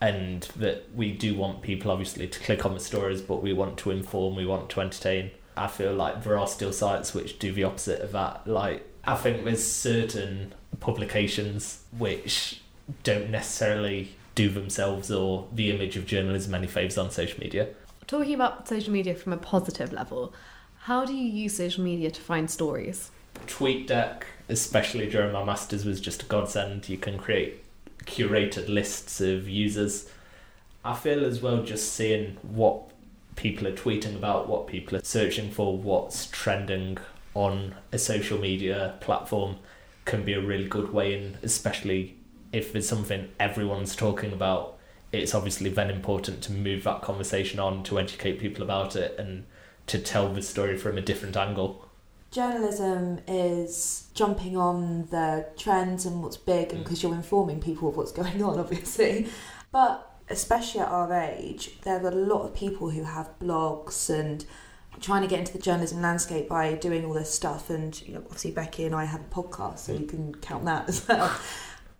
and 0.00 0.42
that 0.56 0.84
we 0.94 1.12
do 1.12 1.34
want 1.36 1.62
people 1.62 1.90
obviously 1.90 2.26
to 2.26 2.40
click 2.40 2.64
on 2.66 2.74
the 2.74 2.80
stories 2.80 3.20
but 3.20 3.42
we 3.42 3.52
want 3.52 3.76
to 3.78 3.90
inform 3.90 4.34
we 4.34 4.44
want 4.44 4.68
to 4.68 4.80
entertain. 4.80 5.30
I 5.56 5.68
feel 5.68 5.94
like 5.94 6.22
there 6.24 6.38
are 6.38 6.46
still 6.46 6.72
sites 6.72 7.14
which 7.14 7.38
do 7.38 7.52
the 7.52 7.64
opposite 7.64 8.00
of 8.00 8.12
that. 8.12 8.46
Like 8.46 8.84
i 9.04 9.14
think 9.14 9.44
there's 9.44 9.64
certain 9.64 10.52
publications 10.80 11.82
which 11.96 12.60
don't 13.04 13.30
necessarily 13.30 14.10
do 14.34 14.48
themselves 14.48 15.10
or 15.10 15.48
the 15.52 15.70
image 15.70 15.96
of 15.96 16.04
journalism 16.06 16.54
any 16.54 16.66
favours 16.66 16.98
on 16.98 17.10
social 17.10 17.40
media. 17.40 17.68
Talking 18.06 18.34
about 18.34 18.68
social 18.68 18.92
media 18.92 19.14
from 19.14 19.32
a 19.32 19.36
positive 19.36 19.92
level, 19.92 20.34
how 20.82 21.04
do 21.04 21.14
you 21.14 21.24
use 21.24 21.56
social 21.56 21.84
media 21.84 22.10
to 22.10 22.20
find 22.20 22.50
stories? 22.50 23.10
TweetDeck, 23.46 24.22
especially 24.48 25.08
during 25.08 25.32
my 25.32 25.44
masters, 25.44 25.84
was 25.84 26.00
just 26.00 26.22
a 26.22 26.26
godsend. 26.26 26.88
You 26.88 26.98
can 26.98 27.18
create 27.18 27.64
curated 28.04 28.68
lists 28.68 29.20
of 29.20 29.48
users. 29.48 30.08
I 30.84 30.94
feel 30.94 31.24
as 31.24 31.42
well 31.42 31.62
just 31.62 31.92
seeing 31.92 32.36
what 32.42 32.90
people 33.36 33.66
are 33.66 33.72
tweeting 33.72 34.16
about, 34.16 34.48
what 34.48 34.66
people 34.66 34.96
are 34.96 35.04
searching 35.04 35.50
for, 35.50 35.76
what's 35.76 36.26
trending 36.26 36.98
on 37.34 37.74
a 37.92 37.98
social 37.98 38.38
media 38.38 38.94
platform 39.00 39.56
can 40.04 40.24
be 40.24 40.32
a 40.32 40.40
really 40.40 40.66
good 40.66 40.92
way 40.92 41.14
in, 41.14 41.36
especially 41.42 42.16
if 42.52 42.74
it's 42.74 42.88
something 42.88 43.28
everyone's 43.38 43.94
talking 43.94 44.32
about. 44.32 44.76
It's 45.12 45.34
obviously 45.34 45.70
then 45.70 45.90
important 45.90 46.42
to 46.42 46.52
move 46.52 46.84
that 46.84 47.02
conversation 47.02 47.60
on 47.60 47.82
to 47.84 47.98
educate 47.98 48.40
people 48.40 48.62
about 48.62 48.96
it 48.96 49.18
and 49.18 49.44
to 49.86 49.98
tell 49.98 50.32
the 50.32 50.42
story 50.42 50.76
from 50.76 50.98
a 50.98 51.02
different 51.02 51.36
angle. 51.36 51.87
Journalism 52.30 53.20
is 53.26 54.08
jumping 54.14 54.56
on 54.56 55.06
the 55.10 55.46
trends 55.56 56.04
and 56.04 56.22
what's 56.22 56.36
big, 56.36 56.70
and 56.70 56.80
Mm. 56.80 56.84
because 56.84 57.02
you're 57.02 57.14
informing 57.14 57.60
people 57.60 57.88
of 57.88 57.96
what's 57.96 58.12
going 58.12 58.42
on, 58.42 58.58
obviously. 58.64 59.28
But 59.72 60.04
especially 60.28 60.80
at 60.80 60.88
our 60.88 61.12
age, 61.12 61.80
there 61.82 62.04
are 62.04 62.08
a 62.08 62.14
lot 62.14 62.42
of 62.42 62.54
people 62.54 62.90
who 62.90 63.04
have 63.04 63.30
blogs 63.40 64.10
and 64.10 64.44
trying 65.00 65.22
to 65.22 65.28
get 65.28 65.38
into 65.38 65.52
the 65.52 65.58
journalism 65.58 66.02
landscape 66.02 66.48
by 66.48 66.74
doing 66.74 67.04
all 67.06 67.14
this 67.14 67.32
stuff. 67.32 67.70
And 67.70 68.00
you 68.06 68.14
know, 68.14 68.20
obviously 68.24 68.50
Becky 68.50 68.84
and 68.84 68.94
I 68.94 69.04
have 69.06 69.20
a 69.20 69.24
podcast, 69.24 69.78
so 69.78 69.92
you 69.92 70.06
can 70.06 70.34
count 70.36 70.64
that 70.66 70.88
as 70.88 71.06
well. 71.08 71.30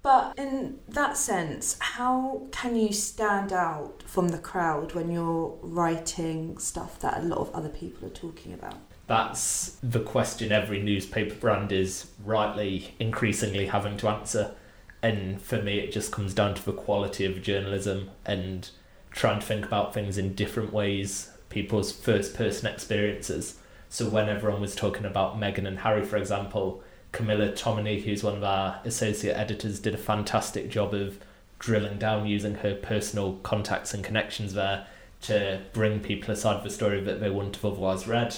But 0.03 0.35
in 0.39 0.79
that 0.89 1.17
sense, 1.17 1.77
how 1.81 2.47
can 2.53 2.77
you 2.77 2.93
stand 2.93 3.53
out 3.53 4.03
from 4.07 4.29
the 4.29 4.39
crowd 4.39 4.95
when 4.95 5.11
you're 5.11 5.59
writing 5.63 6.59
stuff 6.59 6.99
that 7.01 7.19
a 7.19 7.23
lot 7.23 7.39
of 7.39 7.51
other 7.55 7.69
people 7.69 8.07
are 8.07 8.13
talking 8.13 8.53
about? 8.53 8.77
That's 9.09 9.79
the 9.83 10.01
question 10.01 10.53
every 10.53 10.83
newspaper 10.83 11.35
brand 11.35 11.73
is 11.73 12.09
rightly 12.25 12.95
increasingly 13.01 13.67
having 13.67 13.97
to 13.97 14.09
answer. 14.09 14.55
And 15.03 15.41
for 15.41 15.63
me, 15.63 15.79
it 15.79 15.93
just 15.93 16.13
comes 16.13 16.35
down 16.35 16.55
to 16.55 16.65
the 16.65 16.73
quality 16.73 17.25
of 17.25 17.43
journalism 17.43 18.11
and 18.27 18.69
trying 19.11 19.41
to 19.41 19.47
think 19.47 19.65
about 19.65 19.95
things 19.95 20.19
in 20.19 20.35
different 20.35 20.75
ways, 20.75 21.31
people's 21.49 21.91
first 21.91 22.35
person 22.35 22.69
experiences. 22.69 23.57
So, 23.89 24.11
when 24.11 24.29
everyone 24.29 24.61
was 24.61 24.77
talking 24.77 25.07
about 25.07 25.41
Meghan 25.41 25.67
and 25.67 25.79
Harry, 25.79 26.05
for 26.05 26.19
example, 26.19 26.83
Camilla 27.13 27.53
Tominey, 27.53 28.03
who's 28.03 28.23
one 28.23 28.37
of 28.37 28.45
our 28.45 28.81
associate 28.85 29.39
editors, 29.39 29.81
did 29.81 29.95
a 29.95 29.99
fantastic 29.99 30.69
job 30.69 30.93
of 30.93 31.19
drilling 31.59 31.99
down 31.99 32.27
using 32.27 32.57
her 32.57 32.75
personal 32.75 33.37
contacts 33.43 33.95
and 33.95 34.05
connections 34.05 34.53
there 34.53 34.87
to 35.23 35.63
bring 35.73 36.01
people 36.01 36.31
aside 36.31 36.57
side 36.57 36.65
the 36.65 36.71
story 36.71 37.01
that 37.01 37.21
they 37.21 37.31
wouldn't 37.31 37.57
have 37.57 37.65
otherwise 37.65 38.07
read. 38.07 38.37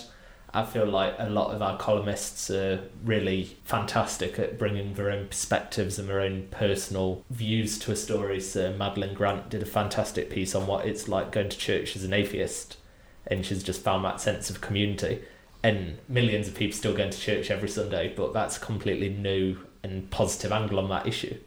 I 0.53 0.65
feel 0.65 0.87
like 0.87 1.15
a 1.19 1.29
lot 1.29 1.55
of 1.55 1.63
our 1.63 1.77
columnists 1.77 2.51
are 2.51 2.83
really 3.05 3.57
fantastic 3.65 4.39
at 4.39 4.59
bringing 4.59 4.95
their 4.95 5.11
own 5.11 5.29
perspectives 5.29 5.99
and 5.99 6.09
their 6.09 6.21
own 6.21 6.49
personal 6.51 7.25
views 7.31 7.79
to 7.81 7.93
a 7.93 7.97
story. 7.97 8.41
So 8.41 8.73
Madeline 8.73 9.15
Grant 9.15 9.49
did 9.49 9.63
a 9.63 9.67
fantastic 9.67 10.29
piece 10.29 10.55
on 10.55 10.67
what 10.67 10.87
it's 10.87 11.09
like 11.09 11.31
going 11.31 11.51
to 11.51 11.59
church 11.59 11.95
as 11.95 12.03
an 12.03 12.13
atheist, 12.13 12.79
and 13.27 13.47
she's 13.47 13.63
just 13.63 13.83
found 13.83 14.05
that 14.05 14.21
sense 14.21 14.51
of 14.51 14.61
community. 14.61 15.23
And 15.63 15.99
millions 16.09 16.49
of 16.49 16.55
people 16.55 16.77
still 16.77 16.97
going 16.97 17.11
to 17.11 17.21
church 17.21 17.51
every 17.51 17.69
Sunday, 17.69 18.13
but 18.17 18.33
that's 18.33 18.57
a 18.57 18.61
completely 18.61 19.11
new 19.11 19.59
and 19.83 20.11
positive 20.11 20.53
angle 20.53 20.79
on 20.79 20.89
that 20.89 21.07
issue. 21.07 21.39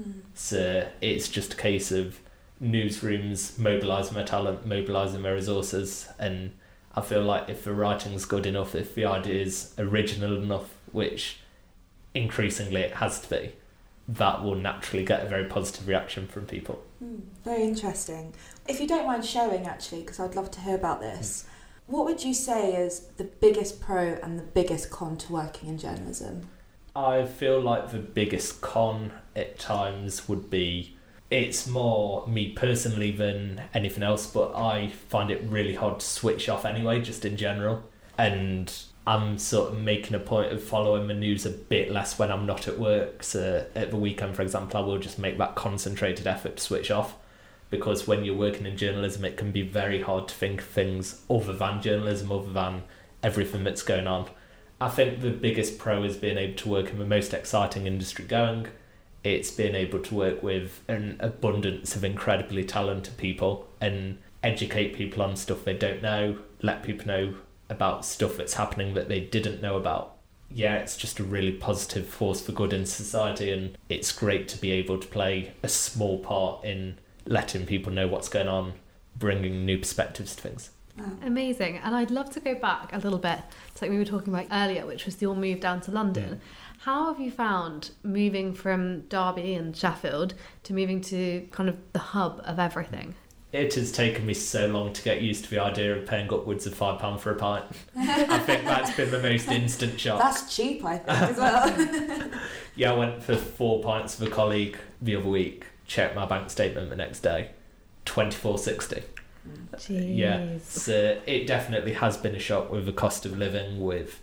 Hmm. 0.00 0.20
So 0.34 0.88
it's 1.00 1.28
just 1.28 1.54
a 1.54 1.56
case 1.56 1.90
of 1.90 2.20
newsrooms 2.62 3.58
mobilising 3.58 4.14
their 4.14 4.24
talent, 4.24 4.66
mobilising 4.66 5.22
their 5.22 5.34
resources, 5.34 6.08
and 6.18 6.52
I 6.98 7.00
feel 7.00 7.22
like 7.22 7.48
if 7.48 7.62
the 7.62 7.72
writing's 7.72 8.24
good 8.24 8.44
enough, 8.44 8.74
if 8.74 8.96
the 8.96 9.04
idea 9.04 9.40
is 9.40 9.72
original 9.78 10.42
enough, 10.42 10.74
which 10.90 11.38
increasingly 12.12 12.80
it 12.80 12.94
has 12.94 13.20
to 13.20 13.30
be, 13.30 13.52
that 14.08 14.42
will 14.42 14.56
naturally 14.56 15.04
get 15.04 15.24
a 15.24 15.28
very 15.28 15.44
positive 15.44 15.86
reaction 15.86 16.26
from 16.26 16.46
people. 16.46 16.82
Hmm, 16.98 17.20
very 17.44 17.62
interesting. 17.62 18.34
If 18.66 18.80
you 18.80 18.88
don't 18.88 19.06
mind 19.06 19.24
sharing, 19.24 19.64
actually, 19.64 20.00
because 20.00 20.18
I'd 20.18 20.34
love 20.34 20.50
to 20.50 20.60
hear 20.60 20.74
about 20.74 21.00
this, 21.00 21.46
what 21.86 22.04
would 22.04 22.24
you 22.24 22.34
say 22.34 22.74
is 22.74 23.06
the 23.16 23.24
biggest 23.24 23.80
pro 23.80 24.18
and 24.20 24.36
the 24.36 24.42
biggest 24.42 24.90
con 24.90 25.16
to 25.18 25.32
working 25.32 25.68
in 25.68 25.78
journalism? 25.78 26.48
I 26.96 27.26
feel 27.26 27.60
like 27.60 27.92
the 27.92 27.98
biggest 27.98 28.60
con 28.60 29.12
at 29.36 29.60
times 29.60 30.28
would 30.28 30.50
be 30.50 30.96
it's 31.30 31.66
more 31.66 32.26
me 32.26 32.50
personally 32.52 33.10
than 33.10 33.62
anything 33.74 34.02
else, 34.02 34.26
but 34.26 34.54
I 34.54 34.88
find 34.88 35.30
it 35.30 35.42
really 35.44 35.74
hard 35.74 36.00
to 36.00 36.06
switch 36.06 36.48
off 36.48 36.64
anyway, 36.64 37.02
just 37.02 37.24
in 37.24 37.36
general. 37.36 37.82
And 38.16 38.72
I'm 39.06 39.38
sort 39.38 39.72
of 39.72 39.78
making 39.78 40.14
a 40.14 40.20
point 40.20 40.52
of 40.52 40.62
following 40.62 41.06
the 41.06 41.14
news 41.14 41.44
a 41.44 41.50
bit 41.50 41.90
less 41.90 42.18
when 42.18 42.32
I'm 42.32 42.46
not 42.46 42.66
at 42.66 42.78
work. 42.78 43.22
So 43.22 43.66
at 43.74 43.90
the 43.90 43.96
weekend, 43.96 44.36
for 44.36 44.42
example, 44.42 44.80
I 44.80 44.86
will 44.86 44.98
just 44.98 45.18
make 45.18 45.36
that 45.38 45.54
concentrated 45.54 46.26
effort 46.26 46.56
to 46.56 46.62
switch 46.62 46.90
off. 46.90 47.14
Because 47.70 48.06
when 48.06 48.24
you're 48.24 48.34
working 48.34 48.64
in 48.64 48.78
journalism, 48.78 49.26
it 49.26 49.36
can 49.36 49.52
be 49.52 49.60
very 49.60 50.00
hard 50.00 50.28
to 50.28 50.34
think 50.34 50.62
of 50.62 50.66
things 50.66 51.20
other 51.28 51.52
than 51.52 51.82
journalism, 51.82 52.32
other 52.32 52.50
than 52.50 52.84
everything 53.22 53.64
that's 53.64 53.82
going 53.82 54.06
on. 54.06 54.30
I 54.80 54.88
think 54.88 55.20
the 55.20 55.30
biggest 55.30 55.76
pro 55.76 56.02
is 56.04 56.16
being 56.16 56.38
able 56.38 56.56
to 56.56 56.68
work 56.68 56.88
in 56.88 56.98
the 56.98 57.04
most 57.04 57.34
exciting 57.34 57.86
industry 57.86 58.24
going 58.24 58.68
it's 59.24 59.50
being 59.50 59.74
able 59.74 60.00
to 60.00 60.14
work 60.14 60.42
with 60.42 60.82
an 60.88 61.16
abundance 61.20 61.96
of 61.96 62.04
incredibly 62.04 62.64
talented 62.64 63.16
people 63.16 63.68
and 63.80 64.18
educate 64.42 64.94
people 64.94 65.22
on 65.22 65.36
stuff 65.36 65.64
they 65.64 65.76
don't 65.76 66.02
know, 66.02 66.38
let 66.62 66.82
people 66.82 67.06
know 67.06 67.34
about 67.68 68.04
stuff 68.04 68.36
that's 68.36 68.54
happening 68.54 68.94
that 68.94 69.08
they 69.08 69.20
didn't 69.20 69.60
know 69.60 69.76
about. 69.76 70.16
Yeah, 70.50 70.76
it's 70.76 70.96
just 70.96 71.18
a 71.18 71.24
really 71.24 71.52
positive 71.52 72.06
force 72.06 72.40
for 72.40 72.52
good 72.52 72.72
in 72.72 72.86
society, 72.86 73.50
and 73.50 73.76
it's 73.88 74.12
great 74.12 74.48
to 74.48 74.58
be 74.58 74.70
able 74.70 74.98
to 74.98 75.06
play 75.06 75.52
a 75.62 75.68
small 75.68 76.18
part 76.20 76.64
in 76.64 76.98
letting 77.26 77.66
people 77.66 77.92
know 77.92 78.08
what's 78.08 78.30
going 78.30 78.48
on, 78.48 78.72
bringing 79.16 79.66
new 79.66 79.78
perspectives 79.78 80.34
to 80.36 80.42
things. 80.42 80.70
Amazing. 81.22 81.78
And 81.78 81.94
I'd 81.94 82.10
love 82.10 82.30
to 82.30 82.40
go 82.40 82.54
back 82.54 82.92
a 82.92 82.98
little 82.98 83.18
bit 83.18 83.38
to 83.74 83.84
like 83.84 83.90
we 83.90 83.98
were 83.98 84.04
talking 84.04 84.32
about 84.32 84.46
earlier, 84.50 84.86
which 84.86 85.04
was 85.04 85.20
your 85.22 85.36
move 85.36 85.60
down 85.60 85.80
to 85.82 85.90
London. 85.90 86.36
Mm. 86.36 86.67
How 86.88 87.12
have 87.12 87.20
you 87.20 87.30
found 87.30 87.90
moving 88.02 88.54
from 88.54 89.02
Derby 89.08 89.52
and 89.52 89.76
Sheffield 89.76 90.32
to 90.62 90.72
moving 90.72 91.02
to 91.02 91.46
kind 91.50 91.68
of 91.68 91.76
the 91.92 91.98
hub 91.98 92.40
of 92.46 92.58
everything? 92.58 93.14
It 93.52 93.74
has 93.74 93.92
taken 93.92 94.24
me 94.24 94.32
so 94.32 94.68
long 94.68 94.94
to 94.94 95.02
get 95.02 95.20
used 95.20 95.44
to 95.44 95.50
the 95.50 95.58
idea 95.58 95.94
of 95.94 96.06
paying 96.06 96.32
upwards 96.32 96.66
of 96.66 96.72
£5 96.74 97.20
for 97.20 97.32
a 97.32 97.34
pint. 97.34 97.66
I 97.94 98.38
think 98.38 98.64
that's 98.64 98.96
been 98.96 99.10
the 99.10 99.20
most 99.20 99.48
instant 99.48 100.00
shock. 100.00 100.18
That's 100.18 100.56
cheap, 100.56 100.82
I 100.82 100.96
think, 100.96 101.10
as 101.10 101.36
well. 101.36 102.30
yeah, 102.74 102.92
I 102.92 102.96
went 102.96 103.22
for 103.22 103.36
four 103.36 103.82
pints 103.82 104.18
with 104.18 104.32
a 104.32 104.34
colleague 104.34 104.78
the 105.02 105.16
other 105.16 105.28
week, 105.28 105.66
checked 105.86 106.16
my 106.16 106.24
bank 106.24 106.48
statement 106.48 106.88
the 106.88 106.96
next 106.96 107.20
day, 107.20 107.50
twenty 108.06 108.34
four 108.34 108.56
sixty. 108.56 109.02
Jeez. 109.74 110.16
Yeah, 110.16 110.56
so 110.62 111.20
it 111.26 111.46
definitely 111.46 111.92
has 111.92 112.16
been 112.16 112.34
a 112.34 112.38
shock 112.38 112.72
with 112.72 112.86
the 112.86 112.94
cost 112.94 113.26
of 113.26 113.36
living, 113.36 113.78
with 113.78 114.22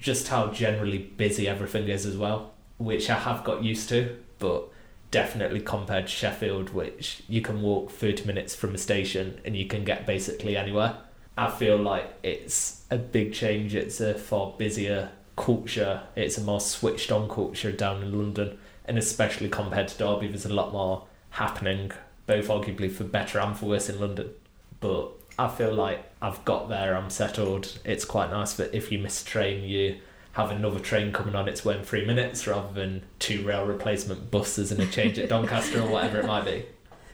just 0.00 0.28
how 0.28 0.48
generally 0.48 0.98
busy 0.98 1.46
everything 1.46 1.88
is 1.88 2.06
as 2.06 2.16
well, 2.16 2.52
which 2.78 3.10
I 3.10 3.18
have 3.18 3.44
got 3.44 3.62
used 3.62 3.88
to, 3.90 4.16
but 4.38 4.68
definitely 5.10 5.60
compared 5.60 6.06
to 6.06 6.12
Sheffield, 6.12 6.70
which 6.70 7.22
you 7.28 7.42
can 7.42 7.62
walk 7.62 7.90
30 7.90 8.24
minutes 8.24 8.54
from 8.54 8.74
a 8.74 8.78
station 8.78 9.40
and 9.44 9.56
you 9.56 9.66
can 9.66 9.84
get 9.84 10.06
basically 10.06 10.56
anywhere. 10.56 10.96
I 11.36 11.50
feel 11.50 11.76
like 11.76 12.12
it's 12.22 12.84
a 12.90 12.98
big 12.98 13.32
change. 13.32 13.74
It's 13.74 14.00
a 14.00 14.14
far 14.14 14.54
busier 14.56 15.10
culture. 15.36 16.02
It's 16.16 16.38
a 16.38 16.42
more 16.42 16.60
switched 16.60 17.10
on 17.10 17.28
culture 17.28 17.72
down 17.72 18.02
in 18.02 18.16
London, 18.16 18.58
and 18.84 18.98
especially 18.98 19.48
compared 19.48 19.88
to 19.88 19.98
Derby, 19.98 20.28
there's 20.28 20.44
a 20.44 20.52
lot 20.52 20.72
more 20.72 21.06
happening, 21.30 21.92
both 22.26 22.48
arguably 22.48 22.90
for 22.90 23.04
better 23.04 23.38
and 23.40 23.56
for 23.56 23.66
worse 23.66 23.88
in 23.88 24.00
London. 24.00 24.30
But 24.80 25.12
I 25.40 25.48
feel 25.48 25.72
like 25.72 26.04
I've 26.20 26.44
got 26.44 26.68
there, 26.68 26.94
I'm 26.94 27.08
settled. 27.08 27.78
It's 27.82 28.04
quite 28.04 28.30
nice 28.30 28.52
that 28.54 28.74
if 28.74 28.92
you 28.92 28.98
miss 28.98 29.22
a 29.22 29.24
train, 29.24 29.64
you 29.64 29.98
have 30.32 30.50
another 30.50 30.78
train 30.78 31.14
coming 31.14 31.34
on 31.34 31.48
its 31.48 31.64
way 31.64 31.78
in 31.78 31.82
three 31.82 32.04
minutes 32.04 32.46
rather 32.46 32.70
than 32.74 33.04
two 33.18 33.42
rail 33.42 33.64
replacement 33.64 34.30
buses 34.30 34.70
and 34.70 34.82
a 34.82 34.86
change 34.86 35.18
at 35.18 35.28
Doncaster 35.30 35.80
or 35.80 35.88
whatever 35.88 36.20
it 36.20 36.26
might 36.26 36.44
be. 36.44 36.66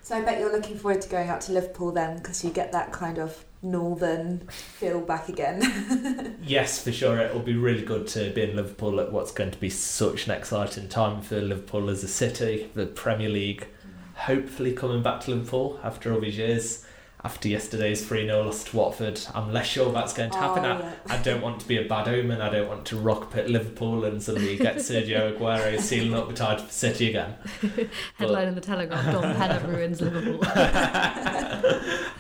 So 0.03 0.17
I 0.17 0.23
bet 0.23 0.41
you're 0.41 0.51
looking 0.51 0.77
forward 0.77 1.03
to 1.03 1.09
going 1.09 1.29
out 1.29 1.41
to 1.43 1.53
Liverpool 1.53 1.93
then 1.93 2.17
because 2.17 2.45
you 2.45 2.51
get 2.51 2.73
that 2.73 2.93
kind 2.93 3.19
of 3.19 3.45
northern 3.63 4.41
feel 4.49 5.01
back 5.01 5.29
again. 5.29 6.37
yes, 6.43 6.83
for 6.83 6.91
sure. 6.91 7.21
It'll 7.21 7.39
be 7.39 7.55
really 7.55 7.85
good 7.85 8.09
to 8.09 8.31
be 8.31 8.43
in 8.43 8.57
Liverpool 8.57 8.99
at 8.99 9.13
what's 9.13 9.31
going 9.31 9.53
to 9.53 9.59
be 9.59 9.71
such 9.71 10.27
an 10.27 10.33
exciting 10.33 10.89
time 10.89 11.23
for 11.23 11.41
Liverpool 11.41 11.89
as 11.91 12.03
a 12.03 12.09
city, 12.09 12.73
the 12.75 12.87
Premier 12.87 13.29
League. 13.29 13.69
Mm. 13.69 14.17
Hopefully 14.17 14.73
coming 14.73 15.05
back 15.05 15.21
to 15.21 15.31
Liverpool 15.31 15.79
after 15.85 16.13
all 16.13 16.21
these 16.21 16.39
years 16.39 16.86
after 17.27 17.49
yesterday's 17.49 18.07
3 18.07 18.27
0 18.27 18.45
loss 18.45 18.63
to 18.63 18.77
Watford. 18.77 19.21
I'm 19.35 19.53
less 19.53 19.67
sure 19.67 19.91
that's 19.93 20.13
going 20.13 20.31
to 20.31 20.39
happen. 20.39 20.65
Oh, 20.65 20.79
yeah. 20.79 20.93
I, 21.09 21.17
I 21.17 21.23
don't 21.23 21.43
want 21.43 21.59
to 21.59 21.67
be 21.67 21.77
a 21.77 21.83
bad 21.83 22.07
omen. 22.07 22.41
I 22.41 22.49
don't 22.51 22.69
want 22.69 22.85
to 22.87 22.97
rock 22.97 23.23
up 23.23 23.37
at 23.37 23.51
Liverpool 23.51 24.05
and 24.05 24.23
suddenly 24.23 24.57
get 24.57 24.77
Sergio 24.77 25.37
Aguero 25.37 25.81
sealing 25.81 26.15
up 26.15 26.29
the 26.29 26.35
tide 26.35 26.61
for 26.61 26.73
City 26.73 27.09
again. 27.09 27.35
Headline 28.15 28.47
in 28.47 28.55
the 28.55 28.61
Telegraph 28.61 29.07
Dom 29.07 29.35
Penna 29.35 29.67
ruins 29.67 30.01
Liverpool. 30.01 30.39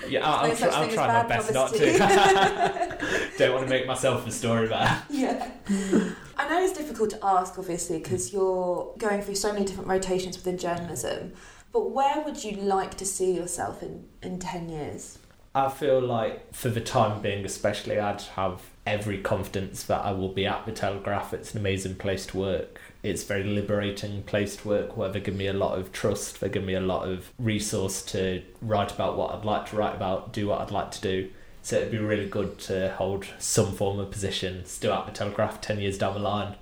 yeah, 0.08 0.22
I'll, 0.24 0.56
such 0.56 0.72
I'll 0.72 0.88
try 0.88 1.22
my 1.22 1.28
best 1.28 1.54
not 1.54 1.72
to. 1.74 3.36
don't 3.38 3.54
want 3.54 3.64
to 3.64 3.70
make 3.70 3.86
myself 3.86 4.26
a 4.26 4.32
story 4.32 4.66
better. 4.68 5.02
yeah. 5.08 5.52
I 6.36 6.48
know 6.48 6.64
it's 6.64 6.76
difficult 6.76 7.10
to 7.10 7.18
ask, 7.24 7.56
obviously, 7.56 7.98
because 7.98 8.32
you're 8.32 8.92
going 8.98 9.22
through 9.22 9.36
so 9.36 9.52
many 9.52 9.64
different 9.64 9.88
rotations 9.88 10.36
within 10.36 10.58
journalism. 10.58 11.32
But 11.76 11.90
where 11.90 12.22
would 12.22 12.42
you 12.42 12.52
like 12.52 12.94
to 12.94 13.04
see 13.04 13.32
yourself 13.34 13.82
in, 13.82 14.06
in 14.22 14.38
10 14.38 14.70
years? 14.70 15.18
I 15.54 15.68
feel 15.68 16.00
like 16.00 16.54
for 16.54 16.70
the 16.70 16.80
time 16.80 17.20
being, 17.20 17.44
especially, 17.44 18.00
I'd 18.00 18.22
have 18.22 18.62
every 18.86 19.20
confidence 19.20 19.82
that 19.82 20.02
I 20.02 20.12
will 20.12 20.32
be 20.32 20.46
at 20.46 20.64
the 20.64 20.72
Telegraph. 20.72 21.34
It's 21.34 21.52
an 21.52 21.60
amazing 21.60 21.96
place 21.96 22.24
to 22.28 22.38
work. 22.38 22.80
It's 23.02 23.24
a 23.24 23.26
very 23.26 23.44
liberating 23.44 24.22
place 24.22 24.56
to 24.56 24.68
work 24.68 24.96
where 24.96 25.10
they 25.10 25.20
give 25.20 25.36
me 25.36 25.48
a 25.48 25.52
lot 25.52 25.78
of 25.78 25.92
trust. 25.92 26.40
They 26.40 26.48
give 26.48 26.64
me 26.64 26.72
a 26.72 26.80
lot 26.80 27.06
of 27.06 27.30
resource 27.38 28.00
to 28.06 28.42
write 28.62 28.92
about 28.92 29.18
what 29.18 29.34
I'd 29.34 29.44
like 29.44 29.68
to 29.68 29.76
write 29.76 29.94
about, 29.94 30.32
do 30.32 30.46
what 30.46 30.62
I'd 30.62 30.70
like 30.70 30.92
to 30.92 31.00
do. 31.02 31.28
So 31.60 31.76
it'd 31.76 31.92
be 31.92 31.98
really 31.98 32.26
good 32.26 32.58
to 32.60 32.94
hold 32.94 33.26
some 33.38 33.74
form 33.74 33.98
of 33.98 34.10
position 34.10 34.64
still 34.64 34.94
at 34.94 35.04
the 35.04 35.12
Telegraph 35.12 35.60
10 35.60 35.80
years 35.80 35.98
down 35.98 36.14
the 36.14 36.20
line. 36.20 36.56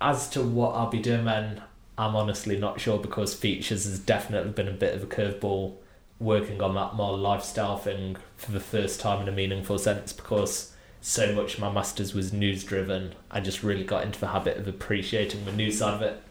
As 0.00 0.28
to 0.30 0.42
what 0.42 0.74
I'll 0.74 0.90
be 0.90 0.98
doing 0.98 1.26
then, 1.26 1.62
I'm 1.98 2.14
honestly 2.14 2.58
not 2.58 2.80
sure 2.80 2.98
because 2.98 3.34
features 3.34 3.84
has 3.84 3.98
definitely 3.98 4.52
been 4.52 4.68
a 4.68 4.72
bit 4.72 4.94
of 4.94 5.02
a 5.02 5.06
curveball 5.06 5.76
working 6.18 6.62
on 6.62 6.74
that 6.74 6.94
more 6.94 7.16
lifestyle 7.16 7.76
thing 7.76 8.16
for 8.36 8.52
the 8.52 8.60
first 8.60 9.00
time 9.00 9.22
in 9.22 9.28
a 9.28 9.32
meaningful 9.32 9.78
sense 9.78 10.12
because 10.12 10.72
so 11.00 11.32
much 11.34 11.54
of 11.54 11.60
my 11.60 11.70
masters 11.70 12.14
was 12.14 12.32
news 12.32 12.64
driven. 12.64 13.14
I 13.30 13.40
just 13.40 13.62
really 13.62 13.84
got 13.84 14.04
into 14.04 14.20
the 14.20 14.28
habit 14.28 14.56
of 14.56 14.66
appreciating 14.66 15.44
the 15.44 15.52
news 15.52 15.78
side 15.78 15.94
of 15.94 16.02
it. 16.02 16.22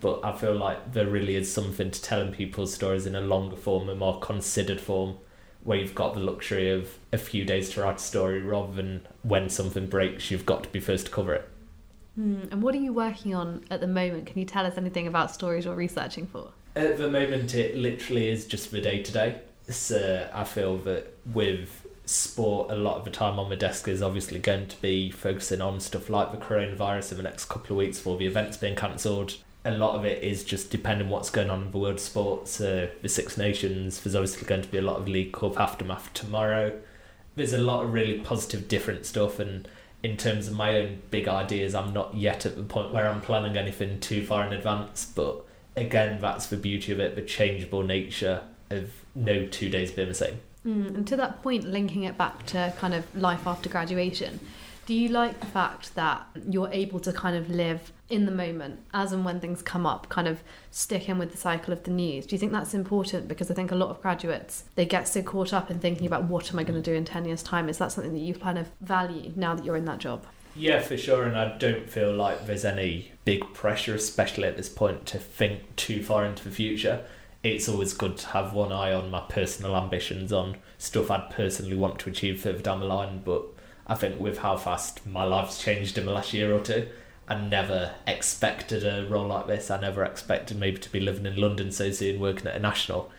But 0.00 0.24
I 0.24 0.32
feel 0.32 0.54
like 0.54 0.92
there 0.92 1.08
really 1.08 1.34
is 1.34 1.52
something 1.52 1.90
to 1.90 2.02
telling 2.02 2.32
people's 2.32 2.72
stories 2.72 3.06
in 3.06 3.16
a 3.16 3.20
longer 3.20 3.56
form, 3.56 3.88
a 3.88 3.94
more 3.96 4.20
considered 4.20 4.80
form, 4.80 5.16
where 5.64 5.78
you've 5.78 5.94
got 5.94 6.14
the 6.14 6.20
luxury 6.20 6.70
of 6.70 6.98
a 7.12 7.18
few 7.18 7.44
days 7.44 7.70
to 7.70 7.82
write 7.82 7.96
a 7.96 7.98
story 7.98 8.40
rather 8.40 8.72
than 8.72 9.06
when 9.22 9.48
something 9.48 9.88
breaks, 9.88 10.30
you've 10.30 10.46
got 10.46 10.62
to 10.62 10.68
be 10.68 10.78
first 10.78 11.06
to 11.06 11.12
cover 11.12 11.34
it. 11.34 11.48
Hmm, 12.18 12.40
and 12.50 12.60
what 12.64 12.74
are 12.74 12.78
you 12.78 12.92
working 12.92 13.32
on 13.32 13.64
at 13.70 13.80
the 13.80 13.86
moment? 13.86 14.26
Can 14.26 14.40
you 14.40 14.44
tell 14.44 14.66
us 14.66 14.76
anything 14.76 15.06
about 15.06 15.30
stories 15.30 15.64
you're 15.64 15.76
researching 15.76 16.26
for? 16.26 16.50
At 16.74 16.98
the 16.98 17.08
moment, 17.08 17.54
it 17.54 17.76
literally 17.76 18.28
is 18.28 18.44
just 18.44 18.72
the 18.72 18.80
day 18.80 19.04
to 19.04 19.12
day. 19.12 19.40
So 19.68 20.28
I 20.34 20.42
feel 20.42 20.78
that 20.78 21.16
with 21.32 21.86
sport, 22.06 22.72
a 22.72 22.74
lot 22.74 22.96
of 22.96 23.04
the 23.04 23.12
time 23.12 23.38
on 23.38 23.48
my 23.48 23.54
desk 23.54 23.86
is 23.86 24.02
obviously 24.02 24.40
going 24.40 24.66
to 24.66 24.80
be 24.82 25.12
focusing 25.12 25.60
on 25.60 25.78
stuff 25.78 26.10
like 26.10 26.32
the 26.32 26.38
coronavirus 26.38 27.12
in 27.12 27.18
the 27.18 27.22
next 27.22 27.44
couple 27.44 27.76
of 27.76 27.78
weeks 27.78 28.00
for 28.00 28.18
the 28.18 28.26
events 28.26 28.56
being 28.56 28.74
cancelled. 28.74 29.36
A 29.64 29.70
lot 29.70 29.94
of 29.94 30.04
it 30.04 30.20
is 30.20 30.42
just 30.42 30.72
depending 30.72 31.10
what's 31.10 31.30
going 31.30 31.50
on 31.50 31.62
in 31.62 31.70
the 31.70 31.78
world 31.78 31.94
of 31.94 32.00
sport. 32.00 32.48
So 32.48 32.90
the 33.00 33.08
Six 33.08 33.38
Nations, 33.38 34.00
there's 34.00 34.16
obviously 34.16 34.44
going 34.44 34.62
to 34.62 34.68
be 34.68 34.78
a 34.78 34.82
lot 34.82 34.96
of 34.96 35.06
League 35.06 35.32
Cup 35.32 35.60
aftermath 35.60 36.12
tomorrow. 36.14 36.80
There's 37.36 37.52
a 37.52 37.58
lot 37.58 37.84
of 37.84 37.92
really 37.92 38.18
positive, 38.18 38.66
different 38.66 39.06
stuff, 39.06 39.38
and 39.38 39.68
in 40.02 40.16
terms 40.16 40.48
of 40.48 40.54
my 40.54 40.76
own 40.76 41.02
big 41.10 41.28
ideas, 41.28 41.74
I'm 41.74 41.92
not 41.92 42.14
yet 42.14 42.46
at 42.46 42.56
the 42.56 42.62
point 42.62 42.92
where 42.92 43.08
I'm 43.08 43.20
planning 43.20 43.56
anything 43.56 43.98
too 44.00 44.24
far 44.24 44.46
in 44.46 44.52
advance. 44.52 45.04
But 45.04 45.44
again, 45.76 46.20
that's 46.20 46.46
the 46.46 46.56
beauty 46.56 46.92
of 46.92 47.00
it 47.00 47.16
the 47.16 47.22
changeable 47.22 47.82
nature 47.82 48.42
of 48.70 48.90
no 49.14 49.46
two 49.46 49.68
days 49.68 49.90
being 49.90 50.08
the 50.08 50.14
same. 50.14 50.40
Mm, 50.66 50.88
and 50.88 51.06
to 51.08 51.16
that 51.16 51.42
point, 51.42 51.64
linking 51.64 52.04
it 52.04 52.18
back 52.18 52.46
to 52.46 52.72
kind 52.78 52.94
of 52.94 53.04
life 53.16 53.46
after 53.46 53.68
graduation, 53.68 54.40
do 54.88 54.94
you 54.94 55.10
like 55.10 55.38
the 55.38 55.46
fact 55.46 55.94
that 55.96 56.26
you're 56.48 56.70
able 56.72 56.98
to 56.98 57.12
kind 57.12 57.36
of 57.36 57.50
live 57.50 57.92
in 58.08 58.24
the 58.24 58.32
moment 58.32 58.80
as 58.94 59.12
and 59.12 59.22
when 59.22 59.38
things 59.38 59.60
come 59.60 59.84
up, 59.84 60.08
kind 60.08 60.26
of 60.26 60.42
stick 60.70 61.10
in 61.10 61.18
with 61.18 61.30
the 61.30 61.36
cycle 61.36 61.74
of 61.74 61.82
the 61.82 61.90
news? 61.90 62.24
Do 62.24 62.34
you 62.34 62.40
think 62.40 62.52
that's 62.52 62.72
important? 62.72 63.28
Because 63.28 63.50
I 63.50 63.54
think 63.54 63.70
a 63.70 63.74
lot 63.74 63.90
of 63.90 64.00
graduates, 64.00 64.64
they 64.76 64.86
get 64.86 65.06
so 65.06 65.20
caught 65.20 65.52
up 65.52 65.70
in 65.70 65.78
thinking 65.78 66.06
about 66.06 66.24
what 66.24 66.50
am 66.50 66.58
I 66.58 66.64
going 66.64 66.82
to 66.82 66.90
do 66.90 66.96
in 66.96 67.04
10 67.04 67.26
years' 67.26 67.42
time? 67.42 67.68
Is 67.68 67.76
that 67.76 67.92
something 67.92 68.14
that 68.14 68.18
you 68.18 68.32
kind 68.32 68.56
of 68.56 68.70
value 68.80 69.30
now 69.36 69.54
that 69.54 69.62
you're 69.62 69.76
in 69.76 69.84
that 69.84 69.98
job? 69.98 70.24
Yeah, 70.56 70.80
for 70.80 70.96
sure, 70.96 71.24
and 71.24 71.36
I 71.36 71.58
don't 71.58 71.90
feel 71.90 72.14
like 72.14 72.46
there's 72.46 72.64
any 72.64 73.12
big 73.26 73.52
pressure, 73.52 73.94
especially 73.94 74.44
at 74.44 74.56
this 74.56 74.70
point, 74.70 75.04
to 75.08 75.18
think 75.18 75.76
too 75.76 76.02
far 76.02 76.24
into 76.24 76.44
the 76.44 76.50
future. 76.50 77.04
It's 77.42 77.68
always 77.68 77.92
good 77.92 78.16
to 78.16 78.28
have 78.28 78.54
one 78.54 78.72
eye 78.72 78.94
on 78.94 79.10
my 79.10 79.20
personal 79.28 79.76
ambitions, 79.76 80.32
on 80.32 80.56
stuff 80.78 81.10
I'd 81.10 81.28
personally 81.28 81.76
want 81.76 81.98
to 81.98 82.08
achieve 82.08 82.40
further 82.40 82.60
down 82.60 82.80
the 82.80 82.86
line. 82.86 83.20
But 83.22 83.48
I 83.88 83.94
think 83.94 84.20
with 84.20 84.38
how 84.38 84.56
fast 84.56 85.06
my 85.06 85.24
life's 85.24 85.62
changed 85.62 85.96
in 85.96 86.06
the 86.06 86.12
last 86.12 86.32
year 86.34 86.54
or 86.54 86.60
two, 86.60 86.88
I 87.28 87.36
never 87.36 87.94
expected 88.06 88.84
a 88.84 89.06
role 89.08 89.26
like 89.26 89.46
this. 89.46 89.70
I 89.70 89.80
never 89.80 90.04
expected 90.04 90.58
maybe 90.58 90.78
to 90.78 90.90
be 90.90 91.00
living 91.00 91.26
in 91.26 91.36
London 91.36 91.70
so 91.72 91.90
soon, 91.90 92.20
working 92.20 92.46
at 92.46 92.56
a 92.56 92.60
national. 92.60 93.10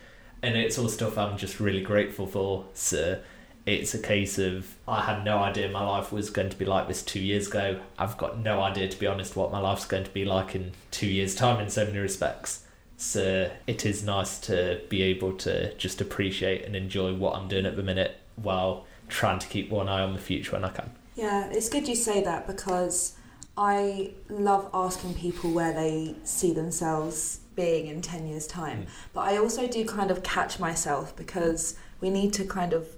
And 0.42 0.56
it's 0.56 0.78
all 0.78 0.88
stuff 0.88 1.18
I'm 1.18 1.38
just 1.38 1.60
really 1.60 1.82
grateful 1.82 2.26
for. 2.26 2.66
So 2.74 3.20
it's 3.66 3.94
a 3.94 3.98
case 3.98 4.38
of 4.38 4.76
I 4.88 5.02
had 5.02 5.24
no 5.24 5.38
idea 5.38 5.68
my 5.68 5.86
life 5.86 6.12
was 6.12 6.30
going 6.30 6.50
to 6.50 6.56
be 6.56 6.64
like 6.64 6.88
this 6.88 7.02
two 7.02 7.20
years 7.20 7.48
ago. 7.48 7.80
I've 7.98 8.16
got 8.16 8.38
no 8.38 8.60
idea, 8.62 8.88
to 8.88 8.98
be 8.98 9.06
honest, 9.06 9.36
what 9.36 9.52
my 9.52 9.60
life's 9.60 9.84
going 9.84 10.04
to 10.04 10.10
be 10.10 10.24
like 10.24 10.54
in 10.54 10.72
two 10.90 11.06
years' 11.06 11.34
time 11.34 11.60
in 11.60 11.70
so 11.70 11.84
many 11.84 11.98
respects. 11.98 12.64
So 12.96 13.50
it 13.66 13.86
is 13.86 14.02
nice 14.02 14.38
to 14.40 14.82
be 14.88 15.02
able 15.02 15.32
to 15.38 15.74
just 15.74 16.00
appreciate 16.00 16.64
and 16.64 16.74
enjoy 16.74 17.14
what 17.14 17.36
I'm 17.36 17.48
doing 17.48 17.66
at 17.66 17.76
the 17.76 17.82
minute 17.82 18.16
while 18.36 18.86
trying 19.10 19.38
to 19.38 19.46
keep 19.46 19.70
one 19.70 19.88
eye 19.88 20.00
on 20.00 20.14
the 20.14 20.18
future 20.18 20.52
when 20.52 20.64
I 20.64 20.70
can. 20.70 20.90
Yeah, 21.16 21.50
it's 21.50 21.68
good 21.68 21.86
you 21.86 21.94
say 21.94 22.22
that 22.22 22.46
because 22.46 23.16
I 23.56 24.12
love 24.28 24.70
asking 24.72 25.14
people 25.14 25.50
where 25.50 25.72
they 25.72 26.14
see 26.24 26.52
themselves 26.52 27.40
being 27.54 27.88
in 27.88 28.00
10 28.00 28.26
years' 28.26 28.46
time. 28.46 28.82
Mm. 28.82 28.86
But 29.12 29.20
I 29.20 29.36
also 29.36 29.66
do 29.66 29.84
kind 29.84 30.10
of 30.10 30.22
catch 30.22 30.58
myself 30.58 31.14
because 31.14 31.76
we 32.00 32.08
need 32.08 32.32
to 32.34 32.44
kind 32.44 32.72
of 32.72 32.88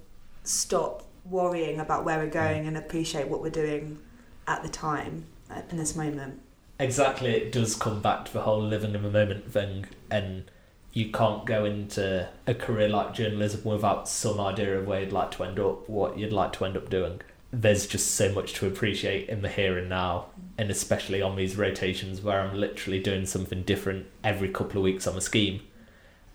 stop 0.43 1.03
worrying 1.25 1.79
about 1.79 2.05
where 2.05 2.19
we're 2.19 2.29
going 2.29 2.67
and 2.67 2.77
appreciate 2.77 3.27
what 3.27 3.41
we're 3.41 3.49
doing 3.49 3.99
at 4.47 4.61
the 4.63 4.69
time, 4.69 5.25
uh, 5.49 5.61
in 5.69 5.77
this 5.77 5.95
moment. 5.95 6.39
Exactly, 6.79 7.31
it 7.31 7.51
does 7.51 7.75
come 7.75 8.01
back 8.01 8.25
to 8.25 8.33
the 8.33 8.41
whole 8.41 8.61
living 8.61 8.95
in 8.95 9.03
the 9.03 9.09
moment 9.09 9.51
thing, 9.51 9.85
and 10.09 10.49
you 10.93 11.11
can't 11.11 11.45
go 11.45 11.65
into 11.65 12.29
a 12.45 12.53
career 12.53 12.87
like 12.87 13.13
journalism 13.13 13.63
without 13.63 14.07
some 14.07 14.39
idea 14.39 14.77
of 14.77 14.85
where 14.85 15.01
you'd 15.01 15.11
like 15.11 15.31
to 15.31 15.43
end 15.43 15.59
up, 15.59 15.89
what 15.89 16.17
you'd 16.19 16.31
like 16.31 16.53
to 16.53 16.65
end 16.65 16.77
up 16.77 16.89
doing. 16.89 17.19
There's 17.51 17.87
just 17.87 18.11
so 18.11 18.31
much 18.31 18.53
to 18.53 18.67
appreciate 18.67 19.27
in 19.27 19.41
the 19.41 19.49
here 19.49 19.77
and 19.77 19.89
now, 19.89 20.27
and 20.57 20.69
especially 20.69 21.21
on 21.21 21.35
these 21.35 21.55
rotations 21.55 22.21
where 22.21 22.41
I'm 22.41 22.55
literally 22.55 22.99
doing 22.99 23.25
something 23.25 23.63
different 23.63 24.05
every 24.23 24.49
couple 24.49 24.77
of 24.77 24.83
weeks 24.83 25.07
on 25.07 25.17
a 25.17 25.21
scheme, 25.21 25.61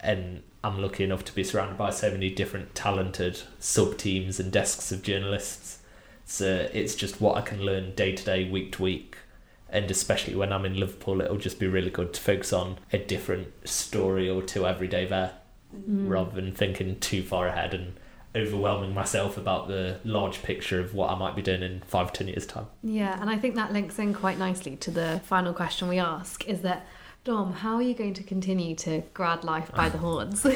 and 0.00 0.42
I'm 0.64 0.82
lucky 0.82 1.04
enough 1.04 1.24
to 1.26 1.34
be 1.34 1.44
surrounded 1.44 1.78
by 1.78 1.90
so 1.90 2.10
many 2.10 2.30
different 2.30 2.74
talented 2.74 3.40
sub 3.60 3.96
teams 3.96 4.40
and 4.40 4.50
desks 4.50 4.90
of 4.90 5.02
journalists. 5.02 5.78
So 6.24 6.68
it's 6.72 6.96
just 6.96 7.20
what 7.20 7.36
I 7.36 7.42
can 7.42 7.62
learn 7.62 7.94
day 7.94 8.12
to 8.12 8.24
day, 8.24 8.50
week 8.50 8.72
to 8.72 8.82
week, 8.82 9.16
and 9.70 9.90
especially 9.90 10.34
when 10.34 10.52
I'm 10.52 10.64
in 10.64 10.78
Liverpool, 10.78 11.20
it'll 11.20 11.36
just 11.36 11.58
be 11.58 11.66
really 11.66 11.90
good 11.90 12.12
to 12.14 12.20
focus 12.20 12.52
on 12.52 12.78
a 12.92 12.98
different 12.98 13.48
story 13.68 14.28
or 14.28 14.42
two 14.42 14.66
every 14.66 14.88
day 14.88 15.04
there, 15.06 15.32
Mm. 15.76 16.08
rather 16.08 16.30
than 16.30 16.52
thinking 16.52 16.98
too 16.98 17.22
far 17.22 17.46
ahead 17.48 17.74
and 17.74 17.92
overwhelming 18.34 18.94
myself 18.94 19.36
about 19.36 19.68
the 19.68 19.98
large 20.04 20.42
picture 20.42 20.80
of 20.80 20.94
what 20.94 21.10
I 21.10 21.14
might 21.14 21.36
be 21.36 21.42
doing 21.42 21.62
in 21.62 21.80
five, 21.86 22.10
ten 22.12 22.26
years' 22.28 22.46
time. 22.46 22.66
Yeah, 22.82 23.20
and 23.20 23.28
I 23.28 23.36
think 23.36 23.54
that 23.56 23.72
links 23.72 23.98
in 23.98 24.14
quite 24.14 24.38
nicely 24.38 24.76
to 24.76 24.90
the 24.90 25.20
final 25.24 25.52
question 25.52 25.88
we 25.88 25.98
ask 25.98 26.46
is 26.48 26.62
that, 26.62 26.86
Dom, 27.24 27.52
how 27.52 27.74
are 27.74 27.82
you 27.82 27.92
going 27.94 28.14
to 28.14 28.22
continue 28.22 28.74
to 28.76 29.02
grad 29.12 29.44
life 29.44 29.70
by 29.74 29.90
the 29.90 29.98
horns? 30.06 30.46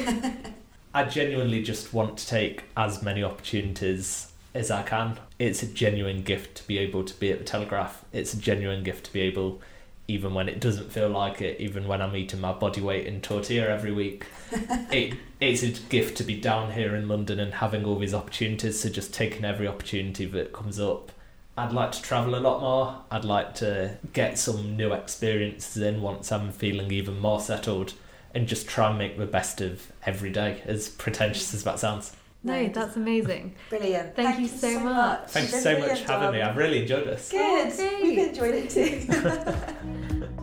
I 0.95 1.03
genuinely 1.03 1.61
just 1.61 1.93
want 1.93 2.17
to 2.17 2.27
take 2.27 2.63
as 2.75 3.03
many 3.03 3.23
opportunities 3.23 4.31
as 4.53 4.69
I 4.71 4.83
can. 4.83 5.19
It's 5.39 5.63
a 5.63 5.67
genuine 5.67 6.23
gift 6.23 6.55
to 6.57 6.67
be 6.67 6.77
able 6.77 7.03
to 7.03 7.13
be 7.19 7.31
at 7.31 7.39
the 7.39 7.45
Telegraph. 7.45 8.05
It's 8.11 8.33
a 8.33 8.37
genuine 8.37 8.83
gift 8.83 9.05
to 9.05 9.13
be 9.13 9.21
able, 9.21 9.61
even 10.07 10.33
when 10.33 10.47
it 10.47 10.59
doesn't 10.59 10.91
feel 10.91 11.09
like 11.09 11.41
it, 11.41 11.59
even 11.59 11.87
when 11.87 12.01
I'm 12.01 12.15
eating 12.15 12.41
my 12.41 12.53
body 12.53 12.81
weight 12.81 13.07
in 13.07 13.21
tortilla 13.21 13.67
every 13.67 13.91
week. 13.91 14.25
it 14.91 15.15
it's 15.39 15.63
a 15.63 15.69
gift 15.69 16.17
to 16.17 16.23
be 16.23 16.39
down 16.39 16.71
here 16.71 16.95
in 16.95 17.07
London 17.07 17.39
and 17.39 17.55
having 17.55 17.83
all 17.85 17.97
these 17.97 18.13
opportunities. 18.13 18.81
So 18.81 18.89
just 18.89 19.13
taking 19.13 19.43
every 19.43 19.67
opportunity 19.67 20.25
that 20.25 20.53
comes 20.53 20.79
up. 20.79 21.11
I'd 21.55 21.71
like 21.71 21.91
to 21.91 22.01
travel 22.01 22.35
a 22.35 22.37
lot 22.37 22.61
more. 22.61 23.03
I'd 23.11 23.25
like 23.25 23.53
to 23.55 23.97
get 24.13 24.39
some 24.39 24.75
new 24.75 24.91
experiences 24.93 25.81
in 25.81 26.01
once 26.01 26.31
I'm 26.31 26.51
feeling 26.51 26.91
even 26.91 27.19
more 27.19 27.39
settled 27.39 27.93
and 28.33 28.47
just 28.47 28.67
try 28.67 28.89
and 28.89 28.97
make 28.97 29.17
the 29.17 29.27
best 29.27 29.61
of 29.61 29.91
every 30.05 30.31
day, 30.31 30.61
as 30.65 30.89
pretentious 30.89 31.53
as 31.53 31.63
that 31.63 31.77
sounds. 31.77 32.15
No, 32.43 32.67
that's 32.67 32.95
amazing. 32.95 33.55
Brilliant. 33.69 34.15
Thank 34.15 34.39
you 34.39 34.47
so 34.47 34.79
much. 34.79 35.29
Thanks 35.29 35.63
so 35.63 35.75
been 35.75 35.87
much 35.87 36.01
for 36.01 36.11
having 36.11 36.31
me. 36.31 36.41
I've 36.41 36.57
really 36.57 36.81
enjoyed 36.81 37.07
this. 37.07 37.29
Good. 37.29 37.73
Oh, 37.73 37.75
great. 37.75 38.03
We've 38.03 38.27
enjoyed 38.27 38.55
it 38.55 38.69
too. 38.69 40.29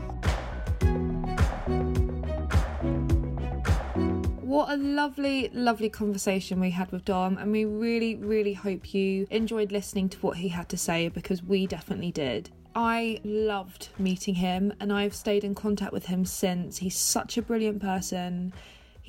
What 4.51 4.73
a 4.73 4.77
lovely, 4.77 5.49
lovely 5.53 5.89
conversation 5.89 6.59
we 6.59 6.71
had 6.71 6.91
with 6.91 7.05
Dom, 7.05 7.39
and 7.39 7.53
we 7.53 7.65
really, 7.65 8.17
really 8.17 8.53
hope 8.53 8.93
you 8.93 9.29
enjoyed 9.31 9.71
listening 9.71 10.09
to 10.09 10.19
what 10.19 10.39
he 10.39 10.49
had 10.49 10.69
to 10.71 10.77
say 10.77 11.07
because 11.07 11.41
we 11.41 11.69
definitely 11.69 12.11
did. 12.11 12.51
I 12.75 13.21
loved 13.23 13.91
meeting 13.97 14.35
him, 14.35 14.73
and 14.81 14.93
I've 14.93 15.15
stayed 15.15 15.45
in 15.45 15.55
contact 15.55 15.93
with 15.93 16.07
him 16.07 16.25
since. 16.25 16.79
He's 16.79 16.97
such 16.97 17.39
a 17.39 17.43
brilliant 17.43 17.81
person. 17.81 18.53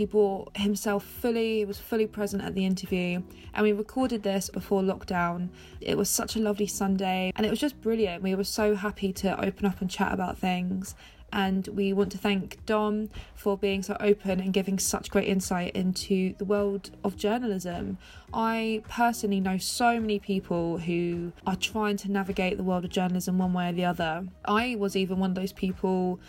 He 0.01 0.07
brought 0.07 0.57
himself 0.57 1.05
fully, 1.05 1.57
he 1.57 1.65
was 1.65 1.77
fully 1.77 2.07
present 2.07 2.41
at 2.41 2.55
the 2.55 2.65
interview, 2.65 3.21
and 3.53 3.63
we 3.63 3.71
recorded 3.71 4.23
this 4.23 4.49
before 4.49 4.81
lockdown. 4.81 5.49
It 5.79 5.95
was 5.95 6.09
such 6.09 6.35
a 6.35 6.39
lovely 6.39 6.65
Sunday, 6.65 7.31
and 7.35 7.45
it 7.45 7.51
was 7.51 7.59
just 7.59 7.79
brilliant. 7.81 8.23
We 8.23 8.33
were 8.33 8.43
so 8.43 8.73
happy 8.73 9.13
to 9.13 9.39
open 9.39 9.67
up 9.67 9.79
and 9.79 9.87
chat 9.87 10.11
about 10.11 10.39
things 10.39 10.95
and 11.31 11.67
we 11.69 11.93
want 11.93 12.11
to 12.11 12.17
thank 12.17 12.57
Dom 12.65 13.09
for 13.35 13.57
being 13.57 13.83
so 13.83 13.95
open 13.99 14.39
and 14.41 14.51
giving 14.51 14.79
such 14.79 15.09
great 15.09 15.27
insight 15.29 15.73
into 15.75 16.33
the 16.39 16.45
world 16.45 16.89
of 17.05 17.15
journalism. 17.15 17.97
I 18.33 18.83
personally 18.89 19.39
know 19.39 19.57
so 19.57 19.99
many 19.99 20.19
people 20.19 20.79
who 20.79 21.31
are 21.47 21.55
trying 21.55 21.95
to 21.97 22.11
navigate 22.11 22.57
the 22.57 22.63
world 22.63 22.83
of 22.83 22.91
journalism 22.91 23.37
one 23.37 23.53
way 23.53 23.69
or 23.69 23.71
the 23.71 23.85
other. 23.85 24.25
I 24.43 24.75
was 24.77 24.97
even 24.97 25.19
one 25.19 25.29
of 25.29 25.35
those 25.35 25.53
people 25.53 26.19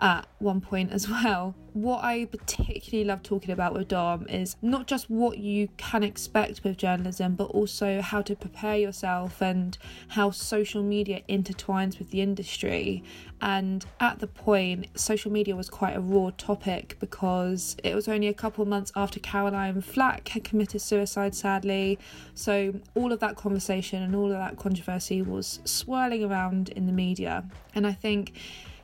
at 0.00 0.26
one 0.38 0.60
point 0.60 0.92
as 0.92 1.08
well. 1.10 1.54
What 1.74 2.02
I 2.02 2.24
particularly 2.24 3.04
love 3.04 3.22
talking 3.22 3.52
about 3.52 3.72
with 3.72 3.88
Dom 3.88 4.26
is 4.28 4.56
not 4.60 4.88
just 4.88 5.08
what 5.08 5.38
you 5.38 5.68
can 5.76 6.02
expect 6.02 6.64
with 6.64 6.76
journalism, 6.76 7.34
but 7.36 7.44
also 7.50 8.00
how 8.00 8.22
to 8.22 8.34
prepare 8.34 8.76
yourself 8.76 9.40
and 9.40 9.78
how 10.08 10.30
social 10.30 10.82
media 10.82 11.22
intertwines 11.28 11.98
with 11.98 12.10
the 12.10 12.20
industry. 12.20 13.04
And 13.40 13.84
at 14.00 14.18
the 14.18 14.26
point, 14.26 14.86
social 14.98 15.30
media 15.30 15.54
was 15.54 15.70
quite 15.70 15.96
a 15.96 16.00
raw 16.00 16.30
topic 16.36 16.96
because 16.98 17.76
it 17.84 17.94
was 17.94 18.08
only 18.08 18.26
a 18.26 18.34
couple 18.34 18.64
months 18.64 18.90
after 18.96 19.20
Caroline 19.20 19.80
Flack 19.80 20.28
had 20.28 20.42
committed 20.42 20.80
suicide, 20.80 21.36
sadly. 21.36 21.98
So 22.34 22.74
all 22.96 23.12
of 23.12 23.20
that 23.20 23.36
conversation 23.36 24.02
and 24.02 24.16
all 24.16 24.32
of 24.32 24.38
that 24.38 24.56
controversy 24.56 25.22
was 25.22 25.60
swirling 25.64 26.24
around 26.24 26.70
in 26.70 26.86
the 26.86 26.92
media. 26.92 27.44
And 27.74 27.86
I 27.86 27.92
think 27.92 28.32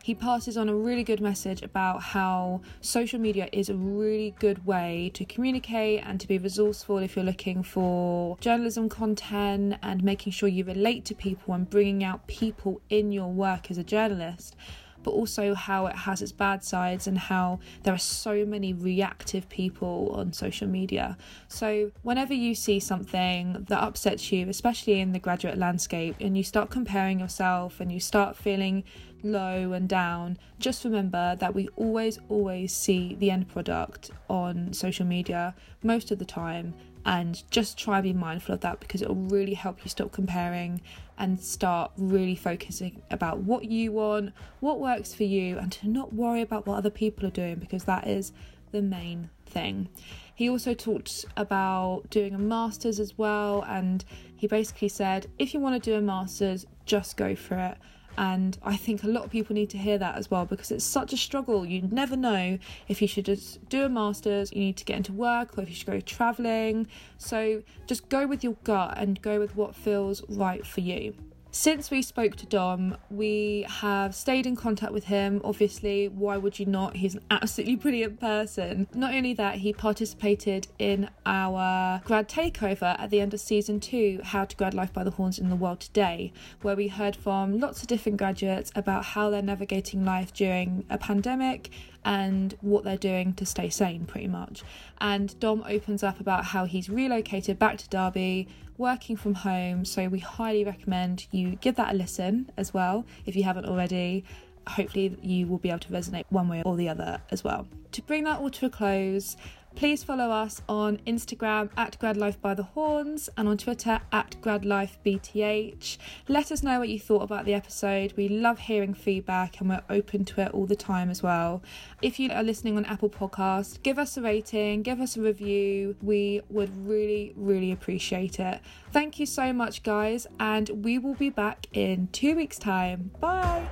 he 0.05 0.15
passes 0.15 0.59
on 0.59 0.69
a 0.69 0.75
really 0.75 1.03
good 1.03 1.23
message 1.23 1.63
about 1.63 2.03
how 2.03 2.61
social 2.83 3.19
media 3.19 3.49
is 3.53 3.71
a 3.71 3.75
really 3.75 4.35
good 4.39 4.67
way 4.67 5.11
to 5.15 5.25
communicate 5.25 6.03
and 6.05 6.21
to 6.21 6.29
be 6.29 6.37
resourceful 6.37 6.99
if 6.99 7.17
you're 7.17 7.25
looking 7.25 7.63
for 7.63 8.37
journalism 8.39 8.87
content 8.91 9.79
and 9.83 10.05
making 10.05 10.31
sure 10.31 10.47
you 10.47 10.63
relate 10.63 11.07
to 11.07 11.15
people 11.15 11.55
and 11.55 11.71
bringing 11.71 12.05
out 12.05 12.27
people 12.27 12.83
in 12.91 13.13
your 13.13 13.33
work 13.33 13.71
as 13.71 13.79
a 13.79 13.83
journalist. 13.83 14.55
But 15.03 15.13
also, 15.13 15.55
how 15.55 15.87
it 15.87 15.97
has 15.97 16.21
its 16.23 16.33
bad 16.33 16.65
sides, 16.65 17.07
and 17.07 17.19
how 17.19 17.61
there 17.83 17.93
are 17.93 17.99
so 17.99 18.47
many 18.47 18.73
reactive 18.73 19.49
people 19.51 20.11
on 20.15 20.33
social 20.33 20.67
media. 20.67 21.19
So, 21.49 21.93
whenever 22.01 22.33
you 22.33 22.55
see 22.55 22.81
something 22.81 23.67
that 23.69 23.83
upsets 23.83 24.33
you, 24.33 24.49
especially 24.49 25.01
in 25.01 25.13
the 25.13 25.19
graduate 25.19 25.59
landscape, 25.59 26.17
and 26.21 26.39
you 26.39 26.43
start 26.43 26.71
comparing 26.71 27.21
yourself 27.21 27.81
and 27.81 27.93
you 27.93 28.01
start 28.01 28.35
feeling 28.35 28.85
low 29.25 29.73
and 29.73 29.89
down, 29.89 30.39
just 30.59 30.85
remember 30.85 31.37
that 31.37 31.55
we 31.55 31.69
always, 31.77 32.19
always 32.29 32.73
see 32.73 33.17
the 33.19 33.31
end 33.31 33.49
product 33.49 34.11
on 34.29 34.73
social 34.73 35.07
media 35.07 35.55
most 35.83 36.11
of 36.11 36.19
the 36.19 36.25
time. 36.25 36.75
And 37.07 37.43
just 37.51 37.77
try 37.77 37.99
and 37.99 38.05
be 38.05 38.15
mindful 38.15 38.55
of 38.55 38.63
that 38.63 38.81
because 38.81 39.03
it 39.03 39.09
will 39.09 39.17
really 39.17 39.53
help 39.53 39.85
you 39.85 39.91
stop 39.91 40.11
comparing 40.11 40.81
and 41.19 41.39
start 41.39 41.93
really 41.99 42.35
focusing 42.35 43.03
about 43.11 43.41
what 43.41 43.67
you 43.67 43.93
want, 43.93 44.33
what 44.61 44.81
works 44.81 45.13
for 45.13 45.25
you, 45.25 45.59
and 45.59 45.71
to 45.73 45.89
not 45.89 46.15
worry 46.15 46.41
about 46.41 46.67
what 46.67 46.79
other 46.79 46.89
people 46.89 47.27
are 47.27 47.31
doing 47.31 47.57
because 47.57 47.85
that 47.85 48.07
is 48.07 48.33
the 48.73 48.81
main 48.81 49.29
thing. 49.47 49.89
He 50.35 50.49
also 50.49 50.75
talked 50.75 51.27
about 51.37 52.11
doing 52.11 52.35
a 52.35 52.39
master's 52.39 52.99
as 52.99 53.17
well, 53.17 53.63
and 53.69 54.05
he 54.35 54.47
basically 54.47 54.89
said 54.89 55.29
if 55.39 55.55
you 55.55 55.61
want 55.61 55.83
to 55.83 55.91
do 55.91 55.97
a 55.97 56.01
master's, 56.01 56.67
just 56.87 57.17
go 57.17 57.37
for 57.37 57.57
it. 57.57 57.79
And 58.17 58.57
I 58.63 58.77
think 58.77 59.03
a 59.03 59.09
lot 59.09 59.25
of 59.25 59.31
people 59.31 59.55
need 59.55 59.71
to 59.71 59.79
hear 59.79 59.99
that 59.99 60.17
as 60.17 60.31
well 60.31 60.45
because 60.45 60.71
it's 60.71 60.85
such 60.85 61.13
a 61.13 61.17
struggle. 61.17 61.67
You 61.67 61.83
never 61.83 62.17
know 62.17 62.59
if 62.89 63.03
you 63.03 63.09
should 63.09 63.25
just 63.27 63.69
do 63.69 63.85
a 63.85 63.89
master's, 63.89 64.53
you 64.53 64.61
need 64.61 64.77
to 64.77 64.85
get 64.85 64.99
into 64.99 65.13
work, 65.13 65.59
or 65.59 65.63
if 65.63 65.69
you 65.69 65.75
should 65.75 65.87
go 65.87 66.01
traveling. 66.01 66.87
So 67.19 67.63
just 67.87 68.09
go 68.09 68.27
with 68.27 68.45
your 68.45 68.57
gut 68.65 68.95
and 68.97 69.21
go 69.21 69.39
with 69.41 69.57
what 69.57 69.75
feels 69.75 70.23
right 70.29 70.65
for 70.67 70.81
you. 70.81 71.15
Since 71.57 71.89
we 71.89 72.03
spoke 72.03 72.35
to 72.39 72.47
Dom, 72.47 72.97
we 73.11 73.65
have 73.69 74.13
stayed 74.13 74.45
in 74.45 74.57
contact 74.57 74.91
with 74.93 75.05
him. 75.05 75.41
Obviously, 75.45 76.09
why 76.09 76.37
would 76.37 76.59
you 76.59 76.67
not? 76.67 76.97
He's 76.97 77.15
an 77.15 77.23
absolutely 77.31 77.77
brilliant 77.77 78.19
person. 78.19 78.89
Not 78.93 79.15
only 79.15 79.35
that, 79.35 79.59
he 79.59 79.73
participated 79.73 80.67
in 80.81 81.11
our 81.25 82.03
grad 82.05 82.29
takeover 82.29 82.99
at 82.99 83.11
the 83.11 83.21
end 83.21 83.35
of 83.35 83.39
season 83.39 83.79
two, 83.79 84.19
How 84.25 84.45
to 84.45 84.57
Grad 84.57 84.75
Life 84.75 84.93
by 84.93 85.05
the 85.05 85.13
Horns 85.13 85.39
in 85.39 85.49
the 85.49 85.55
World 85.55 85.79
Today, 85.79 86.33
where 86.63 86.75
we 86.75 86.89
heard 86.89 87.15
from 87.15 87.61
lots 87.61 87.83
of 87.83 87.87
different 87.87 88.19
graduates 88.19 88.73
about 88.75 89.05
how 89.05 89.31
they're 89.31 89.41
navigating 89.41 90.05
life 90.05 90.33
during 90.33 90.85
a 90.91 90.99
pandemic 90.99 91.71
and 92.05 92.57
what 92.63 92.83
they're 92.83 92.97
doing 92.97 93.33
to 93.33 93.47
stay 93.47 93.71
sane, 93.71 94.07
pretty 94.07 94.27
much. 94.27 94.65
And 94.99 95.39
Dom 95.39 95.65
opens 95.69 96.03
up 96.03 96.19
about 96.19 96.47
how 96.47 96.65
he's 96.65 96.91
relocated 96.91 97.59
back 97.59 97.79
to 97.79 97.89
Derby, 97.89 98.49
working 98.79 99.17
from 99.17 99.35
home. 99.35 99.85
So 99.85 100.09
we 100.09 100.19
highly 100.19 100.65
recommend 100.65 101.27
you 101.31 101.57
give 101.57 101.77
that 101.77 101.95
a 101.95 101.97
listen 101.97 102.51
as 102.57 102.75
well 102.75 103.05
if 103.27 103.37
you 103.37 103.45
haven't 103.45 103.67
already. 103.67 104.25
Hopefully, 104.67 105.17
you 105.21 105.47
will 105.47 105.59
be 105.59 105.69
able 105.69 105.81
to 105.81 105.89
resonate 105.93 106.25
one 106.31 106.49
way 106.49 106.63
or 106.65 106.77
the 106.77 106.89
other 106.89 107.21
as 107.31 107.45
well. 107.45 107.69
To 107.93 108.03
bring 108.03 108.25
that 108.25 108.41
all 108.41 108.51
to 108.51 108.67
a 108.67 108.71
close, 108.71 109.37
Please 109.77 110.05
follow 110.05 110.31
us 110.31 110.63
on 110.69 110.99
Instagram 110.99 111.69
at 111.77 111.99
GradLife 111.99 112.41
by 112.41 112.55
the 112.55 112.63
Horns 112.63 113.29
and 113.37 113.49
on 113.49 113.59
Twitter 113.59 114.01
at 114.13 114.37
GradLifeBTH. 114.41 115.99
Let 116.29 116.53
us 116.53 116.63
know 116.63 116.79
what 116.79 116.89
you 116.89 117.01
thought 117.01 117.23
about 117.23 117.45
the 117.45 117.55
episode. 117.55 118.15
We 118.17 118.29
love 118.29 118.61
hearing 118.61 118.95
feedback 118.95 119.61
and 119.61 119.69
we're 119.69 119.83
open 119.91 120.25
to 120.27 120.43
it 120.43 120.53
all 120.53 120.67
the 120.67 120.77
time 120.77 121.11
as 121.11 121.23
well. 121.23 121.63
If 122.03 122.21
you 122.21 122.31
are 122.31 122.43
listening 122.43 122.77
on 122.77 122.85
Apple 122.85 123.11
Podcasts, 123.11 123.83
give 123.83 123.99
us 123.99 124.17
a 124.17 124.23
rating, 124.23 124.83
give 124.83 125.01
us 125.01 125.17
a 125.17 125.21
review. 125.21 125.97
We 126.01 126.41
would 126.49 126.71
really, 126.87 127.33
really 127.37 127.73
appreciate 127.73 128.39
it. 128.39 128.61
Thank 128.93 129.19
you 129.19 129.27
so 129.27 129.53
much, 129.53 129.83
guys, 129.83 130.29
and 130.39 130.85
we 130.85 130.99
will 130.99 131.15
be 131.15 131.31
back 131.31 131.67
in 131.73 132.09
two 132.13 132.37
weeks' 132.37 132.59
time. 132.59 133.11
Bye. 133.21 133.69